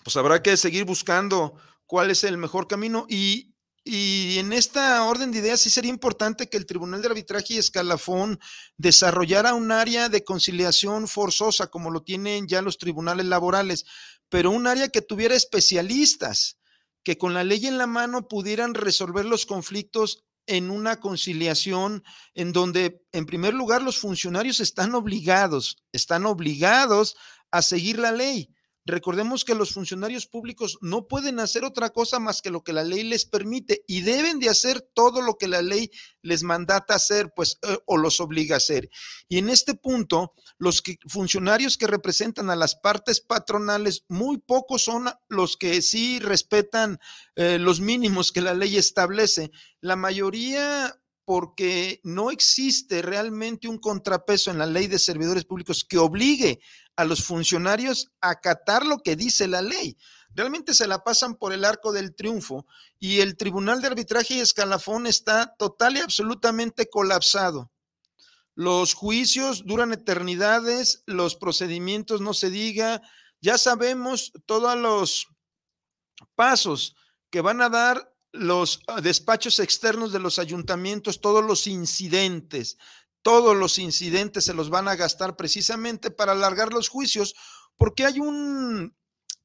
pues 0.03 0.15
habrá 0.15 0.41
que 0.41 0.57
seguir 0.57 0.85
buscando 0.85 1.55
cuál 1.85 2.11
es 2.11 2.23
el 2.23 2.37
mejor 2.37 2.67
camino 2.67 3.05
y, 3.09 3.55
y 3.87 4.37
en 4.39 4.51
esta 4.53 5.03
orden 5.05 5.31
de 5.31 5.39
ideas 5.39 5.61
sí 5.61 5.69
sería 5.69 5.89
importante 5.89 6.49
que 6.49 6.57
el 6.57 6.65
Tribunal 6.65 7.01
de 7.01 7.07
Arbitraje 7.07 7.53
y 7.53 7.57
Escalafón 7.57 8.39
desarrollara 8.77 9.53
un 9.53 9.71
área 9.71 10.09
de 10.09 10.23
conciliación 10.23 11.07
forzosa 11.07 11.67
como 11.67 11.89
lo 11.89 12.03
tienen 12.03 12.47
ya 12.47 12.61
los 12.61 12.77
tribunales 12.77 13.25
laborales 13.25 13.85
pero 14.29 14.51
un 14.51 14.67
área 14.67 14.89
que 14.89 15.01
tuviera 15.01 15.35
especialistas 15.35 16.57
que 17.03 17.17
con 17.17 17.33
la 17.33 17.43
ley 17.43 17.65
en 17.65 17.77
la 17.77 17.87
mano 17.87 18.27
pudieran 18.27 18.73
resolver 18.73 19.25
los 19.25 19.45
conflictos 19.45 20.25
en 20.45 20.69
una 20.69 20.99
conciliación 20.99 22.03
en 22.33 22.53
donde, 22.53 23.01
en 23.11 23.25
primer 23.25 23.53
lugar, 23.53 23.81
los 23.81 23.97
funcionarios 23.97 24.59
están 24.59 24.95
obligados, 24.95 25.83
están 25.91 26.25
obligados 26.25 27.15
a 27.51 27.61
seguir 27.61 27.99
la 27.99 28.11
ley. 28.11 28.53
Recordemos 28.87 29.43
que 29.43 29.53
los 29.53 29.73
funcionarios 29.73 30.27
públicos 30.27 30.77
no 30.79 31.09
pueden 31.09 31.41
hacer 31.41 31.65
otra 31.65 31.89
cosa 31.89 32.19
más 32.19 32.41
que 32.41 32.51
lo 32.51 32.63
que 32.63 32.71
la 32.71 32.85
ley 32.85 33.03
les 33.03 33.25
permite 33.25 33.83
y 33.85 33.99
deben 33.99 34.39
de 34.39 34.47
hacer 34.47 34.79
todo 34.79 35.21
lo 35.21 35.37
que 35.37 35.49
la 35.49 35.61
ley 35.61 35.91
les 36.21 36.41
mandata 36.43 36.95
hacer, 36.95 37.33
pues, 37.35 37.59
eh, 37.63 37.77
o 37.85 37.97
los 37.97 38.21
obliga 38.21 38.55
a 38.55 38.57
hacer. 38.57 38.89
Y 39.27 39.39
en 39.39 39.49
este 39.49 39.75
punto, 39.75 40.33
los 40.57 40.81
funcionarios 41.09 41.77
que 41.77 41.85
representan 41.85 42.49
a 42.49 42.55
las 42.55 42.75
partes 42.75 43.19
patronales, 43.19 44.05
muy 44.07 44.37
pocos 44.37 44.83
son 44.83 45.09
los 45.27 45.57
que 45.57 45.81
sí 45.81 46.19
respetan 46.19 46.97
eh, 47.35 47.59
los 47.59 47.81
mínimos 47.81 48.31
que 48.31 48.39
la 48.39 48.53
ley 48.53 48.77
establece. 48.77 49.51
La 49.81 49.97
mayoría 49.97 50.97
porque 51.27 51.99
no 52.05 52.31
existe 52.31 53.01
realmente 53.01 53.67
un 53.67 53.79
contrapeso 53.79 54.49
en 54.49 54.57
la 54.57 54.65
ley 54.65 54.87
de 54.87 54.97
servidores 54.97 55.43
públicos 55.43 55.83
que 55.83 55.97
obligue 55.97 56.61
a 56.95 57.03
los 57.03 57.21
funcionarios 57.21 58.13
a 58.21 58.29
acatar 58.29 58.85
lo 58.85 58.99
que 58.99 59.17
dice 59.17 59.45
la 59.45 59.61
ley. 59.61 59.97
Realmente 60.33 60.73
se 60.73 60.87
la 60.87 61.03
pasan 61.03 61.35
por 61.35 61.51
el 61.51 61.65
arco 61.65 61.91
del 61.91 62.15
triunfo 62.15 62.65
y 62.97 63.19
el 63.19 63.35
Tribunal 63.35 63.81
de 63.81 63.87
Arbitraje 63.87 64.35
y 64.35 64.39
Escalafón 64.39 65.05
está 65.05 65.53
total 65.59 65.97
y 65.97 65.99
absolutamente 65.99 66.89
colapsado. 66.89 67.73
Los 68.55 68.93
juicios 68.93 69.65
duran 69.65 69.91
eternidades, 69.91 71.03
los 71.07 71.35
procedimientos 71.35 72.21
no 72.21 72.33
se 72.33 72.49
diga, 72.49 73.01
ya 73.41 73.57
sabemos 73.57 74.31
todos 74.45 74.77
los 74.77 75.27
pasos 76.35 76.95
que 77.29 77.41
van 77.41 77.61
a 77.61 77.67
dar 77.67 78.13
los 78.31 78.81
ah, 78.87 79.01
despachos 79.01 79.59
externos 79.59 80.11
de 80.11 80.19
los 80.19 80.39
ayuntamientos, 80.39 81.21
todos 81.21 81.43
los 81.43 81.67
incidentes, 81.67 82.77
todos 83.21 83.55
los 83.55 83.79
incidentes 83.79 84.45
se 84.45 84.53
los 84.53 84.69
van 84.69 84.87
a 84.87 84.95
gastar 84.95 85.35
precisamente 85.35 86.11
para 86.11 86.31
alargar 86.31 86.71
los 86.71 86.89
juicios, 86.89 87.35
porque 87.75 88.05
hay 88.05 88.19
un 88.19 88.95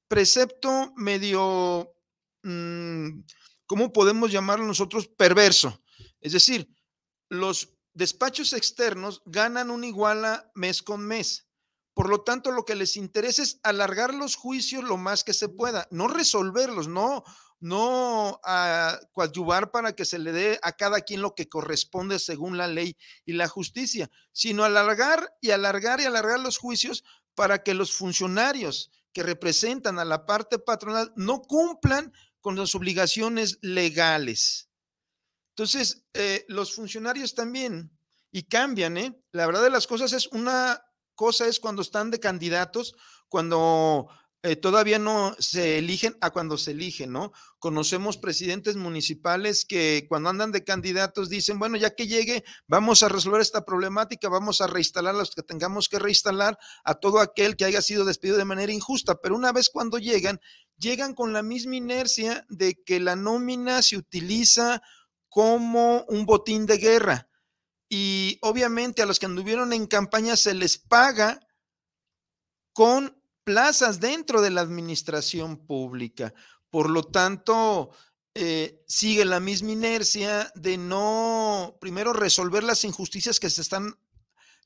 precepto 0.08 0.92
medio, 0.96 1.94
mm, 2.42 3.20
¿cómo 3.66 3.92
podemos 3.92 4.30
llamarlo 4.30 4.66
nosotros? 4.66 5.08
Perverso. 5.08 5.82
Es 6.20 6.32
decir, 6.32 6.68
los 7.28 7.70
despachos 7.94 8.52
externos 8.52 9.22
ganan 9.26 9.70
una 9.70 9.86
iguala 9.86 10.50
mes 10.54 10.82
con 10.82 11.00
mes. 11.00 11.48
Por 11.94 12.08
lo 12.08 12.22
tanto, 12.22 12.52
lo 12.52 12.64
que 12.64 12.74
les 12.74 12.96
interesa 12.96 13.42
es 13.42 13.60
alargar 13.62 14.14
los 14.14 14.36
juicios 14.36 14.84
lo 14.84 14.96
más 14.96 15.24
que 15.24 15.34
se 15.34 15.48
pueda, 15.48 15.88
no 15.90 16.08
resolverlos, 16.08 16.88
no, 16.88 17.22
no 17.62 18.40
a 18.44 18.98
coadyuvar 19.12 19.70
para 19.70 19.94
que 19.94 20.04
se 20.04 20.18
le 20.18 20.32
dé 20.32 20.58
a 20.62 20.72
cada 20.72 21.00
quien 21.00 21.22
lo 21.22 21.34
que 21.34 21.48
corresponde 21.48 22.18
según 22.18 22.58
la 22.58 22.66
ley 22.66 22.96
y 23.24 23.32
la 23.32 23.48
justicia, 23.48 24.10
sino 24.32 24.64
alargar 24.64 25.34
y 25.40 25.50
alargar 25.50 26.00
y 26.00 26.04
alargar 26.04 26.40
los 26.40 26.58
juicios 26.58 27.04
para 27.34 27.62
que 27.62 27.74
los 27.74 27.92
funcionarios 27.92 28.90
que 29.12 29.22
representan 29.22 29.98
a 29.98 30.04
la 30.04 30.26
parte 30.26 30.58
patronal 30.58 31.12
no 31.16 31.42
cumplan 31.42 32.12
con 32.40 32.56
las 32.56 32.74
obligaciones 32.74 33.58
legales. 33.62 34.68
Entonces, 35.50 36.04
eh, 36.14 36.44
los 36.48 36.74
funcionarios 36.74 37.34
también, 37.34 37.90
y 38.32 38.44
cambian, 38.44 38.96
¿eh? 38.96 39.22
La 39.30 39.46
verdad 39.46 39.62
de 39.62 39.70
las 39.70 39.86
cosas 39.86 40.12
es 40.14 40.26
una 40.28 40.82
cosa 41.14 41.46
es 41.46 41.60
cuando 41.60 41.82
están 41.82 42.10
de 42.10 42.18
candidatos, 42.18 42.96
cuando 43.28 44.08
eh, 44.44 44.56
todavía 44.56 44.98
no 44.98 45.36
se 45.38 45.78
eligen 45.78 46.16
a 46.20 46.30
cuando 46.30 46.58
se 46.58 46.72
eligen, 46.72 47.12
¿no? 47.12 47.32
Conocemos 47.60 48.16
presidentes 48.16 48.74
municipales 48.74 49.64
que 49.64 50.06
cuando 50.08 50.30
andan 50.30 50.50
de 50.50 50.64
candidatos 50.64 51.28
dicen, 51.28 51.60
bueno, 51.60 51.76
ya 51.76 51.94
que 51.94 52.08
llegue, 52.08 52.42
vamos 52.66 53.04
a 53.04 53.08
resolver 53.08 53.40
esta 53.40 53.64
problemática, 53.64 54.28
vamos 54.28 54.60
a 54.60 54.66
reinstalar 54.66 55.14
a 55.14 55.18
los 55.18 55.30
que 55.30 55.44
tengamos 55.44 55.88
que 55.88 56.00
reinstalar, 56.00 56.58
a 56.82 56.94
todo 56.94 57.20
aquel 57.20 57.54
que 57.54 57.66
haya 57.66 57.80
sido 57.80 58.04
despedido 58.04 58.36
de 58.36 58.44
manera 58.44 58.72
injusta, 58.72 59.20
pero 59.20 59.36
una 59.36 59.52
vez 59.52 59.70
cuando 59.70 59.98
llegan, 59.98 60.40
llegan 60.76 61.14
con 61.14 61.32
la 61.32 61.44
misma 61.44 61.76
inercia 61.76 62.44
de 62.48 62.82
que 62.82 62.98
la 62.98 63.14
nómina 63.14 63.80
se 63.80 63.96
utiliza 63.96 64.82
como 65.28 66.04
un 66.08 66.26
botín 66.26 66.66
de 66.66 66.78
guerra. 66.78 67.28
Y 67.88 68.38
obviamente 68.42 69.02
a 69.02 69.06
los 69.06 69.20
que 69.20 69.26
anduvieron 69.26 69.72
en 69.72 69.86
campaña 69.86 70.34
se 70.34 70.54
les 70.54 70.78
paga 70.78 71.38
con 72.72 73.21
plazas 73.44 74.00
dentro 74.00 74.40
de 74.40 74.50
la 74.50 74.60
administración 74.60 75.66
pública. 75.66 76.32
Por 76.70 76.90
lo 76.90 77.02
tanto, 77.04 77.90
eh, 78.34 78.82
sigue 78.86 79.24
la 79.24 79.40
misma 79.40 79.72
inercia 79.72 80.50
de 80.54 80.78
no, 80.78 81.76
primero, 81.80 82.12
resolver 82.12 82.64
las 82.64 82.84
injusticias 82.84 83.38
que 83.38 83.50
se 83.50 83.62
están, 83.62 83.94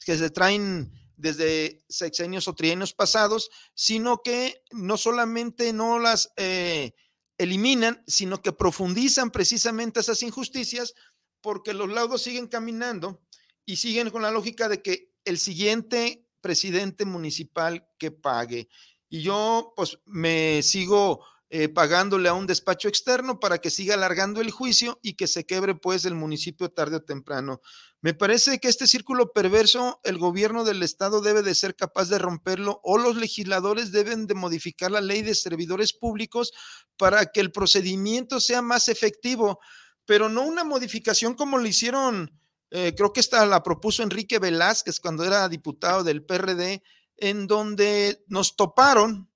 que 0.04 0.16
se 0.16 0.30
traen 0.30 0.92
desde 1.16 1.84
sexenios 1.88 2.46
o 2.46 2.54
trienios 2.54 2.92
pasados, 2.92 3.50
sino 3.74 4.22
que 4.22 4.62
no 4.70 4.96
solamente 4.96 5.72
no 5.72 5.98
las 5.98 6.32
eh, 6.36 6.94
eliminan, 7.38 8.02
sino 8.06 8.42
que 8.42 8.52
profundizan 8.52 9.30
precisamente 9.30 10.00
esas 10.00 10.22
injusticias 10.22 10.94
porque 11.40 11.74
los 11.74 11.88
laudos 11.90 12.22
siguen 12.22 12.48
caminando 12.48 13.22
y 13.64 13.76
siguen 13.76 14.10
con 14.10 14.22
la 14.22 14.30
lógica 14.30 14.68
de 14.68 14.82
que 14.82 15.12
el 15.24 15.38
siguiente 15.38 16.25
presidente 16.46 17.04
municipal 17.04 17.84
que 17.98 18.12
pague. 18.12 18.68
y 19.08 19.22
yo 19.22 19.72
pues 19.74 19.98
me 20.04 20.62
sigo 20.62 21.24
eh, 21.48 21.68
pagándole 21.68 22.28
a 22.28 22.34
un 22.34 22.46
despacho 22.46 22.86
externo 22.88 23.40
para 23.40 23.58
que 23.58 23.70
siga 23.70 23.94
alargando 23.94 24.40
el 24.40 24.52
juicio 24.52 25.00
y 25.02 25.14
que 25.14 25.26
se 25.26 25.44
quebre 25.44 25.74
pues 25.74 26.04
el 26.04 26.14
municipio 26.14 26.70
tarde 26.70 26.96
o 26.96 27.02
temprano. 27.02 27.60
Me 28.00 28.14
parece 28.14 28.60
que 28.60 28.68
este 28.68 28.86
círculo 28.86 29.32
perverso 29.32 30.00
el 30.04 30.18
gobierno 30.18 30.62
del 30.62 30.82
estado 30.84 31.20
debe 31.20 31.42
de 31.42 31.56
ser 31.56 31.74
capaz 31.74 32.08
de 32.08 32.18
romperlo 32.18 32.80
o 32.84 32.96
los 32.96 33.16
legisladores 33.16 33.90
deben 33.90 34.28
de 34.28 34.34
modificar 34.34 34.92
la 34.92 35.00
ley 35.00 35.22
de 35.22 35.34
servidores 35.34 35.92
públicos 35.92 36.52
para 36.96 37.26
que 37.26 37.40
el 37.40 37.50
procedimiento 37.50 38.38
sea 38.38 38.62
más 38.62 38.88
efectivo, 38.88 39.58
pero 40.04 40.28
no 40.28 40.42
una 40.42 40.62
modificación 40.62 41.34
como 41.34 41.58
lo 41.58 41.66
hicieron, 41.66 42.32
eh, 42.70 42.94
creo 42.96 43.12
que 43.12 43.20
esta 43.20 43.46
la 43.46 43.62
propuso 43.62 44.02
Enrique 44.02 44.38
Velázquez 44.38 45.00
cuando 45.00 45.24
era 45.24 45.48
diputado 45.48 46.02
del 46.02 46.24
PRD, 46.24 46.82
en 47.16 47.46
donde 47.46 48.24
nos 48.28 48.56
toparon 48.56 49.30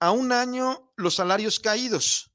a 0.00 0.10
un 0.10 0.32
año 0.32 0.92
los 0.96 1.14
salarios 1.14 1.60
caídos, 1.60 2.32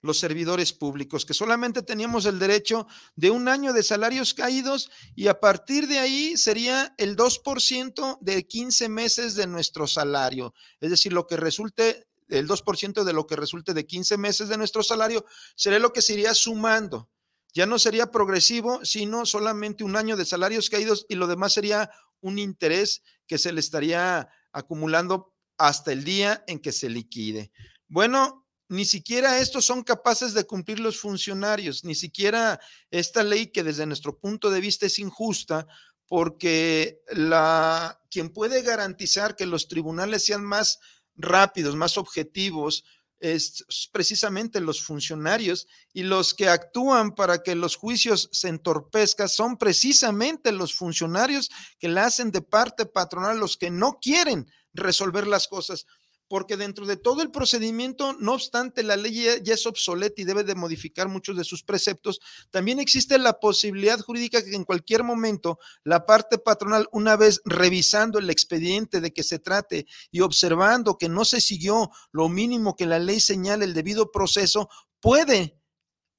los 0.00 0.18
servidores 0.18 0.72
públicos, 0.72 1.26
que 1.26 1.34
solamente 1.34 1.82
teníamos 1.82 2.24
el 2.24 2.38
derecho 2.38 2.86
de 3.16 3.30
un 3.30 3.48
año 3.48 3.72
de 3.72 3.82
salarios 3.82 4.32
caídos 4.32 4.90
y 5.14 5.26
a 5.26 5.40
partir 5.40 5.86
de 5.88 5.98
ahí 5.98 6.36
sería 6.36 6.94
el 6.96 7.16
2% 7.16 8.18
de 8.20 8.46
15 8.46 8.88
meses 8.88 9.34
de 9.34 9.46
nuestro 9.46 9.86
salario. 9.86 10.54
Es 10.80 10.90
decir, 10.90 11.12
lo 11.12 11.26
que 11.26 11.36
resulte, 11.36 12.06
el 12.28 12.48
2% 12.48 13.04
de 13.04 13.12
lo 13.12 13.26
que 13.26 13.36
resulte 13.36 13.74
de 13.74 13.86
15 13.86 14.16
meses 14.16 14.48
de 14.48 14.56
nuestro 14.56 14.82
salario 14.82 15.26
sería 15.56 15.78
lo 15.80 15.92
que 15.92 16.00
se 16.00 16.14
iría 16.14 16.32
sumando. 16.32 17.10
Ya 17.52 17.66
no 17.66 17.78
sería 17.78 18.10
progresivo, 18.10 18.84
sino 18.84 19.26
solamente 19.26 19.84
un 19.84 19.96
año 19.96 20.16
de 20.16 20.24
salarios 20.24 20.70
caídos 20.70 21.06
y 21.08 21.14
lo 21.14 21.26
demás 21.26 21.52
sería 21.52 21.90
un 22.20 22.38
interés 22.38 23.02
que 23.26 23.38
se 23.38 23.52
le 23.52 23.60
estaría 23.60 24.28
acumulando 24.52 25.34
hasta 25.58 25.92
el 25.92 26.04
día 26.04 26.44
en 26.46 26.58
que 26.58 26.72
se 26.72 26.88
liquide. 26.88 27.50
Bueno, 27.88 28.46
ni 28.68 28.84
siquiera 28.84 29.40
estos 29.40 29.64
son 29.64 29.82
capaces 29.82 30.32
de 30.32 30.44
cumplir 30.44 30.78
los 30.78 31.00
funcionarios, 31.00 31.84
ni 31.84 31.94
siquiera 31.94 32.60
esta 32.90 33.24
ley 33.24 33.48
que 33.48 33.64
desde 33.64 33.84
nuestro 33.84 34.18
punto 34.18 34.48
de 34.50 34.60
vista 34.60 34.86
es 34.86 34.98
injusta, 35.00 35.66
porque 36.06 37.02
la 37.08 38.00
quien 38.10 38.30
puede 38.30 38.62
garantizar 38.62 39.36
que 39.36 39.46
los 39.46 39.68
tribunales 39.68 40.24
sean 40.24 40.44
más 40.44 40.78
rápidos, 41.16 41.76
más 41.76 41.98
objetivos, 41.98 42.84
es 43.20 43.64
precisamente 43.92 44.60
los 44.60 44.82
funcionarios 44.82 45.66
y 45.92 46.02
los 46.02 46.34
que 46.34 46.48
actúan 46.48 47.14
para 47.14 47.42
que 47.42 47.54
los 47.54 47.76
juicios 47.76 48.28
se 48.32 48.48
entorpezcan 48.48 49.28
son 49.28 49.56
precisamente 49.56 50.52
los 50.52 50.74
funcionarios 50.74 51.50
que 51.78 51.88
la 51.88 52.06
hacen 52.06 52.30
de 52.30 52.42
parte 52.42 52.86
patronal, 52.86 53.38
los 53.38 53.56
que 53.56 53.70
no 53.70 53.98
quieren 54.00 54.50
resolver 54.72 55.26
las 55.26 55.48
cosas, 55.48 55.86
porque 56.30 56.56
dentro 56.56 56.86
de 56.86 56.96
todo 56.96 57.22
el 57.22 57.32
procedimiento, 57.32 58.12
no 58.20 58.34
obstante 58.34 58.84
la 58.84 58.94
ley 58.94 59.24
ya, 59.42 59.52
es 59.52 59.66
obsoleta 59.66 60.22
y 60.22 60.24
debe 60.24 60.44
de 60.44 60.54
modificar 60.54 61.08
muchos 61.08 61.36
de 61.36 61.42
sus 61.42 61.64
preceptos, 61.64 62.20
también 62.52 62.78
existe 62.78 63.18
la 63.18 63.40
posibilidad 63.40 63.98
jurídica 63.98 64.40
que 64.40 64.54
en 64.54 64.62
cualquier 64.62 65.02
momento 65.02 65.58
la 65.82 66.06
parte 66.06 66.38
patronal, 66.38 66.88
una 66.92 67.16
vez 67.16 67.40
revisando 67.44 68.20
el 68.20 68.30
expediente 68.30 69.00
de 69.00 69.12
que 69.12 69.24
se 69.24 69.40
trate 69.40 69.86
y 70.12 70.20
observando 70.20 70.98
que 70.98 71.08
no 71.08 71.24
se 71.24 71.40
siguió 71.40 71.90
lo 72.12 72.28
mínimo 72.28 72.76
que 72.76 72.86
la 72.86 73.00
ley 73.00 73.18
señala 73.18 73.64
el 73.64 73.74
debido 73.74 74.12
proceso, 74.12 74.68
puede 75.00 75.60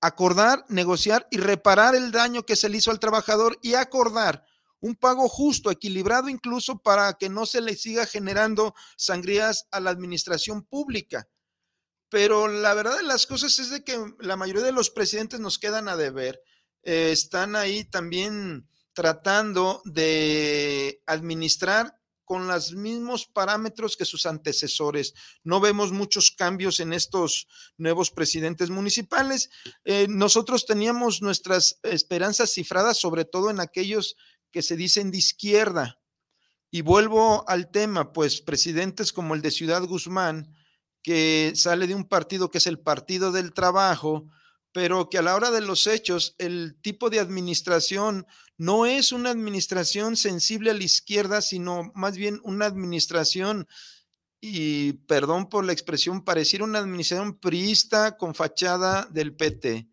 acordar, 0.02 0.66
negociar 0.68 1.26
y 1.32 1.38
reparar 1.38 1.96
el 1.96 2.12
daño 2.12 2.46
que 2.46 2.58
se 2.58 2.68
le 2.68 2.80
hizo 2.80 2.92
al 2.92 3.00
trabajador 3.00 3.58
y 3.62 3.76
acordar 3.76 4.44
un 4.82 4.96
pago 4.96 5.30
justo, 5.30 5.72
equilibrado 5.72 6.28
incluso 6.28 6.80
para 6.80 7.14
que 7.14 7.30
no 7.30 7.46
se 7.46 7.62
le 7.62 7.76
siga 7.76 8.06
generando 8.06 8.76
sangrías 8.98 9.68
a 9.72 9.80
la 9.80 9.92
administración 9.92 10.64
pública. 10.64 11.30
Pero 12.10 12.50
la 12.50 12.74
verdad 12.74 12.98
de 12.98 13.04
las 13.04 13.26
cosas 13.26 13.58
es 13.60 13.70
de 13.70 13.84
que 13.84 13.98
la 14.20 14.36
mayoría 14.36 14.64
de 14.64 14.74
los 14.74 14.90
presidentes 14.90 15.40
nos 15.40 15.58
quedan 15.60 15.88
a 15.88 15.96
deber. 15.96 16.44
Eh, 16.84 17.12
están 17.12 17.56
ahí 17.56 17.86
también 17.86 18.68
tratando 18.94 19.82
de 19.86 21.02
administrar 21.06 21.98
con 22.32 22.48
los 22.48 22.72
mismos 22.72 23.26
parámetros 23.26 23.98
que 23.98 24.06
sus 24.06 24.26
antecesores. 24.26 25.14
No 25.44 25.60
vemos 25.60 25.92
muchos 25.92 26.32
cambios 26.32 26.80
en 26.80 26.94
estos 26.94 27.48
nuevos 27.78 28.10
presidentes 28.10 28.70
municipales. 28.70 29.50
Eh, 29.84 30.08
nosotros 30.10 30.66
teníamos 30.66 31.22
nuestras 31.22 31.80
esperanzas 31.84 32.54
cifradas, 32.54 32.98
sobre 32.98 33.26
todo 33.26 33.50
en 33.50 33.60
aquellos 33.60 34.16
que 34.52 34.62
se 34.62 34.76
dicen 34.76 35.12
de 35.12 35.18
izquierda. 35.18 36.00
Y 36.70 36.82
vuelvo 36.82 37.48
al 37.50 37.70
tema, 37.72 38.14
pues 38.14 38.42
presidentes 38.42 39.12
como 39.12 39.36
el 39.36 39.42
de 39.42 39.52
Ciudad 39.52 39.84
Guzmán, 39.84 40.56
que 41.04 41.54
sale 41.56 41.88
de 41.88 41.96
un 41.96 42.06
partido 42.06 42.52
que 42.52 42.60
es 42.60 42.68
el 42.68 42.80
Partido 42.80 43.32
del 43.32 43.54
Trabajo, 43.54 44.28
pero 44.72 45.10
que 45.10 45.18
a 45.18 45.22
la 45.22 45.36
hora 45.36 45.52
de 45.52 45.62
los 45.62 45.88
hechos 45.88 46.36
el 46.38 46.78
tipo 46.82 47.10
de 47.10 47.20
administración 47.20 48.26
no 48.58 48.86
es 48.86 49.12
una 49.12 49.32
administración 49.32 50.16
sensible 50.16 50.72
a 50.72 50.74
la 50.74 50.84
izquierda, 50.84 51.42
sino 51.42 51.92
más 51.96 52.16
bien 52.16 52.40
una 52.44 52.68
administración, 52.68 53.68
y 54.40 54.94
perdón 54.94 55.50
por 55.50 55.66
la 55.66 55.74
expresión, 55.74 56.24
pareciera 56.24 56.64
una 56.64 56.80
administración 56.80 57.40
priista 57.40 58.18
con 58.18 58.34
fachada 58.34 59.08
del 59.12 59.36
PT. 59.36 59.91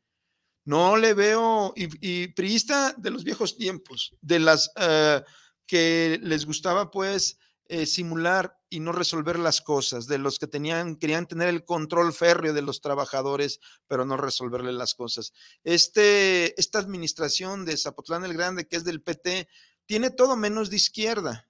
No 0.68 0.98
le 0.98 1.14
veo, 1.14 1.72
y, 1.74 2.28
priista 2.34 2.94
de 2.98 3.10
los 3.10 3.24
viejos 3.24 3.56
tiempos, 3.56 4.14
de 4.20 4.38
las 4.38 4.70
eh, 4.76 5.22
que 5.66 6.20
les 6.22 6.44
gustaba 6.44 6.90
pues 6.90 7.38
eh, 7.68 7.86
simular 7.86 8.54
y 8.68 8.80
no 8.80 8.92
resolver 8.92 9.38
las 9.38 9.62
cosas, 9.62 10.06
de 10.06 10.18
los 10.18 10.38
que 10.38 10.46
tenían, 10.46 10.96
querían 10.96 11.26
tener 11.26 11.48
el 11.48 11.64
control 11.64 12.12
férreo 12.12 12.52
de 12.52 12.60
los 12.60 12.82
trabajadores, 12.82 13.60
pero 13.86 14.04
no 14.04 14.18
resolverle 14.18 14.74
las 14.74 14.94
cosas. 14.94 15.32
Este, 15.64 16.60
esta 16.60 16.80
administración 16.80 17.64
de 17.64 17.78
Zapotlán 17.78 18.26
el 18.26 18.34
Grande, 18.34 18.68
que 18.68 18.76
es 18.76 18.84
del 18.84 19.00
PT, 19.00 19.48
tiene 19.86 20.10
todo 20.10 20.36
menos 20.36 20.68
de 20.68 20.76
izquierda. 20.76 21.48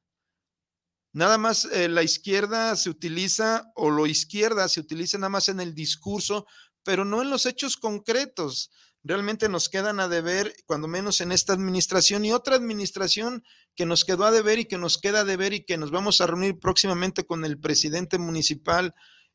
Nada 1.13 1.39
más 1.39 1.65
eh, 1.65 1.89
la 1.89 2.05
izquierda 2.05 2.77
se 2.77 2.89
utiliza, 2.89 3.73
o 3.75 3.91
lo 3.91 4.07
izquierda 4.07 4.69
se 4.69 4.79
utiliza 4.79 5.19
nada 5.19 5.31
más 5.31 5.49
en 5.49 5.59
el 5.59 5.75
discurso, 5.75 6.47
pero 6.85 7.05
no 7.05 7.21
en 7.21 7.31
los 7.31 7.47
hechos 7.47 7.77
concretos 7.77 8.71
realmente 9.05 9.49
nos 9.49 9.69
quedan 9.69 10.01
a 10.01 10.09
deber, 10.09 10.55
cuando 10.67 10.89
menos 10.89 11.21
en 11.21 11.33
esta 11.33 11.53
administración 11.53 12.25
y 12.25 12.33
otra 12.33 12.57
administración 12.57 13.45
que 13.75 13.87
nos 13.87 14.05
quedó 14.05 14.25
a 14.25 14.31
deber 14.31 14.59
y 14.59 14.65
que 14.65 14.79
nos 14.79 14.99
queda 14.99 15.21
a 15.21 15.25
deber 15.25 15.53
y 15.53 15.65
que 15.65 15.79
nos 15.79 15.91
vamos 15.91 16.21
a 16.21 16.27
reunir 16.27 16.59
próximamente 16.59 17.25
con 17.25 17.45
el 17.45 17.59
presidente 17.59 18.19
municipal 18.19 18.95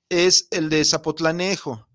es 0.09 0.47
el 0.51 0.69
de 0.69 0.83
Zapotlanejo, 0.83 1.87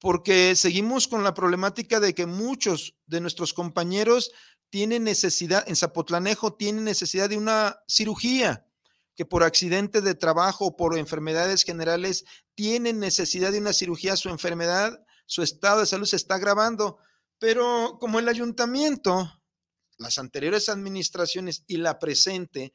porque 0.00 0.56
seguimos 0.56 1.06
con 1.06 1.22
la 1.22 1.34
problemática 1.34 2.00
de 2.00 2.14
que 2.14 2.26
muchos 2.26 2.96
de 3.06 3.20
nuestros 3.20 3.52
compañeros 3.52 4.32
tienen 4.70 5.04
necesidad, 5.04 5.68
en 5.68 5.76
Zapotlanejo 5.76 6.54
tienen 6.54 6.84
necesidad 6.84 7.28
de 7.28 7.36
una 7.36 7.80
cirugía 7.86 8.66
que 9.14 9.26
por 9.26 9.42
accidente 9.42 10.00
de 10.00 10.14
trabajo 10.14 10.66
o 10.66 10.76
por 10.76 10.96
enfermedades 10.96 11.64
generales 11.64 12.24
tienen 12.54 12.98
necesidad 12.98 13.52
de 13.52 13.58
una 13.58 13.74
cirugía, 13.74 14.16
su 14.16 14.30
enfermedad 14.30 15.04
su 15.26 15.42
estado 15.42 15.80
de 15.80 15.86
salud 15.86 16.06
se 16.06 16.16
está 16.16 16.36
agravando, 16.36 16.98
pero 17.38 17.98
como 18.00 18.18
el 18.18 18.28
ayuntamiento, 18.28 19.42
las 19.98 20.18
anteriores 20.18 20.68
administraciones 20.68 21.64
y 21.66 21.78
la 21.78 21.98
presente 21.98 22.72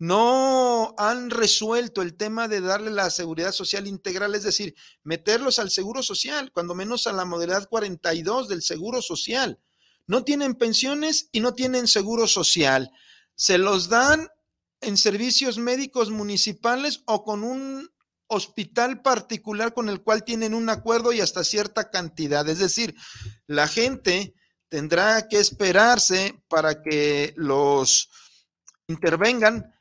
no 0.00 0.94
han 0.96 1.28
resuelto 1.28 2.00
el 2.00 2.16
tema 2.16 2.48
de 2.48 2.62
darle 2.62 2.90
la 2.90 3.10
seguridad 3.10 3.52
social 3.52 3.86
integral, 3.86 4.34
es 4.34 4.44
decir, 4.44 4.74
meterlos 5.02 5.58
al 5.58 5.70
seguro 5.70 6.02
social, 6.02 6.52
cuando 6.52 6.74
menos 6.74 7.06
a 7.06 7.12
la 7.12 7.26
modalidad 7.26 7.68
42 7.68 8.48
del 8.48 8.62
seguro 8.62 9.02
social. 9.02 9.60
No 10.06 10.24
tienen 10.24 10.54
pensiones 10.54 11.28
y 11.32 11.40
no 11.40 11.52
tienen 11.52 11.86
seguro 11.86 12.26
social. 12.26 12.90
Se 13.34 13.58
los 13.58 13.90
dan 13.90 14.28
en 14.80 14.96
servicios 14.96 15.58
médicos 15.58 16.10
municipales 16.10 17.02
o 17.04 17.22
con 17.22 17.44
un 17.44 17.90
hospital 18.30 19.02
particular 19.02 19.74
con 19.74 19.88
el 19.88 20.02
cual 20.02 20.24
tienen 20.24 20.54
un 20.54 20.70
acuerdo 20.70 21.12
y 21.12 21.20
hasta 21.20 21.44
cierta 21.44 21.90
cantidad. 21.90 22.48
Es 22.48 22.60
decir, 22.60 22.94
la 23.46 23.68
gente 23.68 24.34
tendrá 24.68 25.28
que 25.28 25.38
esperarse 25.38 26.40
para 26.48 26.80
que 26.80 27.34
los 27.36 28.08
intervengan 28.86 29.74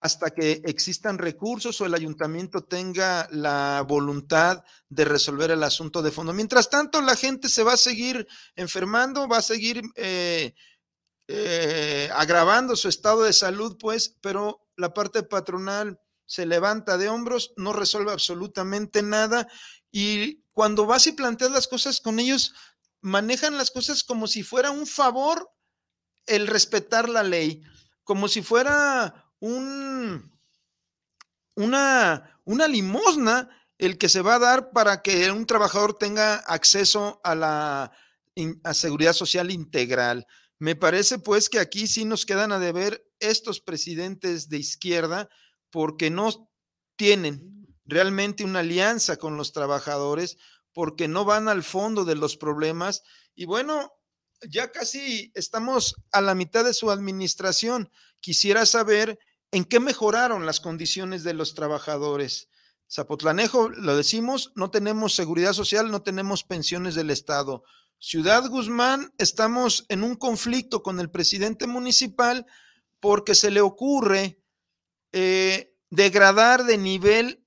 hasta 0.00 0.30
que 0.30 0.60
existan 0.64 1.16
recursos 1.16 1.80
o 1.80 1.86
el 1.86 1.94
ayuntamiento 1.94 2.64
tenga 2.64 3.26
la 3.30 3.82
voluntad 3.88 4.62
de 4.90 5.04
resolver 5.06 5.52
el 5.52 5.62
asunto 5.62 6.02
de 6.02 6.10
fondo. 6.10 6.34
Mientras 6.34 6.68
tanto, 6.68 7.00
la 7.00 7.16
gente 7.16 7.48
se 7.48 7.62
va 7.62 7.72
a 7.72 7.78
seguir 7.78 8.26
enfermando, 8.54 9.28
va 9.28 9.38
a 9.38 9.42
seguir 9.42 9.82
eh, 9.94 10.52
eh, 11.28 12.10
agravando 12.12 12.76
su 12.76 12.88
estado 12.88 13.22
de 13.22 13.32
salud, 13.32 13.78
pues, 13.80 14.18
pero 14.20 14.60
la 14.76 14.92
parte 14.92 15.22
patronal 15.22 15.98
se 16.26 16.46
levanta 16.46 16.98
de 16.98 17.08
hombros, 17.08 17.52
no 17.56 17.72
resuelve 17.72 18.12
absolutamente 18.12 19.02
nada 19.02 19.48
y 19.90 20.42
cuando 20.52 20.86
vas 20.86 21.06
y 21.06 21.12
planteas 21.12 21.50
las 21.50 21.68
cosas 21.68 22.00
con 22.00 22.18
ellos, 22.18 22.54
manejan 23.00 23.58
las 23.58 23.70
cosas 23.70 24.02
como 24.02 24.26
si 24.26 24.42
fuera 24.42 24.70
un 24.70 24.86
favor 24.86 25.50
el 26.26 26.46
respetar 26.46 27.08
la 27.08 27.22
ley, 27.22 27.62
como 28.02 28.28
si 28.28 28.42
fuera 28.42 29.32
un, 29.40 30.32
una, 31.54 32.40
una 32.44 32.66
limosna 32.68 33.50
el 33.78 33.98
que 33.98 34.08
se 34.08 34.22
va 34.22 34.36
a 34.36 34.38
dar 34.38 34.70
para 34.70 35.02
que 35.02 35.30
un 35.30 35.46
trabajador 35.46 35.98
tenga 35.98 36.36
acceso 36.36 37.20
a 37.24 37.34
la 37.34 37.92
seguridad 38.72 39.12
social 39.12 39.50
integral. 39.50 40.26
Me 40.58 40.76
parece 40.76 41.18
pues 41.18 41.48
que 41.48 41.58
aquí 41.58 41.86
sí 41.86 42.04
nos 42.04 42.24
quedan 42.24 42.52
a 42.52 42.58
deber 42.58 43.06
estos 43.18 43.60
presidentes 43.60 44.48
de 44.48 44.58
izquierda 44.58 45.28
porque 45.74 46.08
no 46.08 46.52
tienen 46.94 47.66
realmente 47.84 48.44
una 48.44 48.60
alianza 48.60 49.16
con 49.16 49.36
los 49.36 49.52
trabajadores, 49.52 50.38
porque 50.72 51.08
no 51.08 51.24
van 51.24 51.48
al 51.48 51.64
fondo 51.64 52.04
de 52.04 52.14
los 52.14 52.36
problemas. 52.36 53.02
Y 53.34 53.46
bueno, 53.46 53.92
ya 54.48 54.70
casi 54.70 55.32
estamos 55.34 55.96
a 56.12 56.20
la 56.20 56.36
mitad 56.36 56.64
de 56.64 56.74
su 56.74 56.92
administración. 56.92 57.90
Quisiera 58.20 58.66
saber 58.66 59.18
en 59.50 59.64
qué 59.64 59.80
mejoraron 59.80 60.46
las 60.46 60.60
condiciones 60.60 61.24
de 61.24 61.34
los 61.34 61.54
trabajadores. 61.54 62.48
Zapotlanejo, 62.88 63.68
lo 63.68 63.96
decimos, 63.96 64.52
no 64.54 64.70
tenemos 64.70 65.16
seguridad 65.16 65.54
social, 65.54 65.90
no 65.90 66.02
tenemos 66.02 66.44
pensiones 66.44 66.94
del 66.94 67.10
Estado. 67.10 67.64
Ciudad 67.98 68.48
Guzmán, 68.48 69.12
estamos 69.18 69.86
en 69.88 70.04
un 70.04 70.14
conflicto 70.14 70.84
con 70.84 71.00
el 71.00 71.10
presidente 71.10 71.66
municipal 71.66 72.46
porque 73.00 73.34
se 73.34 73.50
le 73.50 73.60
ocurre 73.60 74.38
eh, 75.16 75.76
degradar 75.90 76.64
de 76.64 76.76
nivel 76.76 77.46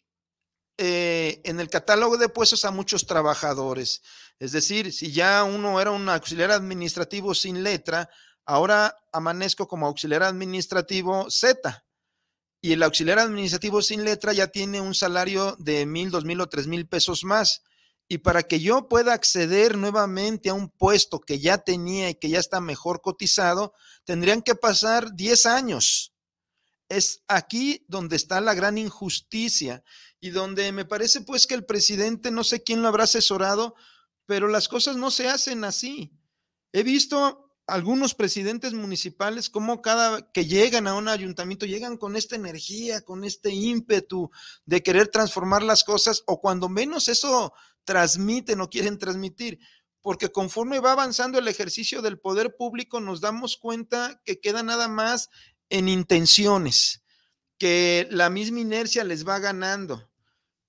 eh, 0.77 1.41
en 1.43 1.59
el 1.59 1.69
catálogo 1.69 2.17
de 2.17 2.29
puestos 2.29 2.63
a 2.63 2.71
muchos 2.71 3.05
trabajadores. 3.05 4.01
Es 4.39 4.53
decir, 4.53 4.93
si 4.93 5.11
ya 5.11 5.43
uno 5.43 5.81
era 5.81 5.91
un 5.91 6.07
auxiliar 6.07 6.51
administrativo 6.51 7.35
sin 7.35 7.63
letra, 7.63 8.09
ahora 8.45 8.95
amanezco 9.11 9.67
como 9.67 9.85
auxiliar 9.85 10.23
administrativo 10.23 11.29
Z. 11.29 11.83
Y 12.61 12.71
el 12.71 12.83
auxiliar 12.83 13.19
administrativo 13.19 13.81
sin 13.81 14.05
letra 14.05 14.31
ya 14.31 14.47
tiene 14.47 14.79
un 14.79 14.95
salario 14.95 15.57
de 15.59 15.85
mil, 15.85 16.09
dos 16.09 16.23
mil 16.23 16.39
o 16.39 16.47
tres 16.47 16.67
mil 16.67 16.87
pesos 16.87 17.25
más. 17.25 17.63
Y 18.07 18.19
para 18.19 18.43
que 18.43 18.61
yo 18.61 18.87
pueda 18.87 19.11
acceder 19.11 19.77
nuevamente 19.77 20.49
a 20.49 20.53
un 20.53 20.69
puesto 20.69 21.19
que 21.19 21.39
ya 21.39 21.57
tenía 21.57 22.09
y 22.09 22.15
que 22.15 22.29
ya 22.29 22.39
está 22.39 22.61
mejor 22.61 23.01
cotizado, 23.01 23.73
tendrían 24.05 24.41
que 24.41 24.55
pasar 24.55 25.13
10 25.13 25.45
años. 25.47 26.13
Es 26.89 27.23
aquí 27.27 27.85
donde 27.87 28.15
está 28.15 28.39
la 28.41 28.53
gran 28.53 28.77
injusticia 28.77 29.83
y 30.19 30.29
donde 30.29 30.71
me 30.71 30.85
parece 30.85 31.21
pues 31.21 31.47
que 31.47 31.53
el 31.53 31.65
presidente, 31.65 32.31
no 32.31 32.43
sé 32.43 32.63
quién 32.63 32.81
lo 32.81 32.87
habrá 32.87 33.03
asesorado, 33.03 33.75
pero 34.25 34.47
las 34.47 34.67
cosas 34.67 34.95
no 34.97 35.11
se 35.11 35.27
hacen 35.27 35.63
así. 35.63 36.13
He 36.71 36.83
visto 36.83 37.47
algunos 37.67 38.15
presidentes 38.15 38.73
municipales 38.73 39.49
como 39.49 39.81
cada 39.81 40.31
que 40.31 40.45
llegan 40.45 40.87
a 40.87 40.95
un 40.95 41.09
ayuntamiento 41.09 41.65
llegan 41.65 41.97
con 41.97 42.15
esta 42.15 42.37
energía, 42.37 43.01
con 43.01 43.25
este 43.25 43.51
ímpetu 43.51 44.31
de 44.65 44.81
querer 44.81 45.09
transformar 45.09 45.63
las 45.63 45.83
cosas 45.83 46.23
o 46.27 46.39
cuando 46.39 46.69
menos 46.69 47.09
eso 47.09 47.53
transmiten 47.83 48.61
o 48.61 48.69
quieren 48.69 48.97
transmitir, 48.97 49.59
porque 50.01 50.29
conforme 50.29 50.79
va 50.79 50.93
avanzando 50.93 51.39
el 51.39 51.47
ejercicio 51.49 52.01
del 52.01 52.19
poder 52.19 52.55
público 52.55 53.01
nos 53.01 53.19
damos 53.19 53.57
cuenta 53.57 54.21
que 54.23 54.39
queda 54.39 54.63
nada 54.63 54.87
más 54.87 55.29
en 55.69 55.89
intenciones, 55.89 57.01
que 57.57 58.07
la 58.11 58.29
misma 58.29 58.59
inercia 58.59 59.03
les 59.03 59.27
va 59.27 59.39
ganando 59.39 60.07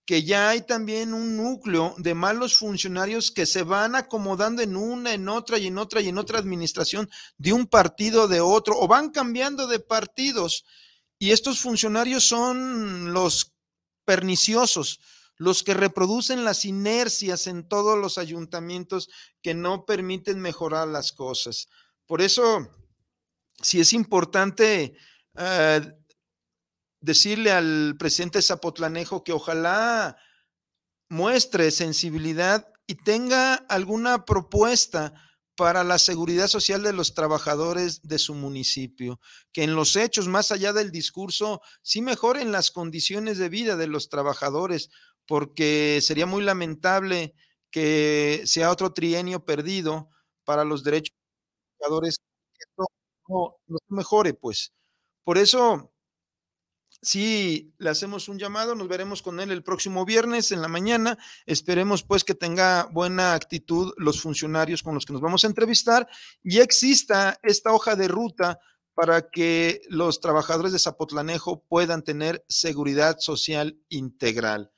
que 0.08 0.22
ya 0.22 0.48
hay 0.48 0.62
también 0.62 1.12
un 1.12 1.36
núcleo 1.36 1.94
de 1.98 2.14
malos 2.14 2.56
funcionarios 2.56 3.30
que 3.30 3.44
se 3.44 3.62
van 3.62 3.94
acomodando 3.94 4.62
en 4.62 4.74
una, 4.74 5.12
en 5.12 5.28
otra 5.28 5.58
y 5.58 5.66
en 5.66 5.76
otra 5.76 6.00
y 6.00 6.08
en 6.08 6.16
otra 6.16 6.38
administración 6.38 7.10
de 7.36 7.52
un 7.52 7.66
partido 7.66 8.26
de 8.26 8.40
otro 8.40 8.74
o 8.80 8.88
van 8.88 9.10
cambiando 9.10 9.66
de 9.66 9.80
partidos. 9.80 10.64
Y 11.18 11.32
estos 11.32 11.60
funcionarios 11.60 12.24
son 12.24 13.12
los 13.12 13.52
perniciosos, 14.06 14.98
los 15.36 15.62
que 15.62 15.74
reproducen 15.74 16.42
las 16.42 16.64
inercias 16.64 17.46
en 17.46 17.68
todos 17.68 17.98
los 17.98 18.16
ayuntamientos 18.16 19.10
que 19.42 19.52
no 19.52 19.84
permiten 19.84 20.40
mejorar 20.40 20.88
las 20.88 21.12
cosas. 21.12 21.68
Por 22.06 22.22
eso, 22.22 22.70
si 23.62 23.80
es 23.80 23.92
importante 23.92 24.96
eh, 25.36 25.80
decirle 27.00 27.52
al 27.52 27.96
presidente 27.98 28.42
Zapotlanejo 28.42 29.24
que 29.24 29.32
ojalá 29.32 30.16
muestre 31.08 31.70
sensibilidad 31.70 32.66
y 32.86 32.96
tenga 32.96 33.54
alguna 33.54 34.24
propuesta 34.24 35.14
para 35.58 35.82
la 35.82 35.98
seguridad 35.98 36.46
social 36.46 36.84
de 36.84 36.92
los 36.92 37.14
trabajadores 37.14 38.02
de 38.02 38.18
su 38.18 38.34
municipio, 38.34 39.18
que 39.52 39.64
en 39.64 39.74
los 39.74 39.96
hechos, 39.96 40.28
más 40.28 40.52
allá 40.52 40.72
del 40.72 40.92
discurso, 40.92 41.60
sí 41.82 42.00
mejoren 42.00 42.52
las 42.52 42.70
condiciones 42.70 43.38
de 43.38 43.48
vida 43.48 43.76
de 43.76 43.88
los 43.88 44.08
trabajadores, 44.08 44.90
porque 45.26 45.98
sería 46.00 46.26
muy 46.26 46.44
lamentable 46.44 47.34
que 47.72 48.42
sea 48.46 48.70
otro 48.70 48.92
trienio 48.92 49.44
perdido 49.44 50.08
para 50.44 50.64
los 50.64 50.84
derechos 50.84 51.12
de 51.16 51.18
los 51.18 51.78
trabajadores, 51.78 52.16
no, 53.28 53.56
no 53.66 53.78
mejore, 53.88 54.34
pues. 54.34 54.72
Por 55.24 55.38
eso, 55.38 55.92
Sí, 57.00 57.72
le 57.78 57.90
hacemos 57.90 58.28
un 58.28 58.38
llamado, 58.38 58.74
nos 58.74 58.88
veremos 58.88 59.22
con 59.22 59.38
él 59.38 59.52
el 59.52 59.62
próximo 59.62 60.04
viernes 60.04 60.50
en 60.50 60.60
la 60.60 60.68
mañana. 60.68 61.16
Esperemos 61.46 62.02
pues 62.02 62.24
que 62.24 62.34
tenga 62.34 62.88
buena 62.90 63.34
actitud 63.34 63.92
los 63.98 64.20
funcionarios 64.20 64.82
con 64.82 64.94
los 64.94 65.06
que 65.06 65.12
nos 65.12 65.22
vamos 65.22 65.44
a 65.44 65.46
entrevistar 65.46 66.08
y 66.42 66.58
exista 66.58 67.38
esta 67.44 67.72
hoja 67.72 67.94
de 67.94 68.08
ruta 68.08 68.58
para 68.94 69.30
que 69.30 69.80
los 69.88 70.20
trabajadores 70.20 70.72
de 70.72 70.80
Zapotlanejo 70.80 71.62
puedan 71.68 72.02
tener 72.02 72.44
seguridad 72.48 73.18
social 73.20 73.78
integral. 73.88 74.72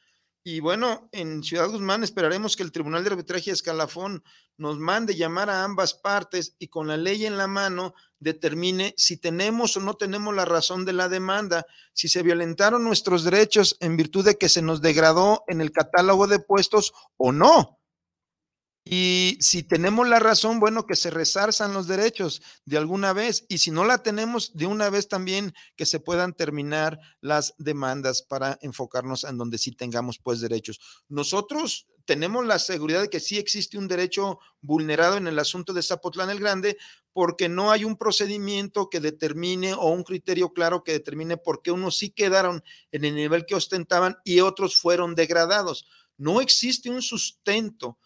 Y 0.52 0.58
bueno, 0.58 1.08
en 1.12 1.44
Ciudad 1.44 1.68
Guzmán 1.68 2.02
esperaremos 2.02 2.56
que 2.56 2.64
el 2.64 2.72
Tribunal 2.72 3.04
de 3.04 3.10
Arbitraje 3.10 3.52
Escalafón 3.52 4.24
nos 4.56 4.80
mande 4.80 5.14
llamar 5.14 5.48
a 5.48 5.62
ambas 5.62 5.94
partes 5.94 6.56
y 6.58 6.66
con 6.66 6.88
la 6.88 6.96
ley 6.96 7.24
en 7.24 7.36
la 7.36 7.46
mano 7.46 7.94
determine 8.18 8.92
si 8.96 9.16
tenemos 9.16 9.76
o 9.76 9.80
no 9.80 9.94
tenemos 9.94 10.34
la 10.34 10.44
razón 10.44 10.84
de 10.84 10.92
la 10.92 11.08
demanda, 11.08 11.66
si 11.92 12.08
se 12.08 12.24
violentaron 12.24 12.82
nuestros 12.82 13.22
derechos 13.22 13.76
en 13.78 13.96
virtud 13.96 14.24
de 14.24 14.38
que 14.38 14.48
se 14.48 14.60
nos 14.60 14.82
degradó 14.82 15.44
en 15.46 15.60
el 15.60 15.70
catálogo 15.70 16.26
de 16.26 16.40
puestos 16.40 16.94
o 17.16 17.30
no. 17.30 17.79
Y 18.92 19.38
si 19.38 19.62
tenemos 19.62 20.08
la 20.08 20.18
razón, 20.18 20.58
bueno, 20.58 20.84
que 20.84 20.96
se 20.96 21.10
resarzan 21.10 21.72
los 21.72 21.86
derechos 21.86 22.42
de 22.64 22.76
alguna 22.76 23.12
vez. 23.12 23.46
Y 23.48 23.58
si 23.58 23.70
no 23.70 23.84
la 23.84 24.02
tenemos, 24.02 24.50
de 24.56 24.66
una 24.66 24.90
vez 24.90 25.06
también 25.06 25.54
que 25.76 25.86
se 25.86 26.00
puedan 26.00 26.34
terminar 26.34 26.98
las 27.20 27.54
demandas 27.56 28.22
para 28.22 28.58
enfocarnos 28.62 29.22
en 29.22 29.38
donde 29.38 29.58
sí 29.58 29.70
tengamos 29.70 30.18
pues 30.18 30.40
derechos. 30.40 30.80
Nosotros 31.08 31.86
tenemos 32.04 32.44
la 32.44 32.58
seguridad 32.58 33.02
de 33.02 33.10
que 33.10 33.20
sí 33.20 33.38
existe 33.38 33.78
un 33.78 33.86
derecho 33.86 34.40
vulnerado 34.60 35.16
en 35.16 35.28
el 35.28 35.38
asunto 35.38 35.72
de 35.72 35.84
Zapotlán 35.84 36.30
el 36.30 36.40
Grande 36.40 36.76
porque 37.12 37.48
no 37.48 37.70
hay 37.70 37.84
un 37.84 37.96
procedimiento 37.96 38.90
que 38.90 38.98
determine 38.98 39.72
o 39.72 39.90
un 39.90 40.02
criterio 40.02 40.52
claro 40.52 40.82
que 40.82 40.90
determine 40.90 41.36
por 41.36 41.62
qué 41.62 41.70
unos 41.70 41.96
sí 41.96 42.10
quedaron 42.10 42.64
en 42.90 43.04
el 43.04 43.14
nivel 43.14 43.46
que 43.46 43.54
ostentaban 43.54 44.16
y 44.24 44.40
otros 44.40 44.74
fueron 44.74 45.14
degradados. 45.14 45.86
No 46.18 46.40
existe 46.40 46.90
un 46.90 47.02
sustento 47.02 47.96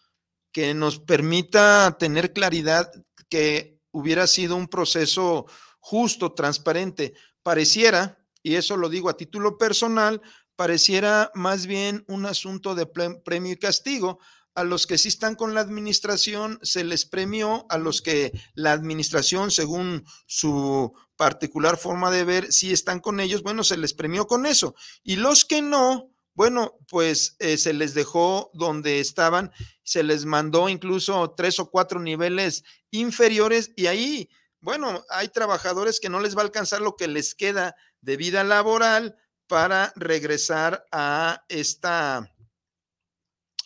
que 0.55 0.73
nos 0.73 0.99
permita 0.99 1.97
tener 1.99 2.31
claridad 2.31 2.89
que 3.27 3.77
hubiera 3.91 4.25
sido 4.25 4.55
un 4.55 4.69
proceso 4.69 5.47
justo, 5.81 6.31
transparente. 6.31 7.13
Pareciera, 7.43 8.19
y 8.41 8.55
eso 8.55 8.77
lo 8.77 8.87
digo 8.87 9.09
a 9.09 9.17
título 9.17 9.57
personal, 9.57 10.21
pareciera 10.55 11.29
más 11.33 11.65
bien 11.65 12.05
un 12.07 12.25
asunto 12.25 12.73
de 12.73 12.85
premio 12.85 13.51
y 13.51 13.57
castigo. 13.57 14.19
A 14.53 14.63
los 14.63 14.87
que 14.87 14.97
sí 14.97 15.09
están 15.09 15.35
con 15.35 15.53
la 15.53 15.59
administración 15.59 16.57
se 16.61 16.85
les 16.85 17.05
premió, 17.05 17.65
a 17.67 17.77
los 17.77 18.01
que 18.01 18.31
la 18.53 18.71
administración, 18.71 19.51
según 19.51 20.05
su 20.25 20.93
particular 21.17 21.75
forma 21.75 22.11
de 22.11 22.23
ver, 22.23 22.53
sí 22.53 22.71
están 22.71 23.01
con 23.01 23.19
ellos, 23.19 23.43
bueno, 23.43 23.65
se 23.65 23.75
les 23.75 23.93
premió 23.93 24.25
con 24.25 24.45
eso. 24.45 24.73
Y 25.03 25.17
los 25.17 25.43
que 25.43 25.61
no, 25.61 26.14
bueno, 26.35 26.77
pues 26.89 27.37
eh, 27.39 27.57
se 27.57 27.73
les 27.73 27.93
dejó 27.93 28.51
donde 28.53 28.99
estaban, 28.99 29.51
se 29.83 30.03
les 30.03 30.25
mandó 30.25 30.67
incluso 30.67 31.33
tres 31.35 31.59
o 31.59 31.71
cuatro 31.71 32.01
niveles 32.01 32.63
inferiores 32.91 33.71
y 33.77 33.87
ahí, 33.87 34.29
bueno, 34.59 35.03
hay 35.09 35.29
trabajadores 35.29 35.99
que 36.01 36.09
no 36.09 36.19
les 36.19 36.35
va 36.35 36.41
a 36.41 36.45
alcanzar 36.45 36.81
lo 36.81 36.97
que 36.97 37.07
les 37.07 37.35
queda 37.35 37.75
de 38.01 38.17
vida 38.17 38.43
laboral 38.43 39.15
para 39.47 39.93
regresar 39.95 40.85
a 40.91 41.45
esta, 41.47 42.35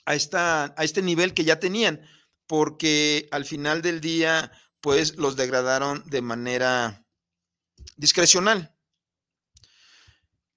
a 0.05 0.15
esta, 0.15 0.75
a 0.77 0.83
este 0.83 1.01
nivel 1.01 1.33
que 1.33 1.45
ya 1.45 1.59
tenían, 1.59 2.01
porque 2.45 3.27
al 3.31 3.45
final 3.45 3.81
del 3.81 3.99
día, 3.99 4.51
pues 4.79 5.17
los 5.17 5.35
degradaron 5.35 6.03
de 6.07 6.21
manera 6.21 7.03
discrecional. 7.97 8.75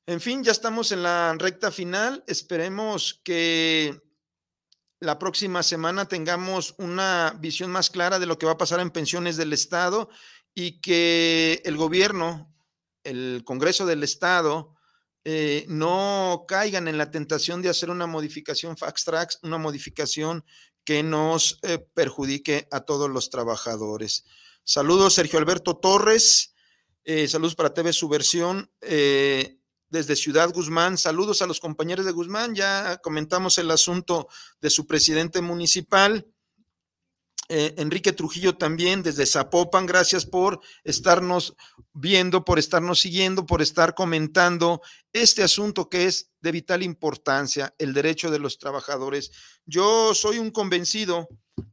En 0.07 0.21
fin, 0.21 0.43
ya 0.43 0.51
estamos 0.51 0.91
en 0.91 1.05
la 1.05 1.33
recta 1.39 1.71
final. 1.71 2.25
Esperemos 2.27 3.21
que 3.23 4.01
la 4.99 5.19
próxima 5.19 5.63
semana 5.63 6.09
tengamos 6.09 6.75
una 6.79 7.37
visión 7.39 7.71
más 7.71 7.89
clara 7.89 8.19
de 8.19 8.27
lo 8.27 8.37
que 8.37 8.47
va 8.47 8.53
a 8.53 8.59
pasar 8.59 8.81
en 8.81 8.91
pensiones 8.91 9.37
del 9.37 9.53
Estado 9.53 10.09
y 10.55 10.81
que 10.81 11.63
el 11.65 11.77
gobierno, 11.77 12.53
el 13.05 13.43
Congreso 13.45 13.87
del 13.87 14.03
Estado, 14.03 14.75
eh, 15.25 15.67
no 15.69 16.47
caigan 16.49 16.89
en 16.89 16.99
la 16.99 17.13
tentación 17.13 17.63
de 17.63 17.69
hacer 17.69 17.89
una 17.89 18.09
modificación 18.09 18.77
fax 18.77 19.05
tracks, 19.05 19.39
una 19.43 19.59
modificación 19.59 20.45
que 20.85 21.05
nos 21.05 21.61
eh, 21.63 21.79
perjudique 21.79 22.67
a 22.73 22.81
todos 22.81 23.09
los 23.09 23.31
trabajadores. 23.31 24.25
Saludos, 24.65 25.15
Sergio 25.15 25.39
Alberto 25.39 25.77
Torres. 25.77 26.55
Eh, 27.05 27.29
saludos 27.29 27.55
para 27.55 27.73
TV 27.73 27.93
Subversión 27.93 28.69
desde 29.93 30.17
Ciudad 30.17 30.51
Guzmán. 30.53 30.97
Saludos 30.97 31.43
a 31.43 31.47
los 31.47 31.61
compañeros 31.61 32.07
de 32.07 32.13
Guzmán. 32.13 32.55
Ya 32.55 32.97
comentamos 33.03 33.59
el 33.59 33.71
asunto 33.71 34.27
de 34.61 34.71
su 34.71 34.87
presidente 34.87 35.43
municipal. 35.43 36.27
Eh, 37.49 37.75
Enrique 37.77 38.13
Trujillo 38.13 38.57
también 38.57 39.03
desde 39.03 39.27
Zapopan, 39.27 39.85
gracias 39.85 40.25
por 40.25 40.61
estarnos 40.85 41.55
viendo, 41.93 42.43
por 42.47 42.59
estarnos 42.59 43.01
siguiendo, 43.01 43.45
por 43.45 43.61
estar 43.61 43.95
comentando 43.95 44.81
este 45.13 45.43
asunto 45.43 45.91
que 45.91 46.07
es 46.07 46.31
de 46.41 46.53
vital 46.53 46.83
importancia, 46.83 47.75
el 47.79 47.93
derecho 47.93 48.31
de 48.31 48.39
los 48.39 48.59
trabajadores. 48.59 49.31
Yo 49.67 50.15
soy 50.15 50.39
un 50.39 50.51
convencido 50.51 51.29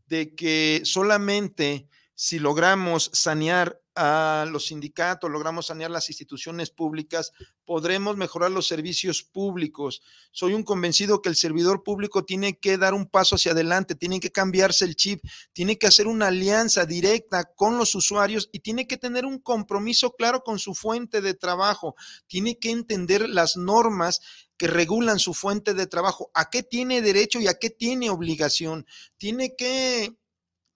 de 0.08 0.36
que 0.36 0.82
solamente 0.84 1.88
si 2.16 2.40
logramos 2.40 3.10
sanear 3.14 3.80
a 4.02 4.46
los 4.46 4.68
sindicatos, 4.68 5.30
logramos 5.30 5.66
sanear 5.66 5.92
las 5.92 6.08
instituciones 6.08 6.70
públicas, 6.70 7.34
podremos 7.66 8.16
mejorar 8.16 8.50
los 8.50 8.66
servicios 8.66 9.24
públicos. 9.24 10.02
Soy 10.32 10.54
un 10.54 10.64
convencido 10.64 11.22
que 11.22 11.28
el 11.28 11.36
servidor 11.36 11.84
público 11.84 12.24
tiene 12.24 12.58
que 12.58 12.78
dar 12.78 12.94
un 12.94 13.08
paso 13.08 13.36
hacia 13.36 13.52
adelante, 13.52 13.96
tiene 13.96 14.22
que 14.22 14.32
cambiarse 14.32 14.86
el 14.86 14.96
chip, 14.96 15.22
tiene 15.52 15.78
que 15.78 15.88
hacer 15.88 16.08
una 16.08 16.28
alianza 16.28 16.86
directa 16.86 17.44
con 17.54 17.78
los 17.78 17.94
usuarios 17.94 18.50
y 18.54 18.60
tiene 18.60 18.88
que 18.88 18.96
tener 18.96 19.26
un 19.26 19.38
compromiso 19.38 20.12
claro 20.12 20.46
con 20.46 20.60
su 20.60 20.76
fuente 20.76 21.20
de 21.20 21.34
trabajo, 21.34 21.96
tiene 22.28 22.58
que 22.58 22.72
entender 22.72 23.28
las 23.28 23.58
normas 23.58 24.22
que 24.58 24.68
regulan 24.68 25.20
su 25.20 25.34
fuente 25.34 25.74
de 25.74 25.88
trabajo, 25.88 26.32
a 26.34 26.50
qué 26.50 26.64
tiene 26.64 27.02
derecho 27.02 27.42
y 27.42 27.48
a 27.48 27.60
qué 27.60 27.70
tiene 27.70 28.10
obligación. 28.10 28.86
Tiene 29.18 29.58
que 29.58 30.16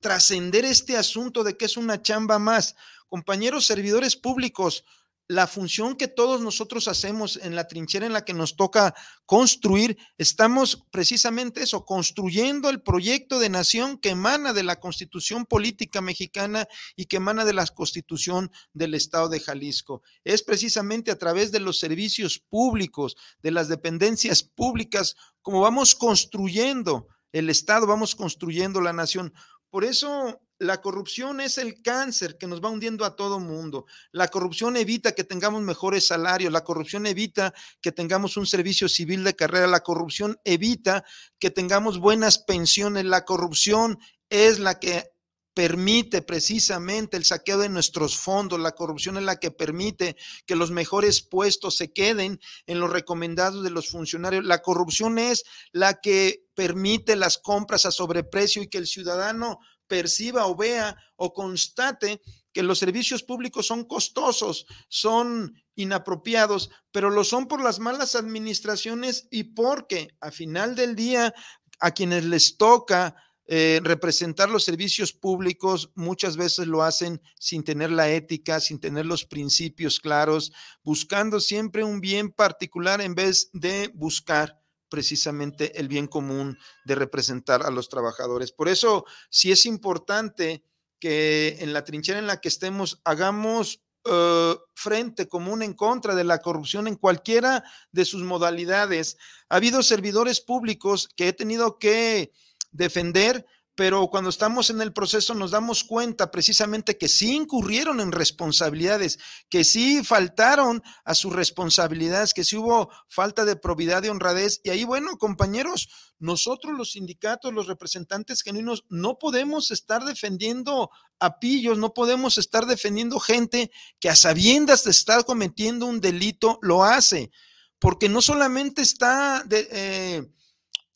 trascender 0.04 0.66
este 0.66 0.98
asunto 0.98 1.44
de 1.44 1.58
que 1.58 1.66
es 1.66 1.78
una 1.78 2.00
chamba 2.04 2.38
más. 2.38 2.76
Compañeros 3.10 3.66
servidores 3.66 4.16
públicos, 4.16 4.84
la 5.28 5.48
función 5.48 5.96
que 5.96 6.10
todos 6.10 6.42
nosotros 6.42 6.90
hacemos 6.90 7.40
en 7.42 7.56
la 7.56 7.68
trinchera 7.68 8.06
en 8.06 8.12
la 8.12 8.26
que 8.26 8.34
nos 8.34 8.58
toca 8.58 8.94
construir, 9.26 9.98
estamos 10.18 10.84
precisamente 10.92 11.64
eso, 11.64 11.86
construyendo 11.86 12.70
el 12.70 12.82
proyecto 12.82 13.40
de 13.40 13.50
nación 13.50 13.98
que 13.98 14.10
emana 14.10 14.52
de 14.52 14.64
la 14.64 14.82
constitución 14.82 15.46
política 15.46 16.02
mexicana 16.02 16.68
y 16.98 17.06
que 17.06 17.18
emana 17.18 17.46
de 17.46 17.54
la 17.54 17.66
constitución 17.66 18.52
del 18.74 18.96
estado 18.96 19.30
de 19.30 19.40
Jalisco. 19.40 20.04
Es 20.26 20.44
precisamente 20.44 21.10
a 21.10 21.18
través 21.18 21.52
de 21.52 21.62
los 21.62 21.80
servicios 21.80 22.40
públicos, 22.40 23.16
de 23.42 23.52
las 23.52 23.70
dependencias 23.70 24.44
públicas, 24.44 25.16
como 25.42 25.62
vamos 25.62 25.96
construyendo 25.96 27.08
el 27.34 27.50
estado, 27.50 27.88
vamos 27.88 28.16
construyendo 28.16 28.80
la 28.80 28.94
nación. 28.94 29.34
Por 29.74 29.86
eso 29.86 30.40
la 30.60 30.82
corrupción 30.82 31.42
es 31.42 31.58
el 31.58 31.82
cáncer 31.82 32.38
que 32.38 32.46
nos 32.46 32.64
va 32.64 32.70
hundiendo 32.70 33.06
a 33.06 33.16
todo 33.16 33.40
mundo. 33.40 33.88
La 34.12 34.28
corrupción 34.28 34.78
evita 34.78 35.14
que 35.14 35.24
tengamos 35.24 35.64
mejores 35.64 36.06
salarios, 36.06 36.54
la 36.54 36.64
corrupción 36.64 37.08
evita 37.08 37.56
que 37.82 37.92
tengamos 37.92 38.38
un 38.38 38.46
servicio 38.46 38.88
civil 38.88 39.24
de 39.24 39.36
carrera, 39.36 39.66
la 39.66 39.80
corrupción 39.80 40.40
evita 40.44 41.04
que 41.40 41.50
tengamos 41.50 41.98
buenas 41.98 42.38
pensiones, 42.38 43.06
la 43.06 43.26
corrupción 43.26 43.98
es 44.30 44.60
la 44.60 44.78
que 44.78 45.13
permite 45.54 46.22
precisamente 46.22 47.18
el 47.18 47.26
saqueo 47.26 47.58
de 47.60 47.70
nuestros 47.70 48.18
fondos, 48.18 48.60
la 48.60 48.72
corrupción 48.72 49.18
es 49.18 49.24
la 49.24 49.40
que 49.40 49.52
permite 49.52 50.16
que 50.46 50.56
los 50.56 50.72
mejores 50.72 51.22
puestos 51.22 51.78
se 51.78 51.92
queden 51.94 52.40
en 52.66 52.80
los 52.80 52.92
recomendados 52.92 53.64
de 53.64 53.70
los 53.70 53.90
funcionarios, 53.90 54.46
la 54.46 54.62
corrupción 54.62 55.20
es 55.20 55.44
la 55.72 56.02
que 56.02 56.46
permite 56.56 57.16
las 57.16 57.38
compras 57.38 57.86
a 57.86 57.92
sobreprecio 57.92 58.64
y 58.64 58.68
que 58.68 58.80
el 58.80 58.88
ciudadano 58.88 59.60
perciba 59.88 60.48
o 60.48 60.56
vea 60.56 60.96
o 61.16 61.34
constate 61.34 62.22
que 62.52 62.64
los 62.64 62.80
servicios 62.80 63.24
públicos 63.24 63.68
son 63.68 63.86
costosos, 63.86 64.66
son 64.88 65.54
inapropiados, 65.76 66.70
pero 66.92 67.10
lo 67.10 67.24
son 67.24 67.48
por 67.48 67.62
las 67.62 67.80
malas 67.80 68.16
administraciones 68.16 69.28
y 69.30 69.44
porque 69.56 70.10
a 70.20 70.32
final 70.32 70.76
del 70.76 70.96
día 70.96 71.34
a 71.80 71.92
quienes 71.92 72.26
les 72.26 72.58
toca 72.58 73.16
eh, 73.46 73.82
representar 73.84 74.50
los 74.50 74.64
servicios 74.64 75.12
públicos 75.12 75.92
muchas 75.96 76.38
veces 76.38 76.68
lo 76.68 76.82
hacen 76.82 77.22
sin 77.38 77.64
tener 77.64 77.92
la 77.92 78.10
ética, 78.10 78.60
sin 78.60 78.80
tener 78.80 79.06
los 79.06 79.26
principios 79.26 80.00
claros, 80.00 80.54
buscando 80.84 81.42
siempre 81.42 81.84
un 81.84 82.00
bien 82.00 82.32
particular 82.32 83.02
en 83.02 83.16
vez 83.16 83.50
de 83.52 83.92
buscar 83.94 84.62
precisamente 84.90 85.80
el 85.80 85.88
bien 85.88 86.08
común 86.08 86.58
de 86.86 86.96
representar 86.96 87.66
a 87.66 87.72
los 87.72 87.90
trabajadores. 87.90 88.52
Por 88.52 88.70
eso, 88.70 89.06
sí 89.30 89.52
es 89.52 89.66
importante 89.66 90.64
que 91.00 91.58
en 91.60 91.74
la 91.74 91.84
trinchera 91.84 92.20
en 92.20 92.28
la 92.28 92.40
que 92.40 92.48
estemos 92.48 93.02
hagamos 93.04 93.82
uh, 94.06 94.56
frente 94.74 95.28
común 95.28 95.64
en 95.64 95.74
contra 95.74 96.16
de 96.16 96.24
la 96.24 96.40
corrupción 96.40 96.88
en 96.88 96.96
cualquiera 96.96 97.64
de 97.92 98.06
sus 98.06 98.24
modalidades. 98.24 99.18
Ha 99.50 99.58
habido 99.58 99.84
servidores 99.84 100.40
públicos 100.40 101.10
que 101.16 101.28
he 101.28 101.34
tenido 101.34 101.78
que 101.78 102.32
defender 102.74 103.46
pero 103.76 104.08
cuando 104.08 104.30
estamos 104.30 104.70
en 104.70 104.82
el 104.82 104.94
proceso 104.94 105.34
nos 105.34 105.52
damos 105.52 105.84
cuenta 105.84 106.30
precisamente 106.30 106.98
que 106.98 107.08
sí 107.08 107.36
incurrieron 107.36 108.00
en 108.02 108.12
responsabilidades, 108.12 109.18
que 109.50 109.64
sí 109.64 110.04
faltaron 110.04 110.84
a 111.04 111.16
sus 111.16 111.34
responsabilidades, 111.34 112.36
que 112.36 112.44
sí 112.44 112.56
hubo 112.56 112.92
falta 113.10 113.46
de 113.46 113.56
probidad 113.56 114.04
y 114.04 114.10
honradez. 114.10 114.62
Y 114.64 114.70
ahí, 114.70 114.84
bueno, 114.84 115.18
compañeros, 115.18 115.90
nosotros 116.20 116.78
los 116.78 116.92
sindicatos, 116.92 117.52
los 117.52 117.66
representantes 117.66 118.44
genuinos, 118.44 118.86
no 118.90 119.18
podemos 119.18 119.72
estar 119.72 120.06
defendiendo 120.06 120.92
a 121.20 121.40
pillos, 121.40 121.80
no 121.80 121.96
podemos 121.96 122.38
estar 122.38 122.68
defendiendo 122.68 123.20
gente 123.20 123.72
que 124.00 124.10
a 124.10 124.16
sabiendas 124.16 124.84
de 124.84 124.92
estar 124.92 125.26
cometiendo 125.26 125.88
un 125.88 126.00
delito 126.00 126.60
lo 126.62 126.84
hace, 126.84 127.32
porque 127.80 128.08
no 128.08 128.22
solamente 128.22 128.84
está 128.84 129.44
de, 129.48 129.68
eh, 129.72 130.24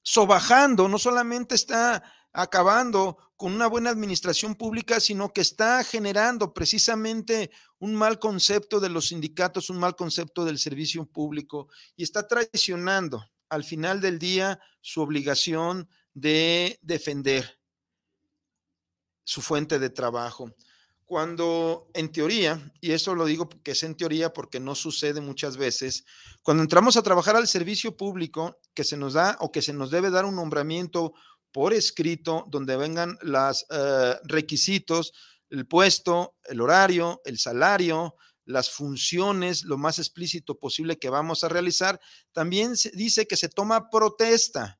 sobajando, 0.07 0.87
no 0.87 0.97
solamente 0.97 1.53
está 1.53 2.01
acabando 2.31 3.17
con 3.35 3.51
una 3.51 3.67
buena 3.67 3.89
administración 3.89 4.55
pública, 4.55 5.01
sino 5.01 5.33
que 5.33 5.41
está 5.41 5.83
generando 5.83 6.53
precisamente 6.53 7.51
un 7.77 7.93
mal 7.93 8.17
concepto 8.17 8.79
de 8.79 8.87
los 8.87 9.09
sindicatos, 9.09 9.69
un 9.69 9.79
mal 9.79 9.97
concepto 9.97 10.45
del 10.45 10.59
servicio 10.59 11.05
público 11.05 11.67
y 11.97 12.03
está 12.03 12.25
traicionando 12.25 13.21
al 13.49 13.65
final 13.65 13.99
del 13.99 14.17
día 14.17 14.61
su 14.79 15.01
obligación 15.01 15.89
de 16.13 16.79
defender 16.81 17.59
su 19.25 19.41
fuente 19.41 19.77
de 19.77 19.89
trabajo. 19.89 20.55
Cuando 21.07 21.89
en 21.93 22.11
teoría, 22.11 22.69
y 22.81 22.91
eso 22.91 23.15
lo 23.15 23.25
digo 23.25 23.47
que 23.63 23.71
es 23.71 23.83
en 23.83 23.95
teoría 23.95 24.33
porque 24.33 24.59
no 24.59 24.75
sucede 24.75 25.21
muchas 25.21 25.55
veces, 25.55 26.03
cuando 26.43 26.63
entramos 26.63 26.97
a 26.97 27.01
trabajar 27.01 27.37
al 27.37 27.47
servicio 27.47 27.95
público, 27.95 28.59
que 28.73 28.83
se 28.83 28.97
nos 28.97 29.13
da 29.13 29.37
o 29.39 29.49
que 29.49 29.61
se 29.61 29.71
nos 29.71 29.89
debe 29.89 30.09
dar 30.09 30.25
un 30.25 30.35
nombramiento 30.35 31.13
por 31.53 31.73
escrito 31.73 32.45
donde 32.49 32.75
vengan 32.75 33.17
los 33.21 33.65
eh, 33.69 34.15
requisitos, 34.25 35.13
el 35.49 35.65
puesto, 35.65 36.35
el 36.43 36.59
horario, 36.59 37.21
el 37.23 37.39
salario, 37.39 38.15
las 38.43 38.69
funciones, 38.69 39.63
lo 39.63 39.77
más 39.77 39.99
explícito 39.99 40.59
posible 40.59 40.97
que 40.97 41.09
vamos 41.09 41.45
a 41.45 41.49
realizar. 41.49 42.01
También 42.33 42.75
se 42.75 42.91
dice 42.91 43.27
que 43.27 43.37
se 43.37 43.47
toma 43.47 43.89
protesta. 43.89 44.76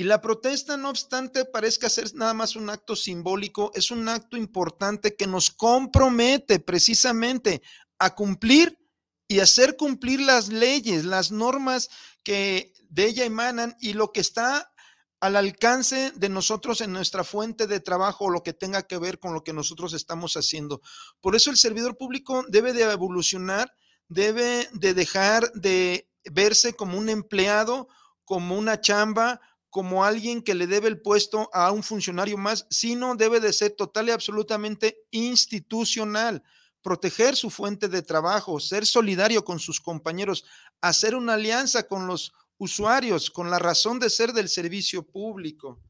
Y 0.00 0.04
la 0.04 0.20
protesta, 0.20 0.76
no 0.76 0.90
obstante, 0.90 1.44
parezca 1.44 1.90
ser 1.90 2.14
nada 2.14 2.32
más 2.32 2.54
un 2.54 2.70
acto 2.70 2.94
simbólico, 2.94 3.72
es 3.74 3.90
un 3.90 4.08
acto 4.08 4.36
importante 4.36 5.16
que 5.16 5.26
nos 5.26 5.50
compromete 5.50 6.60
precisamente 6.60 7.62
a 7.98 8.14
cumplir 8.14 8.78
y 9.26 9.40
hacer 9.40 9.76
cumplir 9.76 10.20
las 10.20 10.50
leyes, 10.50 11.04
las 11.04 11.32
normas 11.32 11.88
que 12.22 12.72
de 12.88 13.06
ella 13.06 13.24
emanan 13.24 13.76
y 13.80 13.92
lo 13.94 14.12
que 14.12 14.20
está 14.20 14.72
al 15.18 15.34
alcance 15.34 16.12
de 16.14 16.28
nosotros 16.28 16.80
en 16.80 16.92
nuestra 16.92 17.24
fuente 17.24 17.66
de 17.66 17.80
trabajo 17.80 18.26
o 18.26 18.30
lo 18.30 18.44
que 18.44 18.52
tenga 18.52 18.84
que 18.84 18.98
ver 18.98 19.18
con 19.18 19.34
lo 19.34 19.42
que 19.42 19.52
nosotros 19.52 19.94
estamos 19.94 20.34
haciendo. 20.34 20.80
Por 21.20 21.34
eso 21.34 21.50
el 21.50 21.56
servidor 21.56 21.96
público 21.96 22.44
debe 22.46 22.72
de 22.72 22.84
evolucionar, 22.84 23.74
debe 24.06 24.68
de 24.74 24.94
dejar 24.94 25.50
de 25.54 26.08
verse 26.22 26.74
como 26.74 26.96
un 26.96 27.08
empleado, 27.08 27.88
como 28.24 28.56
una 28.56 28.80
chamba, 28.80 29.40
como 29.70 30.04
alguien 30.04 30.42
que 30.42 30.54
le 30.54 30.66
debe 30.66 30.88
el 30.88 31.00
puesto 31.00 31.50
a 31.52 31.70
un 31.72 31.82
funcionario 31.82 32.36
más, 32.38 32.66
sino 32.70 33.14
debe 33.14 33.40
de 33.40 33.52
ser 33.52 33.72
total 33.72 34.08
y 34.08 34.12
absolutamente 34.12 35.06
institucional, 35.10 36.42
proteger 36.82 37.36
su 37.36 37.50
fuente 37.50 37.88
de 37.88 38.02
trabajo, 38.02 38.60
ser 38.60 38.86
solidario 38.86 39.44
con 39.44 39.58
sus 39.58 39.80
compañeros, 39.80 40.44
hacer 40.80 41.14
una 41.14 41.34
alianza 41.34 41.86
con 41.86 42.06
los 42.06 42.32
usuarios 42.58 43.30
con 43.30 43.50
la 43.50 43.58
razón 43.58 43.98
de 43.98 44.10
ser 44.10 44.32
del 44.32 44.48
servicio 44.48 45.04
público. 45.04 45.80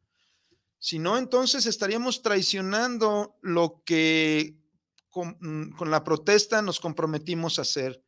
Si 0.78 0.98
no, 0.98 1.18
entonces 1.18 1.66
estaríamos 1.66 2.22
traicionando 2.22 3.36
lo 3.42 3.82
que 3.84 4.56
con, 5.08 5.36
mm, 5.40 5.76
con, 5.76 5.90
la 5.90 6.04
protesta 6.04 6.62
nos 6.62 6.78
comprometimos 6.78 7.58
a 7.58 7.62
hacer. 7.62 8.04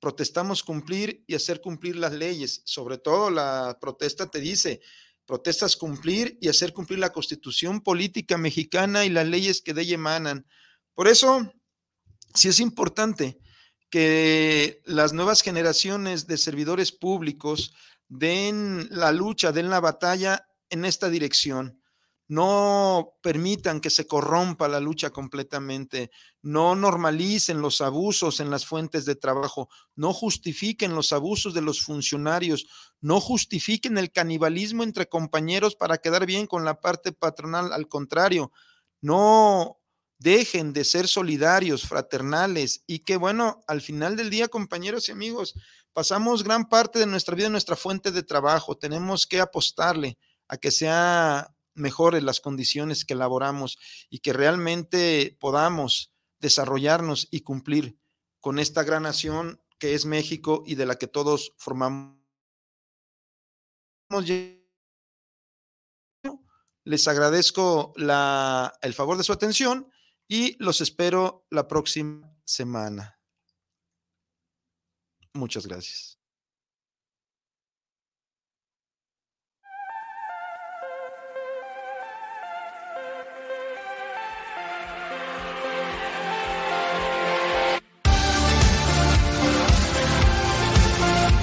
protestamos 0.00 0.62
cumplir 0.62 1.24
y 1.26 1.34
hacer 1.34 1.60
cumplir 1.60 1.96
las 1.96 2.12
leyes. 2.12 2.62
Sobre 2.64 2.98
todo 2.98 3.30
la 3.30 3.78
protesta 3.80 4.30
te 4.30 4.38
dice, 4.38 4.80
protestas 5.28 5.76
cumplir 5.76 6.38
y 6.40 6.48
hacer 6.48 6.72
cumplir 6.72 6.98
la 6.98 7.12
constitución 7.12 7.82
política 7.82 8.38
mexicana 8.38 9.04
y 9.04 9.10
las 9.10 9.28
leyes 9.28 9.60
que 9.60 9.74
de 9.74 9.82
ella 9.82 9.96
emanan. 9.96 10.46
Por 10.94 11.06
eso, 11.06 11.52
sí 12.34 12.48
es 12.48 12.60
importante 12.60 13.38
que 13.90 14.80
las 14.86 15.12
nuevas 15.12 15.42
generaciones 15.42 16.26
de 16.26 16.38
servidores 16.38 16.92
públicos 16.92 17.74
den 18.08 18.88
la 18.90 19.12
lucha, 19.12 19.52
den 19.52 19.68
la 19.68 19.80
batalla 19.80 20.48
en 20.70 20.86
esta 20.86 21.10
dirección 21.10 21.77
no 22.28 23.14
permitan 23.22 23.80
que 23.80 23.88
se 23.88 24.06
corrompa 24.06 24.68
la 24.68 24.80
lucha 24.80 25.10
completamente, 25.10 26.10
no 26.42 26.76
normalicen 26.76 27.62
los 27.62 27.80
abusos 27.80 28.40
en 28.40 28.50
las 28.50 28.66
fuentes 28.66 29.06
de 29.06 29.16
trabajo, 29.16 29.70
no 29.96 30.12
justifiquen 30.12 30.94
los 30.94 31.12
abusos 31.14 31.54
de 31.54 31.62
los 31.62 31.82
funcionarios, 31.82 32.66
no 33.00 33.18
justifiquen 33.20 33.96
el 33.96 34.12
canibalismo 34.12 34.82
entre 34.82 35.08
compañeros 35.08 35.74
para 35.74 35.98
quedar 35.98 36.26
bien 36.26 36.46
con 36.46 36.66
la 36.66 36.80
parte 36.80 37.12
patronal, 37.12 37.72
al 37.72 37.88
contrario, 37.88 38.52
no 39.00 39.78
dejen 40.18 40.74
de 40.74 40.84
ser 40.84 41.08
solidarios, 41.08 41.86
fraternales 41.86 42.82
y 42.86 43.00
que 43.00 43.16
bueno, 43.16 43.62
al 43.66 43.80
final 43.80 44.16
del 44.16 44.28
día, 44.28 44.48
compañeros 44.48 45.08
y 45.08 45.12
amigos, 45.12 45.54
pasamos 45.94 46.44
gran 46.44 46.68
parte 46.68 46.98
de 46.98 47.06
nuestra 47.06 47.34
vida 47.34 47.46
en 47.46 47.52
nuestra 47.52 47.76
fuente 47.76 48.10
de 48.10 48.22
trabajo, 48.22 48.76
tenemos 48.76 49.26
que 49.26 49.40
apostarle 49.40 50.18
a 50.46 50.58
que 50.58 50.70
sea 50.70 51.54
mejores 51.78 52.22
las 52.22 52.40
condiciones 52.40 53.04
que 53.04 53.14
elaboramos 53.14 53.78
y 54.10 54.20
que 54.20 54.32
realmente 54.32 55.36
podamos 55.40 56.12
desarrollarnos 56.40 57.28
y 57.30 57.40
cumplir 57.40 57.98
con 58.40 58.58
esta 58.58 58.82
gran 58.82 59.04
nación 59.04 59.62
que 59.78 59.94
es 59.94 60.04
México 60.04 60.62
y 60.66 60.74
de 60.74 60.86
la 60.86 60.96
que 60.96 61.06
todos 61.06 61.52
formamos. 61.56 62.18
Les 66.84 67.06
agradezco 67.06 67.92
la, 67.96 68.72
el 68.82 68.94
favor 68.94 69.18
de 69.18 69.24
su 69.24 69.32
atención 69.32 69.90
y 70.26 70.56
los 70.62 70.80
espero 70.80 71.46
la 71.50 71.68
próxima 71.68 72.34
semana. 72.44 73.20
Muchas 75.34 75.66
gracias. 75.66 76.17